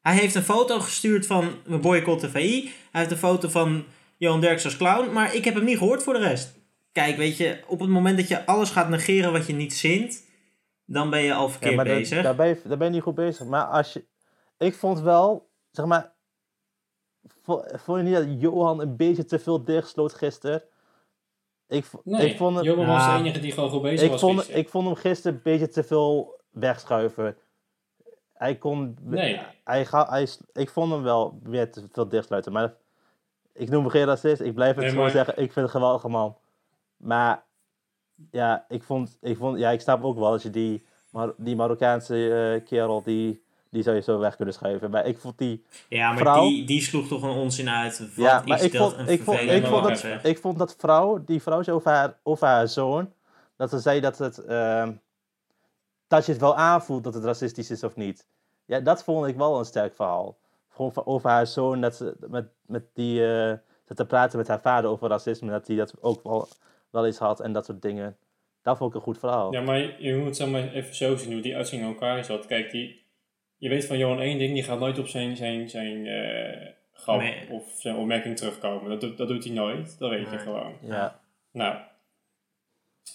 Hij 0.00 0.14
heeft 0.14 0.34
een 0.34 0.42
foto 0.42 0.80
gestuurd 0.80 1.26
van 1.26 1.54
we 1.64 1.78
boycotten 1.78 2.30
VI. 2.30 2.62
Hij 2.90 3.00
heeft 3.00 3.10
een 3.12 3.16
foto 3.18 3.48
van 3.48 3.84
Johan 4.22 4.40
Derks 4.40 4.64
als 4.64 4.76
clown. 4.76 5.12
Maar 5.12 5.34
ik 5.34 5.44
heb 5.44 5.54
hem 5.54 5.64
niet 5.64 5.78
gehoord 5.78 6.02
voor 6.02 6.12
de 6.14 6.20
rest. 6.20 6.54
Kijk, 6.92 7.16
weet 7.16 7.36
je, 7.36 7.60
op 7.66 7.80
het 7.80 7.88
moment 7.88 8.16
dat 8.16 8.28
je 8.28 8.46
alles 8.46 8.70
gaat 8.70 8.88
negeren 8.88 9.32
wat 9.32 9.46
je 9.46 9.52
niet 9.52 9.74
zint, 9.74 10.24
dan 10.84 11.10
ben 11.10 11.20
je 11.22 11.34
al 11.34 11.48
verkeerd 11.48 11.72
Ja, 11.72 11.84
dat- 11.84 11.86
bezig. 11.96 12.22
daar, 12.22 12.34
ben 12.34 12.48
je, 12.48 12.60
daar 12.64 12.76
ben 12.78 12.86
je 12.86 12.92
niet 12.92 13.02
goed 13.02 13.14
bezig. 13.14 13.46
Maar 13.46 13.64
als 13.64 13.92
je... 13.92 14.04
Ik 14.58 14.74
vond 14.74 15.00
wel, 15.00 15.48
zeg 15.70 15.86
maar... 15.86 16.12
vo- 17.42 17.64
Vond 17.72 17.98
je 17.98 18.04
niet 18.04 18.14
dat 18.14 18.40
Johan 18.40 18.80
een 18.80 18.96
beetje 18.96 19.24
te 19.24 19.38
veel 19.38 19.64
dichtsloot 19.64 20.14
gisteren? 20.14 20.62
Ik, 21.68 21.84
Nee, 22.04 22.30
ik 22.30 22.36
vond 22.36 22.56
het... 22.56 22.64
Johan 22.64 22.86
was 22.86 23.02
Ja. 23.04 23.16
de 23.16 23.24
enige 23.24 23.40
die 23.40 23.52
gewoon 23.52 23.70
goed 23.70 23.82
bezig 23.82 24.02
Ik 24.04 24.10
was. 24.10 24.20
vond, 24.20 24.36
gisteren. 24.36 24.60
ik 24.60 24.68
vond 24.68 24.86
hem 24.86 24.94
gisteren 24.96 25.36
een 25.36 25.42
beetje 25.42 25.68
te 25.68 25.84
veel 25.84 26.40
wegschuiven. 26.50 27.36
Hij 28.32 28.56
kon... 28.56 28.96
Nee. 29.00 29.40
Hij 29.64 29.86
ga, 29.86 30.08
hij, 30.08 30.28
ik 30.52 30.70
vond 30.70 30.92
hem 30.92 31.02
wel 31.02 31.38
weer 31.42 31.70
te 31.72 31.86
veel 31.92 32.08
dichtsluiten. 32.08 32.52
Maar 32.52 32.74
ik 33.54 33.68
noem 33.70 33.80
hem 33.82 33.90
geen 33.90 34.04
racist. 34.04 34.40
Ik 34.40 34.54
blijf 34.54 34.76
het 34.76 34.84
Nee, 34.84 34.94
maar- 34.94 35.10
zeggen. 35.10 35.32
Ik 35.32 35.52
vind 35.52 35.54
het 35.54 35.64
een 35.64 35.70
geweldige 35.70 36.08
man. 36.08 36.36
Maar 36.96 37.42
ja, 38.30 38.64
ik 38.68 38.82
vond, 38.82 39.18
ik 39.20 39.36
vond... 39.36 39.58
Ja, 39.58 39.70
ik 39.70 39.80
snap 39.80 40.04
ook 40.04 40.18
wel 40.18 40.26
als 40.32 40.42
je 40.42 40.50
die, 40.50 40.86
Mar 41.10 41.34
die 41.36 41.56
Marokkaanse 41.56 42.14
eh, 42.54 42.64
kerel... 42.68 43.02
Die, 43.02 43.42
die 43.70 43.82
zou 43.82 43.96
je 43.96 44.02
zo 44.02 44.18
weg 44.18 44.36
kunnen 44.36 44.54
schuiven. 44.54 44.90
Maar 44.90 45.06
ik 45.06 45.18
vond 45.18 45.38
die... 45.38 45.64
ja, 45.88 46.08
maar 46.08 46.18
vrouw- 46.18 46.42
die, 46.48 46.64
die 46.66 46.80
sloeg 46.80 47.08
toch 47.08 47.22
een 47.22 47.30
onzin 47.30 47.68
uit. 47.68 47.98
Wat 47.98 48.08
ja, 48.14 48.42
maar 48.46 48.58
is 48.58 48.64
ik 48.64 48.72
dat 48.72 48.80
vond, 48.82 48.98
een 49.08 49.12
ik, 49.12 49.22
vond, 49.22 49.40
ik, 49.40 49.66
vond 49.66 49.82
dat, 49.84 50.24
ik 50.24 50.38
vond 50.38 50.58
dat 50.58 50.74
vrouw... 50.78 51.24
Die 51.24 51.42
vrouw 51.42 51.62
over 51.66 51.90
haar, 51.90 52.18
over 52.22 52.46
haar 52.46 52.68
zoon... 52.68 53.12
Dat 53.56 53.70
ze 53.70 53.78
zei 53.78 54.00
dat 54.00 54.18
het... 54.18 54.38
ehm, 54.38 54.92
dat 56.08 56.26
je 56.26 56.32
het 56.32 56.40
wel 56.40 56.56
aanvoelt 56.56 57.04
dat 57.04 57.14
het 57.14 57.24
racistisch 57.24 57.70
is 57.70 57.84
of 57.84 57.96
niet. 57.96 58.26
Ja, 58.64 58.80
dat 58.80 59.04
vond 59.04 59.26
ik 59.26 59.36
wel 59.36 59.58
een 59.58 59.64
sterk 59.64 59.94
verhaal. 59.94 60.36
Gewoon 60.74 60.92
over 61.04 61.30
haar 61.30 61.46
zoon, 61.46 61.80
dat 61.80 61.96
ze 61.96 62.16
met, 62.28 62.46
met 62.66 62.84
die 62.94 63.26
eh, 63.26 63.52
zat 63.84 63.96
te 63.96 64.06
praten 64.06 64.38
met 64.38 64.48
haar 64.48 64.60
vader 64.60 64.90
over 64.90 65.08
racisme, 65.08 65.50
dat 65.50 65.66
hij 65.66 65.76
dat 65.76 66.02
ook 66.02 66.22
wel, 66.22 66.48
wel 66.90 67.06
eens 67.06 67.18
had 67.18 67.40
en 67.40 67.52
dat 67.52 67.64
soort 67.64 67.82
dingen. 67.82 68.16
Dat 68.62 68.76
vond 68.76 68.90
ik 68.90 68.96
een 68.96 69.02
goed 69.02 69.18
verhaal. 69.18 69.52
Ja, 69.52 69.60
maar 69.60 70.02
je- 70.02 70.14
moet 70.16 70.26
het 70.26 70.36
zeg 70.36 70.48
maar 70.48 70.72
even 70.72 70.94
zo 70.94 71.16
zien 71.16 71.32
hoe 71.32 71.42
die 71.42 71.56
uitzending 71.56 71.88
in 71.90 71.94
elkaar 71.96 72.24
zat. 72.24 72.46
Kijk, 72.46 72.70
die, 72.70 73.04
je 73.56 73.68
weet 73.68 73.86
van 73.86 73.98
Johan 73.98 74.20
één 74.20 74.38
ding, 74.38 74.54
die 74.54 74.62
gaat 74.62 74.78
nooit 74.78 74.98
op 74.98 75.06
zijn, 75.06 75.36
zijn, 75.36 75.68
zijn 75.68 76.06
eh, 76.06 76.68
grap 76.92 77.18
Nee. 77.20 77.50
of 77.50 77.74
zijn 77.78 77.96
opmerking 77.96 78.36
terugkomen. 78.36 78.90
Dat, 78.90 79.00
doet- 79.00 79.16
dat 79.18 79.28
doet 79.28 79.44
hij 79.44 79.52
nooit, 79.52 79.98
dat 79.98 80.10
weet 80.10 80.30
je 80.30 80.38
gewoon. 80.38 80.74
Ja. 80.82 81.20
Nou, 81.52 81.76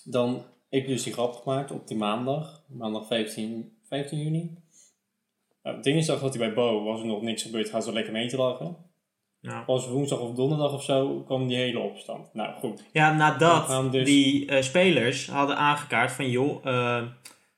dan 0.03 0.43
ik 0.69 0.79
heb 0.79 0.87
dus 0.87 1.03
die 1.03 1.13
grap 1.13 1.33
gemaakt 1.33 1.71
op 1.71 1.87
die 1.87 1.97
maandag, 1.97 2.63
maandag 2.67 3.07
15, 3.07 3.77
15 3.83 4.19
juni. 4.19 4.57
Nou, 5.67 5.82
dinsdag 5.82 6.19
had 6.19 6.36
hij 6.36 6.45
bij 6.45 6.53
Bo, 6.56 6.84
was 6.84 6.99
er 6.99 7.06
nog 7.06 7.21
niks 7.21 7.41
gebeurd, 7.41 7.69
gaat 7.69 7.84
zo 7.84 7.93
lekker 7.93 8.13
mee 8.13 8.27
te 8.27 8.38
lachen. 8.38 8.75
Ja. 9.39 9.62
Pas 9.62 9.88
woensdag 9.88 10.19
of 10.19 10.34
donderdag 10.36 10.73
of 10.73 10.84
zo 10.84 11.23
kwam 11.25 11.47
die 11.47 11.58
hele 11.58 11.80
opstand. 11.80 12.34
Nou 12.34 12.53
goed, 12.60 12.84
Ja, 12.91 13.13
nadat 13.13 13.65
gaan 13.65 13.91
dus- 13.91 14.06
die 14.06 14.45
eh, 14.47 14.62
spelers 14.62 15.30
hadden 15.30 15.58
aangekaart 15.58 16.12
van 16.12 16.30
joh, 16.30 16.65
eh, 16.65 17.01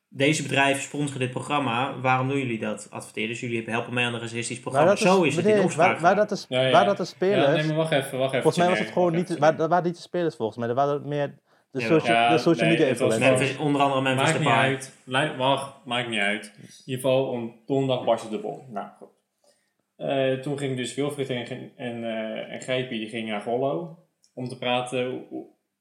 deze 0.10 0.42
bedrijven 0.44 0.84
sponsoren 0.84 1.20
dit 1.20 1.32
programma, 1.32 2.00
waarom 2.02 2.28
doen 2.28 2.38
jullie 2.38 2.60
dat? 2.60 2.88
Adverteren, 2.90 3.30
dus 3.30 3.40
jullie 3.40 3.64
helpen 3.66 3.94
mee 3.94 4.06
aan 4.06 4.14
een 4.14 4.20
racistisch 4.20 4.60
programma. 4.60 4.96
Zo 4.96 5.24
is 5.24 5.36
het 5.36 5.46
in 5.46 5.62
opspraak. 5.62 5.92
waar, 5.92 6.02
waar, 6.02 6.16
dat 6.16 6.30
de, 6.30 6.36
sp- 6.36 6.50
Ja, 6.50 6.62
ja. 6.62 6.72
waar 6.72 6.86
dat 6.86 6.98
de 6.98 7.06
spelers... 7.06 7.46
Ja, 7.46 7.52
nee, 7.54 7.66
maar 7.68 7.76
wacht 7.76 7.92
even, 7.92 8.18
wacht 8.18 8.34
even. 8.34 8.42
volgens 8.42 8.58
mij 8.58 8.70
was 8.70 8.80
het 8.80 8.92
gewoon 8.92 9.14
niet... 9.14 9.38
Waar, 9.38 9.56
dat 9.56 9.70
waren 9.70 9.86
niet 9.86 9.96
de 9.96 10.02
spelers 10.02 10.36
volgens 10.36 10.58
mij. 10.58 10.68
Dat 10.68 10.76
waren 10.76 11.08
meer 11.08 11.38
de, 11.72 11.80
Ja, 11.80 11.88
social, 11.88 12.16
ja, 12.16 12.30
de 12.30 12.38
social 12.38 12.68
nee, 12.68 12.78
media 12.78 12.88
het 12.90 13.00
was 13.00 13.14
influencers. 13.14 13.48
Memphis, 13.50 13.66
onder 13.66 13.82
andere 13.82 14.02
Memphis 14.02 14.26
Maakt 14.26 14.40
niet 14.40 14.48
uit. 15.08 15.38
Wacht, 15.38 15.86
maakt 15.86 16.10
niet 16.10 16.20
uit. 16.20 16.54
In 16.58 16.70
ieder 16.86 17.02
geval, 17.02 17.26
om 17.26 17.56
donderdag 17.66 18.06
barstte 18.06 18.30
de 18.30 18.38
bom. 18.40 18.62
Nou, 18.70 18.88
goed. 18.98 19.08
Eh, 19.96 20.34
toen 20.34 20.58
ging 20.58 20.78
dus 20.78 20.96
Wilfried 20.96 21.30
en, 21.30 21.72
en, 21.76 22.04
eh 22.04 22.54
en 22.54 22.62
Grijpie, 22.62 23.00
die 23.00 23.10
gingen 23.10 23.32
naar 23.32 23.42
Gollo. 23.42 23.98
Om 24.34 24.48
te 24.48 24.58
praten 24.58 25.24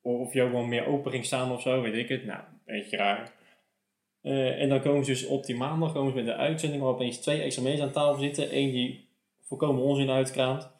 of 0.03 0.33
Johan 0.33 0.69
meer 0.69 0.87
open 0.87 1.11
ging 1.11 1.25
staan 1.25 1.53
of 1.53 1.61
zo, 1.61 1.81
weet 1.81 1.95
ik 1.95 2.09
het. 2.09 2.25
Nou, 2.25 2.39
een 2.39 2.61
beetje 2.77 2.97
raar. 2.97 3.33
Eh, 4.23 4.61
en 4.61 4.69
dan 4.69 4.81
komen 4.81 5.05
ze 5.05 5.11
dus 5.11 5.27
op 5.27 5.47
die 5.47 5.57
maandag 5.57 5.93
komen 5.93 6.11
ze 6.13 6.17
met 6.19 6.27
een 6.27 6.35
uitzending 6.41 6.83
waar 6.83 6.93
opeens 6.93 7.19
twee 7.19 7.43
extra 7.43 7.63
mensen 7.63 7.85
aan 7.85 7.93
tafel 7.93 8.19
zitten. 8.23 8.57
Eén 8.57 8.71
die 8.71 9.09
volkomen 9.43 9.83
onzin 9.83 10.11
uitkraamt. 10.11 10.71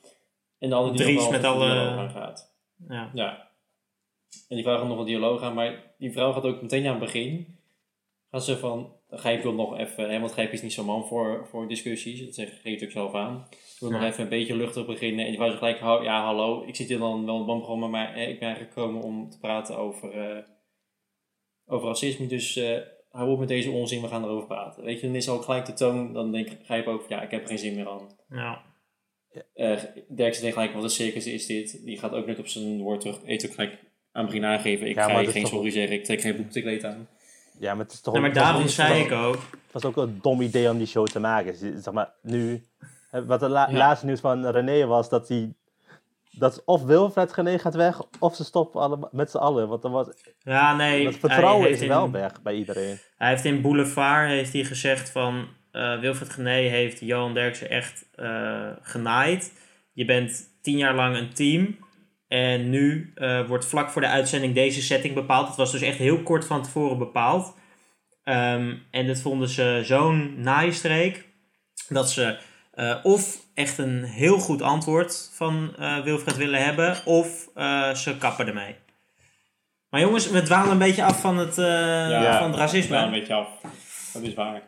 En 0.59 0.69
de 0.69 0.75
andere 0.75 0.97
die 0.97 1.05
Dries 1.07 1.23
wel 1.23 1.31
met 1.31 1.45
alle- 1.45 1.75
aangaat. 1.91 2.55
Ja. 2.89 3.11
Ja. 3.15 3.48
En 4.49 4.57
die 4.57 4.65
vragen 4.65 4.89
nog 4.89 4.99
een 4.99 5.05
dialoog 5.05 5.43
aan, 5.43 5.55
maar 5.55 5.95
die 5.99 6.13
vrouw 6.13 6.33
gaat 6.33 6.45
ook 6.45 6.63
meteen 6.63 6.87
aan 6.87 6.91
het 6.91 7.05
begin. 7.05 7.59
Gaan 8.31 8.41
ze 8.41 8.59
van, 8.59 8.93
Gijp 9.11 9.43
wil 9.43 9.53
nog 9.53 9.79
even, 9.79 10.11
hè, 10.11 10.19
want 10.21 10.33
Gijp 10.33 10.53
is 10.53 10.63
niet 10.63 10.73
zo'n 10.73 10.87
man 10.87 11.07
voor, 11.07 11.47
voor 11.51 11.69
discussies, 11.69 12.25
dat 12.25 12.35
zegt 12.35 12.61
geeft 12.61 12.85
ook 12.85 12.91
zelf 12.91 13.15
aan. 13.15 13.47
Ik 13.51 13.77
wil 13.81 13.91
nog 13.91 14.03
even 14.03 14.23
een 14.23 14.29
beetje 14.29 14.57
luchtig 14.57 14.87
beginnen. 14.87 15.25
En 15.25 15.31
die 15.31 15.39
wou 15.39 15.51
ze 15.51 15.57
gelijk, 15.57 15.79
"Ha- 15.79 16.03
ja 16.03 16.25
hallo, 16.25 16.65
ik 16.67 16.77
zit 16.77 16.89
hier 16.89 16.99
dan 16.99 17.27
wel 17.27 17.41
in 17.41 17.61
het 17.61 17.91
maar 17.91 18.15
hè, 18.15 18.25
ik 18.25 18.39
ben 18.39 18.57
gekomen 18.57 19.03
om 19.03 19.31
te 19.31 19.39
praten 19.39 19.77
over, 19.77 20.13
eh, 20.13 20.43
over 21.67 21.89
racisme. 21.89 22.27
Dus 22.27 22.57
eh, 22.57 22.79
hou 23.11 23.31
op 23.31 23.39
met 23.39 23.49
deze 23.49 23.71
onzin, 23.71 24.03
we 24.03 24.09
gaan 24.09 24.25
erover 24.25 24.47
praten. 24.47 24.85
Weet 24.85 25.01
je, 25.01 25.07
dan 25.07 25.17
is 25.17 25.29
al 25.29 25.39
gelijk 25.39 25.67
de 25.67 25.73
toon, 25.73 26.13
dan 26.13 26.33
denk 26.33 26.49
Gijp 26.63 26.87
ook, 26.87 27.09
ja 27.09 27.23
ik 27.23 27.31
heb 27.31 27.43
er 27.43 27.49
geen 27.49 27.59
zin 27.59 27.75
meer 27.75 27.89
aan. 27.89 28.09
Ja. 28.29 28.67
Uh, 29.55 29.81
Derksen 30.15 30.43
denkt 30.43 30.57
gelijk, 30.57 30.73
wat 30.73 30.83
een 30.83 30.91
circus 30.91 31.27
is 31.27 31.47
dit? 31.47 31.85
Die 31.85 31.99
gaat 31.99 32.13
ook 32.13 32.27
net 32.27 32.39
op 32.39 32.47
zijn 32.47 32.81
woord 32.83 33.01
terug. 33.01 33.21
Eet 33.25 33.47
ook 33.47 33.55
gelijk 33.55 33.79
aan 34.19 34.25
begin 34.27 34.45
aangeven. 34.45 34.87
Ik 34.89 34.95
Ja, 34.95 35.05
ga 35.09 35.19
je 35.21 35.31
geen 35.31 35.43
toch- 35.43 35.51
sorry 35.51 35.71
zeggen. 35.71 35.97
Ik 35.97 36.05
trek 36.05 36.21
geen 36.21 36.37
boektekleed 36.37 36.85
aan. 36.85 37.09
Ja, 37.59 37.75
maar 37.75 37.85
het 37.85 37.93
is 37.93 38.01
toch 38.01 38.13
Nee, 38.15 38.23
maar 38.23 38.33
was 38.33 38.43
daarom 38.43 38.63
ook- 38.63 38.69
zei 38.69 38.89
was- 38.89 39.07
ik 39.07 39.13
ook, 39.13 39.35
Het 39.35 39.73
was 39.73 39.85
ook 39.85 39.97
een 39.97 40.19
dom 40.23 40.41
idee 40.41 40.71
om 40.71 40.79
die 40.79 40.87
show 40.87 41.07
te 41.07 41.21
maken. 41.21 41.55
Zeg 41.83 41.93
maar, 41.95 42.11
nu... 42.23 42.63
hè, 43.11 43.25
Wat 43.25 43.41
het 43.41 43.51
la- 43.51 43.69
Ja. 43.71 43.77
laatste 43.77 44.07
nieuws 44.07 44.21
van 44.21 44.47
René 44.47 44.87
was 44.87 45.09
dat 45.09 45.29
hij... 45.29 45.53
Dat 46.31 46.63
of 46.65 46.83
Wilfred 46.85 47.33
René 47.35 47.59
gaat 47.59 47.75
weg, 47.75 48.01
of 48.19 48.35
ze 48.37 48.45
stoppen 48.45 48.81
alle, 48.81 49.09
met 49.13 49.31
z'n 49.31 49.37
allen. 49.37 49.69
Want 49.69 49.83
dan 49.83 49.93
was, 49.93 50.07
ja 50.39 50.77
nee, 50.77 51.07
het 51.07 51.17
vertrouwen 51.19 51.71
is 51.71 51.81
wel 51.81 52.11
weg 52.11 52.43
bij 52.43 52.55
iedereen. 52.55 52.99
Hij 53.17 53.29
heeft 53.29 53.45
in 53.45 53.63
Boulevard 53.63 54.29
heeft 54.29 54.53
hij 54.53 54.65
gezegd 54.65 55.11
van 55.11 55.49
eh, 55.71 56.01
Wilfred 56.01 56.31
Gené 56.31 56.51
heeft 56.69 57.01
Johan 57.01 57.35
Derksen 57.35 57.71
echt 57.71 58.07
eh, 58.15 58.71
genaaid. 58.83 59.53
Je 59.93 60.05
bent 60.05 60.49
tien 60.63 60.77
jaar 60.77 60.95
lang 60.95 61.17
een 61.17 61.33
team. 61.35 61.77
En 62.29 62.71
nu 62.71 63.13
eh, 63.15 63.47
wordt 63.47 63.67
vlak 63.67 63.91
voor 63.91 64.03
de 64.03 64.09
uitzending 64.09 64.55
deze 64.55 64.83
setting 64.83 65.15
bepaald. 65.15 65.47
Het 65.47 65.57
was 65.57 65.73
dus 65.73 65.83
echt 65.83 65.99
heel 65.99 66.23
kort 66.23 66.45
van 66.45 66.63
tevoren 66.63 66.99
bepaald. 66.99 67.57
Ehm, 68.25 68.75
en 68.91 69.07
dat 69.07 69.21
vonden 69.21 69.49
ze 69.49 69.81
zo'n 69.85 70.41
naaistreek. 70.41 71.27
Dat 71.89 72.11
ze 72.11 72.39
eh, 72.73 72.97
of 73.03 73.37
echt 73.55 73.79
een 73.79 74.05
heel 74.05 74.39
goed 74.39 74.63
antwoord 74.63 75.31
van 75.33 75.75
eh, 75.79 76.01
Wilfred 76.01 76.37
willen 76.37 76.65
hebben. 76.65 76.97
Of 77.05 77.49
ze 77.95 78.17
kappen 78.19 78.47
ermee. 78.47 78.77
Maar 79.91 80.01
jongens, 80.01 80.31
we 80.31 80.43
dwalen 80.43 80.71
een 80.71 80.79
beetje 80.79 81.05
af 81.05 81.21
van 81.21 81.39
het, 81.39 81.59
eh, 81.59 82.39
van 82.39 82.51
het 82.51 82.59
racisme. 82.59 82.97
Ja, 82.97 83.05
een 83.05 83.11
beetje 83.11 83.35
af. 83.35 83.49
Dat 84.13 84.23
is 84.23 84.35
waar. 84.35 84.63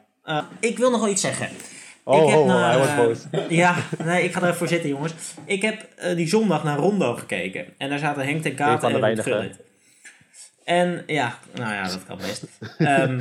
Ik 0.60 0.78
wil 0.78 0.90
nog 0.90 1.00
wel 1.00 1.10
iets 1.10 1.20
zeggen. 1.20 1.48
Oh, 2.04 2.22
ik 2.22 2.28
heb 2.30 2.38
oh, 2.38 2.46
naar, 2.46 2.68
hij 2.68 2.76
wordt 2.76 2.90
eh, 2.92 2.98
boos. 2.98 3.46
ja, 3.62 3.74
nee, 4.04 4.24
ik 4.24 4.32
ga 4.32 4.38
er 4.40 4.44
even 4.44 4.56
voor 4.56 4.68
zitten, 4.68 4.88
jongens. 4.88 5.12
Ik 5.44 5.62
heb 5.62 5.86
eh, 5.96 6.16
die 6.16 6.28
zondag 6.28 6.64
naar 6.64 6.76
Rondo 6.78 7.14
gekeken. 7.14 7.66
En 7.78 7.88
daar 7.88 7.98
zaten 7.98 8.24
Henk 8.24 8.42
ten 8.42 8.50
Een 8.50 8.56
Kaat 8.56 8.84
en 8.84 8.92
de 8.92 8.98
Ruud. 9.06 9.20
Gullit. 9.22 9.58
En 10.64 11.02
ja, 11.06 11.38
nou 11.54 11.72
ja, 11.74 11.82
dat 11.82 12.04
kan 12.06 12.16
best. 12.16 12.44
Ehm, 12.78 13.20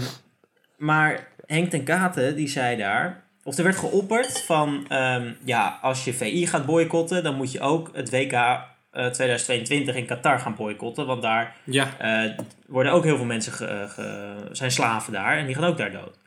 maar 0.78 1.28
Henk 1.46 1.70
ten 1.70 1.84
Katen, 1.84 2.36
die 2.36 2.48
zei 2.48 2.78
daar... 2.78 3.24
Of 3.44 3.58
er 3.58 3.64
werd 3.64 3.76
geopperd 3.78 4.42
van... 4.42 4.86
ehm, 4.88 5.32
ja, 5.44 5.80
als 5.82 6.04
je 6.06 6.14
VI 6.14 6.48
gaat 6.48 6.66
boycotten... 6.66 7.24
dan 7.24 7.36
moet 7.36 7.52
je 7.52 7.60
ook 7.60 7.90
het 7.94 8.10
WK 8.10 8.32
eh, 8.34 8.58
2022 8.92 9.96
in 9.96 10.06
Qatar 10.06 10.40
gaan 10.40 10.56
boycotten. 10.56 11.06
Want 11.06 11.22
daar 11.22 11.56
Ja. 11.64 11.88
eh, 11.98 12.38
worden 12.68 12.92
ook 12.92 13.04
heel 13.04 13.16
veel 13.18 13.26
mensen 13.26 13.52
ge, 13.54 13.86
ge- 13.90 14.48
zijn 14.52 14.72
slaven 14.72 15.14
daar 15.14 15.38
en 15.38 15.46
die 15.46 15.56
gaan 15.56 15.64
ook 15.64 15.78
daar 15.78 15.92
dood. 15.92 16.20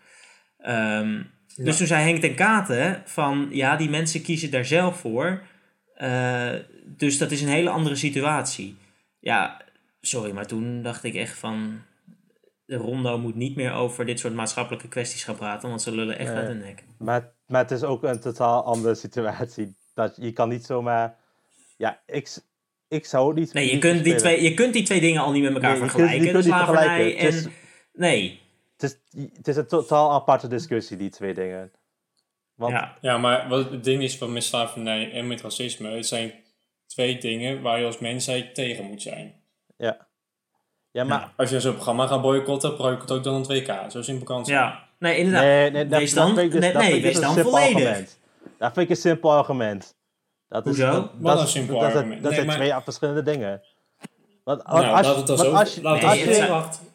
Dus 1.56 1.76
toen 1.76 1.86
zei 1.86 2.02
Henk 2.02 2.20
ten 2.20 2.34
Katen 2.34 3.02
van 3.04 3.48
ja, 3.50 3.76
die 3.76 3.90
mensen 3.90 4.22
kiezen 4.22 4.50
daar 4.50 4.64
zelf 4.64 4.96
voor. 4.96 5.42
Eh, 5.94 6.52
dus 6.86 7.18
dat 7.18 7.30
is 7.30 7.42
een 7.42 7.48
hele 7.48 7.70
andere 7.70 7.96
situatie. 7.96 8.76
Ja, 9.20 9.60
sorry, 10.00 10.32
maar 10.32 10.46
toen 10.46 10.82
dacht 10.82 11.04
ik 11.04 11.14
echt 11.14 11.38
van 11.38 11.80
de 12.66 12.76
Rondo 12.76 13.18
moet 13.18 13.34
niet 13.34 13.56
meer 13.56 13.72
over 13.72 14.04
dit 14.06 14.18
soort 14.20 14.34
maatschappelijke 14.34 14.88
kwesties 14.88 15.24
gaan 15.24 15.36
praten, 15.36 15.68
want 15.68 15.82
ze 15.82 15.94
lullen 15.94 16.18
echt 16.18 16.30
uit 16.30 16.46
hun 16.46 16.58
nek. 16.58 16.84
Maar, 16.98 17.32
maar 17.46 17.62
het 17.62 17.70
is 17.70 17.82
ook 17.82 18.02
een 18.02 18.20
totaal 18.20 18.64
andere 18.64 18.94
situatie. 18.94 19.74
Dat, 19.94 20.16
je 20.20 20.32
kan 20.32 20.48
niet 20.48 20.64
zomaar... 20.64 21.16
Ja, 21.76 22.00
ik, 22.06 22.36
ik 22.88 23.06
zou 23.06 23.34
niet... 23.34 23.52
Nee, 23.52 23.70
je 23.70 23.78
kunt, 23.78 24.04
die 24.04 24.18
spelen. 24.18 24.18
twee, 24.18 24.42
je 24.50 24.54
kunt 24.54 24.72
die 24.72 24.82
twee 24.82 25.00
dingen 25.00 25.22
al 25.22 25.32
niet 25.32 25.42
met 25.42 25.52
elkaar 25.54 25.78
Nee, 25.78 25.80
je 25.80 25.90
kunt- 25.90 25.92
je 25.92 25.98
vergelijken. 25.98 26.32
kunt 26.32 26.44
de 26.44 26.50
slavernij 26.50 27.16
en... 27.18 27.52
Nee, 27.92 28.40
Het 28.82 28.98
is, 29.14 29.22
het 29.36 29.48
is 29.48 29.56
een 29.56 29.66
totaal 29.66 30.12
aparte 30.12 30.48
discussie, 30.48 30.96
die 30.96 31.10
twee 31.10 31.34
dingen. 31.34 31.72
Want 32.54 32.72
ja. 32.72 32.96
Ja, 33.00 33.18
maar 33.18 33.48
wat 33.48 33.70
het 33.70 33.84
ding 33.84 34.02
is 34.02 34.16
van 34.18 34.32
met 34.32 34.44
slavernij 34.44 35.12
en 35.12 35.26
met 35.26 35.40
racisme, 35.40 35.88
het 35.90 36.06
zijn 36.06 36.32
twee 36.86 37.18
dingen 37.18 37.62
waar 37.62 37.78
je 37.78 37.86
als 37.86 37.98
mensheid 37.98 38.54
tegen 38.54 38.84
moet 38.84 39.02
zijn. 39.02 39.34
ja. 39.76 40.10
Ja, 40.90 41.04
maar... 41.04 41.20
Ja. 41.20 41.32
Als 41.36 41.50
je 41.50 41.60
zo'n 41.60 41.74
programma 41.74 42.06
gaat 42.06 42.22
boycotten, 42.22 42.76
boycott 42.76 43.10
ook 43.10 43.24
dan 43.24 43.34
een 43.48 43.62
2K. 43.62 43.86
Zo 43.90 44.02
simpel 44.02 44.24
kan 44.26 44.36
het 44.36 44.46
zijn. 44.46 44.58
Ja, 44.58 44.88
nee, 44.98 45.16
inderdaad. 45.16 45.42
Nee, 45.42 45.70
nee, 45.70 45.86
dat, 45.88 45.98
wees 45.98 46.14
dat 46.14 46.26
dan, 46.26 46.34
vind 46.34 46.46
ik 46.46 46.52
dus, 46.52 46.60
nee, 46.60 46.72
dat 46.72 46.82
wees 46.82 47.02
dus 47.02 47.14
dan 47.14 47.24
een 47.24 47.30
simpel 47.34 47.50
volledig. 47.50 47.74
argument. 47.88 48.18
Dat 48.58 48.72
vind 48.72 48.84
ik 48.84 48.90
een 48.90 49.00
simpel 49.02 49.32
argument. 49.32 49.96
Dat 50.48 50.66
is, 50.66 50.76
Hoezo? 50.78 50.92
Dat, 50.92 51.10
Wat 51.18 51.22
dat 51.22 51.38
een 51.38 51.44
is- 51.44 51.50
simpel 51.52 51.78
dat, 51.78 51.84
argument. 51.94 52.12
Dat 52.22 52.22
Nee, 52.22 52.34
zijn 52.34 52.46
maar- 52.46 52.56
twee 52.56 52.82
verschillende 52.82 53.22
dingen. 53.22 53.62
Want, 54.44 54.62
Nou, 54.66 54.96
als, 54.96 55.06
je, 55.74 55.82
als 55.98 56.18
je, 56.18 56.28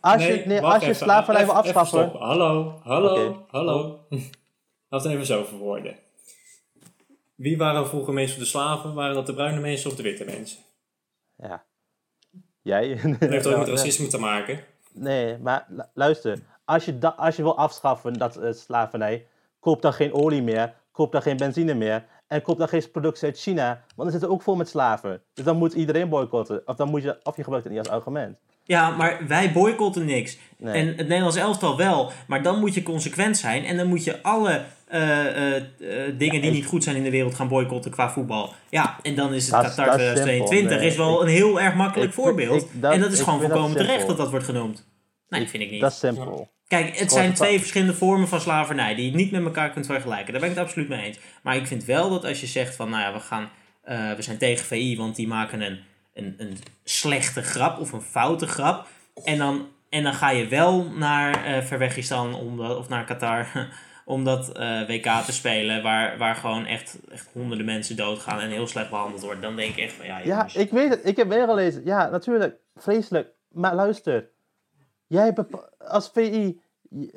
als 0.02 0.22
je- 0.24 0.34
als 0.62 0.84
je 0.86 0.94
slavernij 0.94 1.46
wil 1.46 1.54
afschaffen-. 1.54 2.20
Hallo, 2.20 2.80
hallo, 2.84 3.46
hallo. 3.50 4.00
Laat 4.90 5.04
het 5.04 5.14
even 5.14 5.26
zo 5.26 5.44
verwoorden. 5.44 5.96
Wie 7.36 7.58
waren 7.58 7.88
vroeger 7.88 8.14
meestal 8.14 8.40
de 8.40 8.46
slaven? 8.46 8.94
Waren 8.94 9.16
dat 9.16 9.26
de 9.26 9.34
bruine 9.34 9.60
mensen 9.60 9.90
of 9.90 9.96
de 9.96 10.04
witte 10.04 10.26
mensen? 10.26 10.60
ja. 11.36 11.66
Jij? 12.62 13.00
Dat 13.20 13.30
heeft 13.30 13.48
ook 13.48 13.58
met 13.58 13.68
racisme 13.68 14.08
te 14.08 14.20
maken. 14.20 14.60
Nee, 14.94 15.38
maar 15.38 15.66
lu- 15.70 15.84
luister. 15.94 16.40
Als 16.66 16.86
je, 16.86 16.98
da- 17.00 17.14
als 17.18 17.36
je 17.36 17.42
wil 17.44 17.58
afschaffen 17.58 18.14
dat 18.14 18.36
eh, 18.38 18.52
slavernij, 18.54 19.28
koop 19.60 19.82
dan 19.82 19.94
geen 19.94 20.14
olie 20.14 20.42
meer, 20.42 20.74
koop 20.92 21.12
dan 21.12 21.22
geen 21.22 21.38
benzine 21.38 21.74
meer 21.74 22.06
en 22.28 22.42
koop 22.42 22.58
dan 22.58 22.68
geen 22.68 22.92
producten 22.92 23.28
uit 23.28 23.40
China, 23.40 23.68
want 23.96 24.10
dan 24.10 24.12
zit 24.12 24.22
er 24.22 24.30
ook 24.34 24.42
vol 24.42 24.56
met 24.56 24.70
slaven. 24.70 25.22
Dus 25.34 25.46
dan 25.46 25.58
moet 25.58 25.74
iedereen 25.74 26.10
boycotten. 26.10 26.62
Of, 26.66 26.76
dan 26.76 26.90
moet 26.90 27.04
je, 27.04 27.18
of 27.24 27.36
je 27.36 27.44
gebruikt 27.44 27.68
het 27.68 27.76
niet 27.78 27.86
als 27.88 27.96
argument. 27.98 28.38
Ja, 28.64 28.90
maar 28.90 29.28
wij 29.28 29.52
boycotten 29.52 30.06
niks. 30.06 30.38
Nee. 30.58 30.74
En 30.74 30.88
het 30.88 30.98
Nederlands 31.08 31.36
elftal 31.36 31.78
wel. 31.78 32.12
Maar 32.28 32.42
dan 32.44 32.60
moet 32.60 32.74
je 32.74 32.84
consequent 32.84 33.38
zijn. 33.38 33.66
En 33.66 33.78
dan 33.78 33.88
moet 33.88 34.04
je 34.04 34.24
alle 34.24 34.64
eh, 34.88 35.26
eh, 35.26 35.56
eh, 35.56 35.64
dingen 36.18 36.42
die 36.42 36.52
niet 36.52 36.66
goed 36.66 36.84
zijn 36.84 36.96
in 36.96 37.04
de 37.04 37.10
wereld 37.10 37.36
gaan 37.36 37.48
boycotten 37.48 37.92
qua 37.92 38.10
voetbal. 38.10 38.54
Ja, 38.70 38.98
en 39.02 39.16
dan 39.16 39.34
is 39.34 39.44
het 39.46 39.52
Dat 39.54 39.64
is- 39.64 39.70
Qatar 39.76 39.86
dat 39.86 40.00
is 40.00 40.06
2022 40.06 40.58
simpel. 40.60 40.78
Nee, 40.78 40.88
is 40.88 40.96
wel 40.98 41.14
ik- 41.16 41.22
een 41.22 41.34
heel 41.34 41.62
erg 41.62 41.76
makkelijk 41.76 42.10
ik 42.10 42.16
voorbeeld. 42.16 42.62
ik- 42.62 42.82
dat- 42.82 42.94
en 42.94 43.00
dat 43.00 43.12
is 43.12 43.20
gewoon 43.20 43.40
dat 43.40 43.50
volkomen 43.52 43.78
terecht 43.78 44.08
dat 44.08 44.18
dat 44.18 44.30
wordt 44.30 44.46
genoemd. 44.46 44.86
Nee, 45.30 45.48
vind 45.50 45.64
ik 45.64 45.72
niet. 45.72 45.82
Dat 45.82 45.92
is 45.92 46.00
simpel. 46.00 46.50
Kijk, 46.68 46.98
het 47.00 47.12
zijn 47.12 47.34
twee 47.34 47.60
verschillende 47.60 47.94
vormen 47.94 48.28
van 48.28 48.42
slavernij 48.42 48.96
die 48.96 49.10
je 49.12 49.16
niet 49.16 49.32
met 49.32 49.44
elkaar 49.44 49.70
kunt 49.70 49.86
vergelijken. 49.86 50.32
Daar 50.32 50.42
ben 50.42 50.50
ik 50.50 50.56
het 50.56 50.66
absoluut 50.66 50.90
mee 50.90 51.02
eens. 51.06 51.20
Maar 51.44 51.56
ik 51.56 51.68
vind 51.68 51.84
wel 51.86 52.10
dat 52.10 52.26
als 52.26 52.42
je 52.42 52.48
zegt 52.48 52.76
van, 52.76 52.90
nou 52.90 53.02
ja, 53.04 53.14
we 53.14 53.20
gaan 53.20 53.50
eh, 53.84 54.14
we 54.14 54.22
zijn 54.22 54.38
tegen 54.38 54.66
VI, 54.66 54.98
want 54.98 55.16
die 55.16 55.28
maken 55.28 55.62
een, 55.62 55.80
een, 56.14 56.36
een 56.38 56.58
slechte 56.84 57.42
grap 57.42 57.80
of 57.80 57.92
een 57.92 58.02
foute 58.02 58.48
grap. 58.48 58.88
En 59.24 59.38
dan, 59.38 59.68
en 59.90 60.04
dan 60.04 60.14
ga 60.14 60.30
je 60.32 60.48
wel 60.48 60.84
naar 60.84 61.46
eh 61.46 61.64
Verwegistan 61.64 62.58
dat- 62.58 62.78
of 62.78 62.90
naar 62.90 63.06
Qatar 63.06 63.48
om 64.06 64.24
dat 64.24 64.58
eh, 64.58 64.88
WK 64.88 65.06
te 65.26 65.32
spelen, 65.34 65.84
waar, 65.84 66.18
waar 66.18 66.36
gewoon 66.36 66.66
echt, 66.66 66.98
echt 67.12 67.30
honderden 67.34 67.66
mensen 67.66 67.96
doodgaan 67.96 68.40
en 68.40 68.50
heel 68.50 68.68
slecht 68.68 68.90
behandeld 68.90 69.22
worden. 69.22 69.42
Dan 69.42 69.56
denk 69.56 69.76
ik 69.76 69.84
echt 69.84 69.94
van 69.94 70.06
ja, 70.06 70.20
Ja, 70.20 70.48
ik 70.54 70.70
weet 70.72 70.90
het. 70.90 71.00
Ik 71.06 71.18
heb 71.18 71.28
meegelezen. 71.28 71.82
Ja, 71.86 72.10
natuurlijk. 72.10 72.56
Vreselijk. 72.76 73.28
Maar 73.52 73.76
luister. 73.76 74.30
Jij 75.08 75.36
als 75.78 76.10
VI, 76.10 76.62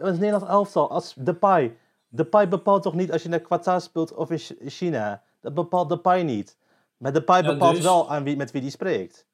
als 0.01 0.19
Nederlands 0.19 0.47
elftal, 0.49 0.91
als 0.91 1.15
Depay. 1.15 1.77
Depay 2.09 2.49
bepaalt 2.49 2.83
toch 2.83 2.95
niet 2.95 3.13
als 3.13 3.23
je 3.23 3.29
naar 3.29 3.41
Qatar 3.41 3.81
speelt 3.81 4.15
of 4.15 4.31
in 4.31 4.39
Ch- 4.39 4.53
China. 4.67 5.23
Dat 5.41 5.55
bepaalt 5.55 5.89
Depay 5.89 6.23
niet. 6.23 6.59
Maar 6.97 7.13
Depay 7.13 7.43
Ja, 7.43 7.53
bepaalt 7.53 7.75
dus- 7.75 7.85
wel 7.85 8.11
aan 8.11 8.23
wie, 8.25 8.37
met 8.37 8.51
wie 8.51 8.61
die 8.61 8.71
spreekt. 8.71 9.27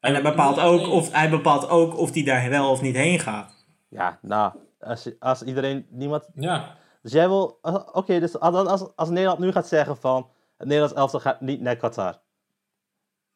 En 0.00 0.12
hij 0.12 0.22
bepaalt, 0.22 0.60
ook 0.60 0.88
of, 0.88 1.12
hij 1.12 1.30
bepaalt 1.30 1.68
ook 1.68 1.96
of 1.98 2.10
die 2.10 2.24
daar 2.24 2.48
wel 2.50 2.70
of 2.70 2.80
niet 2.80 2.96
heen 2.96 3.18
gaat. 3.20 3.64
Ja, 3.88 4.18
nou. 4.22 4.52
Als, 4.80 5.10
als 5.18 5.42
iedereen, 5.42 5.86
niemand... 5.90 6.28
Ja, 6.34 6.76
Dus 7.02 7.12
jij 7.12 7.28
wil... 7.28 7.58
Oké, 7.92 8.20
dus 8.20 8.38
als, 8.38 8.66
als, 8.66 8.96
als 8.96 9.08
Nederland 9.08 9.38
nu 9.38 9.52
gaat 9.52 9.68
zeggen 9.68 9.96
van... 9.96 10.28
Het 10.56 10.66
Nederlands 10.68 10.94
elftal 10.98 11.20
gaat 11.20 11.40
niet 11.40 11.60
naar 11.60 11.76
Qatar. 11.76 12.20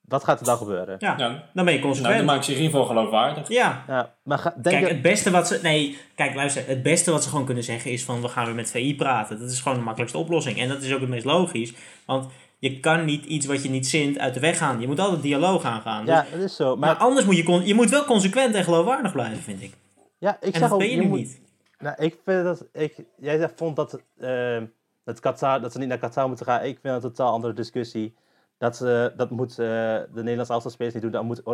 Wat 0.08 0.24
gaat 0.24 0.40
er 0.40 0.46
dan 0.46 0.56
gebeuren? 0.56 0.96
Ja, 0.98 1.14
ja. 1.18 1.28
dan 1.54 1.64
ben 1.64 1.64
je 1.64 1.70
Nou, 1.70 1.80
consequent. 1.80 2.16
dan 2.16 2.24
maak 2.26 2.42
je 2.42 2.52
in 2.52 2.58
ieder 2.58 2.70
geval 2.72 2.86
geloofwaardig. 2.86 3.48
Ja, 3.48 3.84
Ja, 3.88 4.14
maar 4.22 4.38
ga, 4.38 4.50
denk 4.50 4.62
Kijk, 4.76 4.86
je- 4.86 4.92
het 4.92 5.02
beste 5.02 5.30
wat 5.30 5.46
ze. 5.48 5.58
Nee, 5.62 5.98
kijk, 6.14 6.34
luister. 6.34 6.66
Het 6.66 6.82
beste 6.82 7.10
wat 7.10 7.22
ze 7.22 7.28
gewoon 7.30 7.44
kunnen 7.44 7.64
zeggen 7.64 7.90
is 7.90 8.04
van 8.04 8.20
we 8.22 8.28
gaan 8.28 8.44
weer 8.46 8.54
met 8.54 8.70
VI 8.70 8.96
praten. 8.96 9.38
Dat 9.38 9.50
is 9.50 9.60
gewoon 9.60 9.78
de 9.78 9.84
makkelijkste 9.84 10.18
oplossing. 10.18 10.58
En 10.58 10.68
dat 10.68 10.82
is 10.82 10.92
ook 10.94 11.00
het 11.00 11.08
meest 11.08 11.24
logisch. 11.24 11.72
Want 12.06 12.26
je 12.58 12.80
kan 12.80 13.04
niet 13.04 13.24
iets 13.24 13.46
wat 13.46 13.62
je 13.62 13.70
niet 13.70 13.86
zint 13.88 14.18
uit 14.18 14.34
de 14.34 14.40
weg 14.40 14.58
gaan. 14.58 14.80
Je 14.80 14.86
moet 14.86 15.00
altijd 15.00 15.22
dialoog 15.22 15.64
aangaan. 15.64 16.04
Dus- 16.04 16.14
Ja, 16.14 16.26
dat 16.32 16.40
is 16.40 16.56
zo. 16.56 16.76
maar 16.76 16.88
Maar, 16.88 16.98
anders 16.98 17.26
moet 17.26 17.36
je, 17.36 17.62
je 17.64 17.74
moet 17.74 17.90
wel 17.90 18.04
consequent 18.04 18.54
en 18.54 18.64
geloofwaardig 18.64 19.12
blijven, 19.12 19.42
vind 19.42 19.62
ik. 19.62 19.72
ja, 20.18 20.36
ik 20.40 20.52
en 20.54 20.60
zeg 20.60 20.68
dat 20.68 20.78
ben 20.78 20.90
je, 20.90 20.96
nu 20.96 21.06
moet- 21.06 21.18
niet. 21.18 21.40
Nou, 21.78 21.96
ik 22.02 22.16
vind 22.24 22.44
dat... 22.44 22.64
Ik, 22.72 22.94
jij 23.20 23.50
vond 23.56 23.76
dat, 23.76 24.00
ehm, 24.20 24.64
dat, 25.04 25.20
Qatar, 25.20 25.60
dat 25.60 25.72
ze 25.72 25.78
niet 25.78 25.88
naar 25.88 25.98
Qatar 25.98 26.28
moeten 26.28 26.46
gaan. 26.46 26.60
Ik 26.64 26.78
vind 26.82 26.94
dat 26.94 27.04
een 27.04 27.10
totaal 27.12 27.32
andere 27.32 27.52
discussie. 27.52 28.14
Dat, 28.58 28.78
dat 29.16 29.30
moet 29.30 29.50
eh, 29.50 29.56
de 29.56 30.08
Nederlandse 30.12 30.52
elftalspelers 30.52 30.94
niet 30.94 31.02
doen. 31.02 31.12
Dat 31.12 31.22
moet 31.22 31.38
eh, 31.38 31.44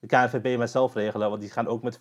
de 0.00 0.06
KNVB 0.06 0.58
maar 0.58 0.68
zelf 0.68 0.94
regelen. 0.94 1.28
Want 1.28 1.40
die 1.40 1.50
gaan 1.50 1.66
ook 1.66 1.82
met, 1.82 2.00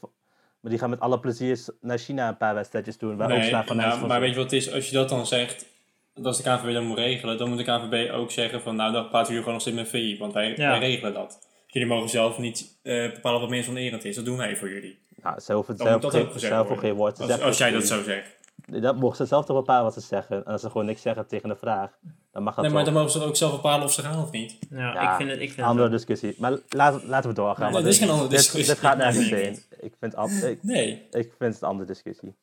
maar 0.59 0.71
die 0.71 0.79
gaan 0.79 0.89
met 0.89 0.99
alle 0.99 1.19
plezier 1.19 1.65
naar 1.81 1.97
China 1.97 2.27
een 2.27 2.37
paar 2.37 2.55
wedstrijdjes 2.55 2.97
doen. 2.97 3.17
Waar 3.17 3.31
ook 3.31 3.65
van 3.65 3.77
nou, 3.77 4.07
maar 4.07 4.19
weet 4.19 4.29
je 4.29 4.35
wat 4.35 4.51
het 4.51 4.53
is? 4.53 4.71
Als 4.71 4.89
je 4.89 4.95
dat 4.95 5.09
dan 5.09 5.27
zegt, 5.27 5.65
dat 6.13 6.25
als 6.25 6.37
de 6.37 6.43
KNVB 6.43 6.73
dat 6.73 6.83
moet 6.83 6.97
regelen, 6.97 7.37
dan 7.37 7.49
moet 7.49 7.57
de 7.57 7.63
KNVB 7.63 8.11
ook 8.11 8.31
zeggen 8.31 8.61
van, 8.61 8.75
nou, 8.75 8.93
dan 8.93 9.09
praten 9.09 9.27
we 9.27 9.31
hier 9.31 9.37
gewoon 9.37 9.53
nog 9.53 9.61
steeds 9.61 9.77
met 9.77 9.87
VI, 9.87 10.17
want 10.17 10.33
wij, 10.33 10.53
Ja. 10.55 10.69
wij 10.69 10.79
regelen 10.79 11.13
dat. 11.13 11.47
Jullie 11.67 11.89
mogen 11.89 12.09
zelf 12.09 12.37
niet 12.37 12.79
eh, 12.81 13.11
bepalen 13.11 13.39
wat 13.39 13.49
meer 13.49 13.69
onerend 13.69 14.05
is. 14.05 14.15
Dat 14.15 14.25
doen 14.25 14.37
wij 14.37 14.55
voor 14.55 14.69
jullie. 14.69 14.99
Nou, 15.23 15.39
zelf, 15.39 15.65
Dan 15.65 15.77
zelf, 15.77 16.11
geen, 16.13 16.39
zelf 16.39 16.67
woord 16.81 17.19
Als, 17.19 17.41
als 17.41 17.57
jij 17.57 17.71
dat 17.71 17.87
zo 17.87 18.03
zegt. 18.03 18.35
Dat 18.65 18.95
mogen 18.99 19.15
ze 19.17 19.25
zelf 19.25 19.45
toch 19.45 19.57
bepalen 19.57 19.83
wat 19.83 19.93
ze 19.93 19.99
zeggen. 20.01 20.45
En 20.45 20.51
als 20.51 20.61
ze 20.61 20.69
gewoon 20.69 20.85
niks 20.85 21.01
zeggen 21.01 21.27
tegen 21.27 21.49
de 21.49 21.55
vraag, 21.55 21.91
dan 22.31 22.43
mag 22.43 22.55
dat 22.55 22.63
Nee, 22.63 22.73
maar 22.73 22.83
dan 22.85 22.93
mogen 22.93 23.11
ze 23.11 23.23
ook 23.23 23.35
zelf 23.35 23.51
bepalen 23.51 23.85
of 23.85 23.93
ze 23.93 24.01
gaan 24.01 24.21
of 24.23 24.31
niet. 24.31 24.57
Ja, 24.69 24.93
Ja, 24.93 25.11
ik 25.11 25.17
vind 25.17 25.29
het. 25.29 25.39
Ik 25.39 25.51
vind 25.51 25.67
andere 25.67 25.83
het 25.89 25.91
discussie. 25.91 26.35
Maar 26.37 26.57
laat, 26.69 27.03
laten 27.03 27.29
we 27.29 27.35
doorgaan. 27.35 27.71
Nee, 27.71 27.83
dit 27.83 27.91
is 27.93 27.97
geen 27.99 28.09
andere 28.09 28.29
discussie. 28.29 28.73
Dit 28.73 28.83
gaat 28.83 28.97
nergens 28.97 29.29
Nee, 29.29 29.43
heen. 29.43 29.59
Ik 29.79 29.93
vind, 29.99 30.15
ab- 30.15 30.29
ik, 30.29 30.63
Nee. 30.73 31.07
ik 31.11 31.33
vind 31.37 31.53
het 31.53 31.61
een 31.61 31.67
andere 31.67 31.87
discussie. 31.87 32.35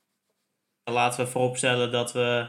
laten 0.85 1.25
we 1.25 1.31
vooropstellen 1.31 1.93
dat 1.93 2.13
we, 2.13 2.47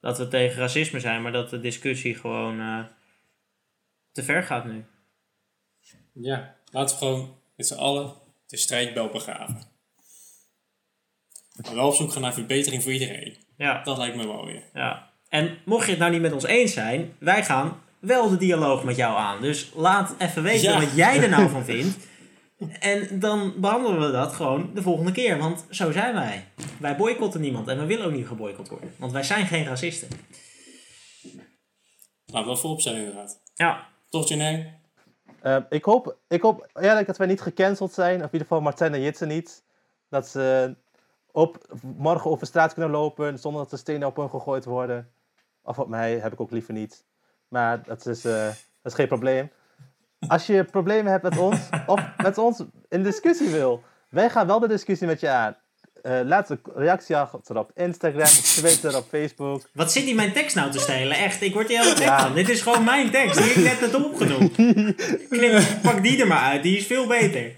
dat 0.00 0.18
we 0.18 0.28
tegen 0.28 0.58
racisme 0.58 1.00
zijn, 1.00 1.22
maar 1.22 1.32
dat 1.32 1.50
de 1.50 1.60
discussie 1.60 2.14
gewoon 2.14 2.60
eh, 2.60 2.84
te 4.12 4.22
ver 4.22 4.42
gaat 4.42 4.64
nu. 4.64 4.84
Ja, 6.12 6.54
laten 6.70 6.98
we 6.98 7.04
gewoon 7.04 7.34
met 7.56 7.66
z'n 7.66 7.74
allen 7.78 8.12
de 8.46 8.56
strijdbel 8.56 9.08
begraven. 9.08 9.62
Wel 11.74 11.86
op 11.86 11.94
zoek 11.94 12.12
gaan 12.12 12.22
naar 12.22 12.32
verbetering 12.34 12.82
voor 12.82 12.92
iedereen. 12.92 13.36
Ja. 13.56 13.82
Dat 13.82 13.98
lijkt 13.98 14.16
me 14.16 14.26
wel 14.26 14.44
weer. 14.46 14.62
Ja. 14.74 15.10
En 15.28 15.58
mocht 15.64 15.84
je 15.84 15.90
het 15.90 16.00
nou 16.00 16.12
niet 16.12 16.20
met 16.20 16.32
ons 16.32 16.44
eens 16.44 16.72
zijn, 16.72 17.12
wij 17.18 17.44
gaan 17.44 17.80
wel 17.98 18.28
de 18.28 18.36
dialoog 18.36 18.84
met 18.84 18.96
jou 18.96 19.16
aan. 19.18 19.40
Dus 19.40 19.70
laat 19.74 20.14
even 20.18 20.42
weten 20.42 20.72
Ja. 20.72 20.80
wat 20.80 20.94
jij 20.96 21.22
er 21.22 21.28
nou 21.28 21.48
van 21.48 21.64
vindt. 21.74 21.96
En 22.80 23.18
dan 23.20 23.54
behandelen 23.56 24.00
we 24.00 24.10
dat 24.12 24.32
gewoon 24.32 24.70
de 24.74 24.82
volgende 24.82 25.12
keer. 25.12 25.38
Want 25.38 25.66
zo 25.70 25.92
zijn 25.92 26.14
wij. 26.14 26.48
Wij 26.78 26.96
boycotten 26.96 27.40
niemand 27.40 27.68
en 27.68 27.78
we 27.78 27.86
willen 27.86 28.06
ook 28.06 28.12
niet 28.12 28.26
geboycott 28.26 28.68
worden. 28.68 28.94
Want 28.98 29.12
wij 29.12 29.22
zijn 29.22 29.46
geen 29.46 29.64
racisten. 29.64 30.08
Laten 32.26 32.42
we 32.48 32.54
dat 32.54 32.60
voorop 32.60 32.80
stellen 32.80 32.98
inderdaad. 32.98 33.40
Ja. 33.54 33.86
Toch, 34.08 34.28
Janine? 34.28 34.72
Eh, 35.40 35.56
ik, 35.68 35.84
hoop, 35.84 36.16
ik 36.28 36.42
hoop 36.42 36.68
eerlijk 36.74 37.06
dat 37.06 37.16
wij 37.16 37.26
niet 37.26 37.40
gecanceld 37.40 37.92
zijn. 37.92 38.14
Of 38.16 38.20
in 38.26 38.32
ieder 38.32 38.40
geval 38.40 38.60
Martijn 38.60 38.94
en 38.94 39.02
Jitsen 39.02 39.28
niet. 39.28 39.64
Dat 40.08 40.28
ze 40.28 40.74
op, 41.34 41.76
morgen 41.96 42.30
over 42.30 42.46
straat 42.46 42.72
kunnen 42.72 42.90
lopen 42.92 43.38
zonder 43.38 43.62
dat 43.62 43.72
er 43.72 43.78
stenen 43.78 44.08
op 44.08 44.16
hun 44.16 44.30
gegooid 44.30 44.64
worden. 44.64 45.08
Of 45.62 45.78
op 45.78 45.88
mij 45.88 46.14
heb 46.18 46.32
ik 46.32 46.40
ook 46.40 46.50
liever 46.50 46.72
niet. 46.74 47.04
Maar 47.48 47.82
dat 47.82 48.06
is, 48.06 48.24
eh, 48.24 48.46
dat 48.46 48.92
is 48.92 48.94
geen 48.94 49.08
probleem. 49.08 49.50
Als 50.28 50.46
je 50.46 50.64
problemen 50.64 51.12
hebt 51.12 51.22
met 51.22 51.38
ons, 51.38 51.58
of 51.86 52.00
met 52.16 52.38
ons 52.38 52.62
in 52.88 53.02
discussie 53.02 53.48
wil, 53.48 53.82
wij 54.08 54.30
gaan 54.30 54.46
wel 54.46 54.58
de 54.60 54.68
discussie 54.68 55.06
met 55.06 55.20
je 55.20 55.28
aan. 55.28 55.56
Eh, 56.02 56.20
laat 56.24 56.50
een 56.50 56.60
reactie 56.74 57.16
achter 57.16 57.58
op 57.58 57.70
Instagram, 57.74 58.20
op 58.22 58.26
Twitter, 58.28 58.96
op 58.96 59.04
Facebook. 59.08 59.62
Wat 59.72 59.92
zit 59.92 60.04
die 60.04 60.14
mijn 60.14 60.32
tekst 60.32 60.56
nou 60.56 60.70
te 60.70 60.78
stelen? 60.78 61.16
Echt, 61.16 61.42
ik 61.42 61.54
word 61.54 61.68
hier 61.68 61.76
helemaal 61.78 61.96
gek 61.98 62.06
Ja. 62.06 62.20
van. 62.26 62.34
Dit 62.34 62.48
is 62.48 62.60
gewoon 62.60 62.84
mijn 62.84 63.10
tekst. 63.10 63.36
Die 63.38 63.46
heb 63.46 63.56
ik 63.56 63.64
net 63.64 63.80
net 63.92 64.04
opgenoemd. 64.04 64.54
Knip, 65.30 65.62
pak 65.82 66.02
die 66.02 66.20
er 66.20 66.26
maar 66.26 66.42
uit. 66.52 66.62
Die 66.62 66.76
is 66.76 66.86
veel 66.86 67.06
beter. 67.06 67.54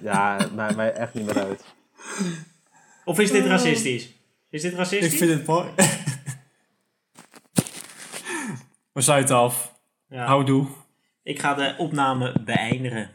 Ja, 0.00 0.36
het 0.36 0.54
maakt 0.54 0.76
mij 0.76 0.92
echt 0.92 1.14
niet 1.14 1.24
meer 1.26 1.38
uit. 1.44 1.64
Of 3.06 3.18
is 3.18 3.30
dit 3.30 3.46
racistisch? 3.46 4.08
Is 4.50 4.62
dit 4.62 4.74
racistisch? 4.74 5.20
het 5.20 5.46
mooi. 5.46 5.68
we 8.92 9.00
sluiten 9.00 9.36
af. 9.36 9.74
Ja. 10.08 10.26
Houdoe. 10.26 10.66
Ik 11.22 11.38
ga 11.38 11.54
de 11.54 11.74
opname 11.78 12.34
beëindigen. 12.44 13.10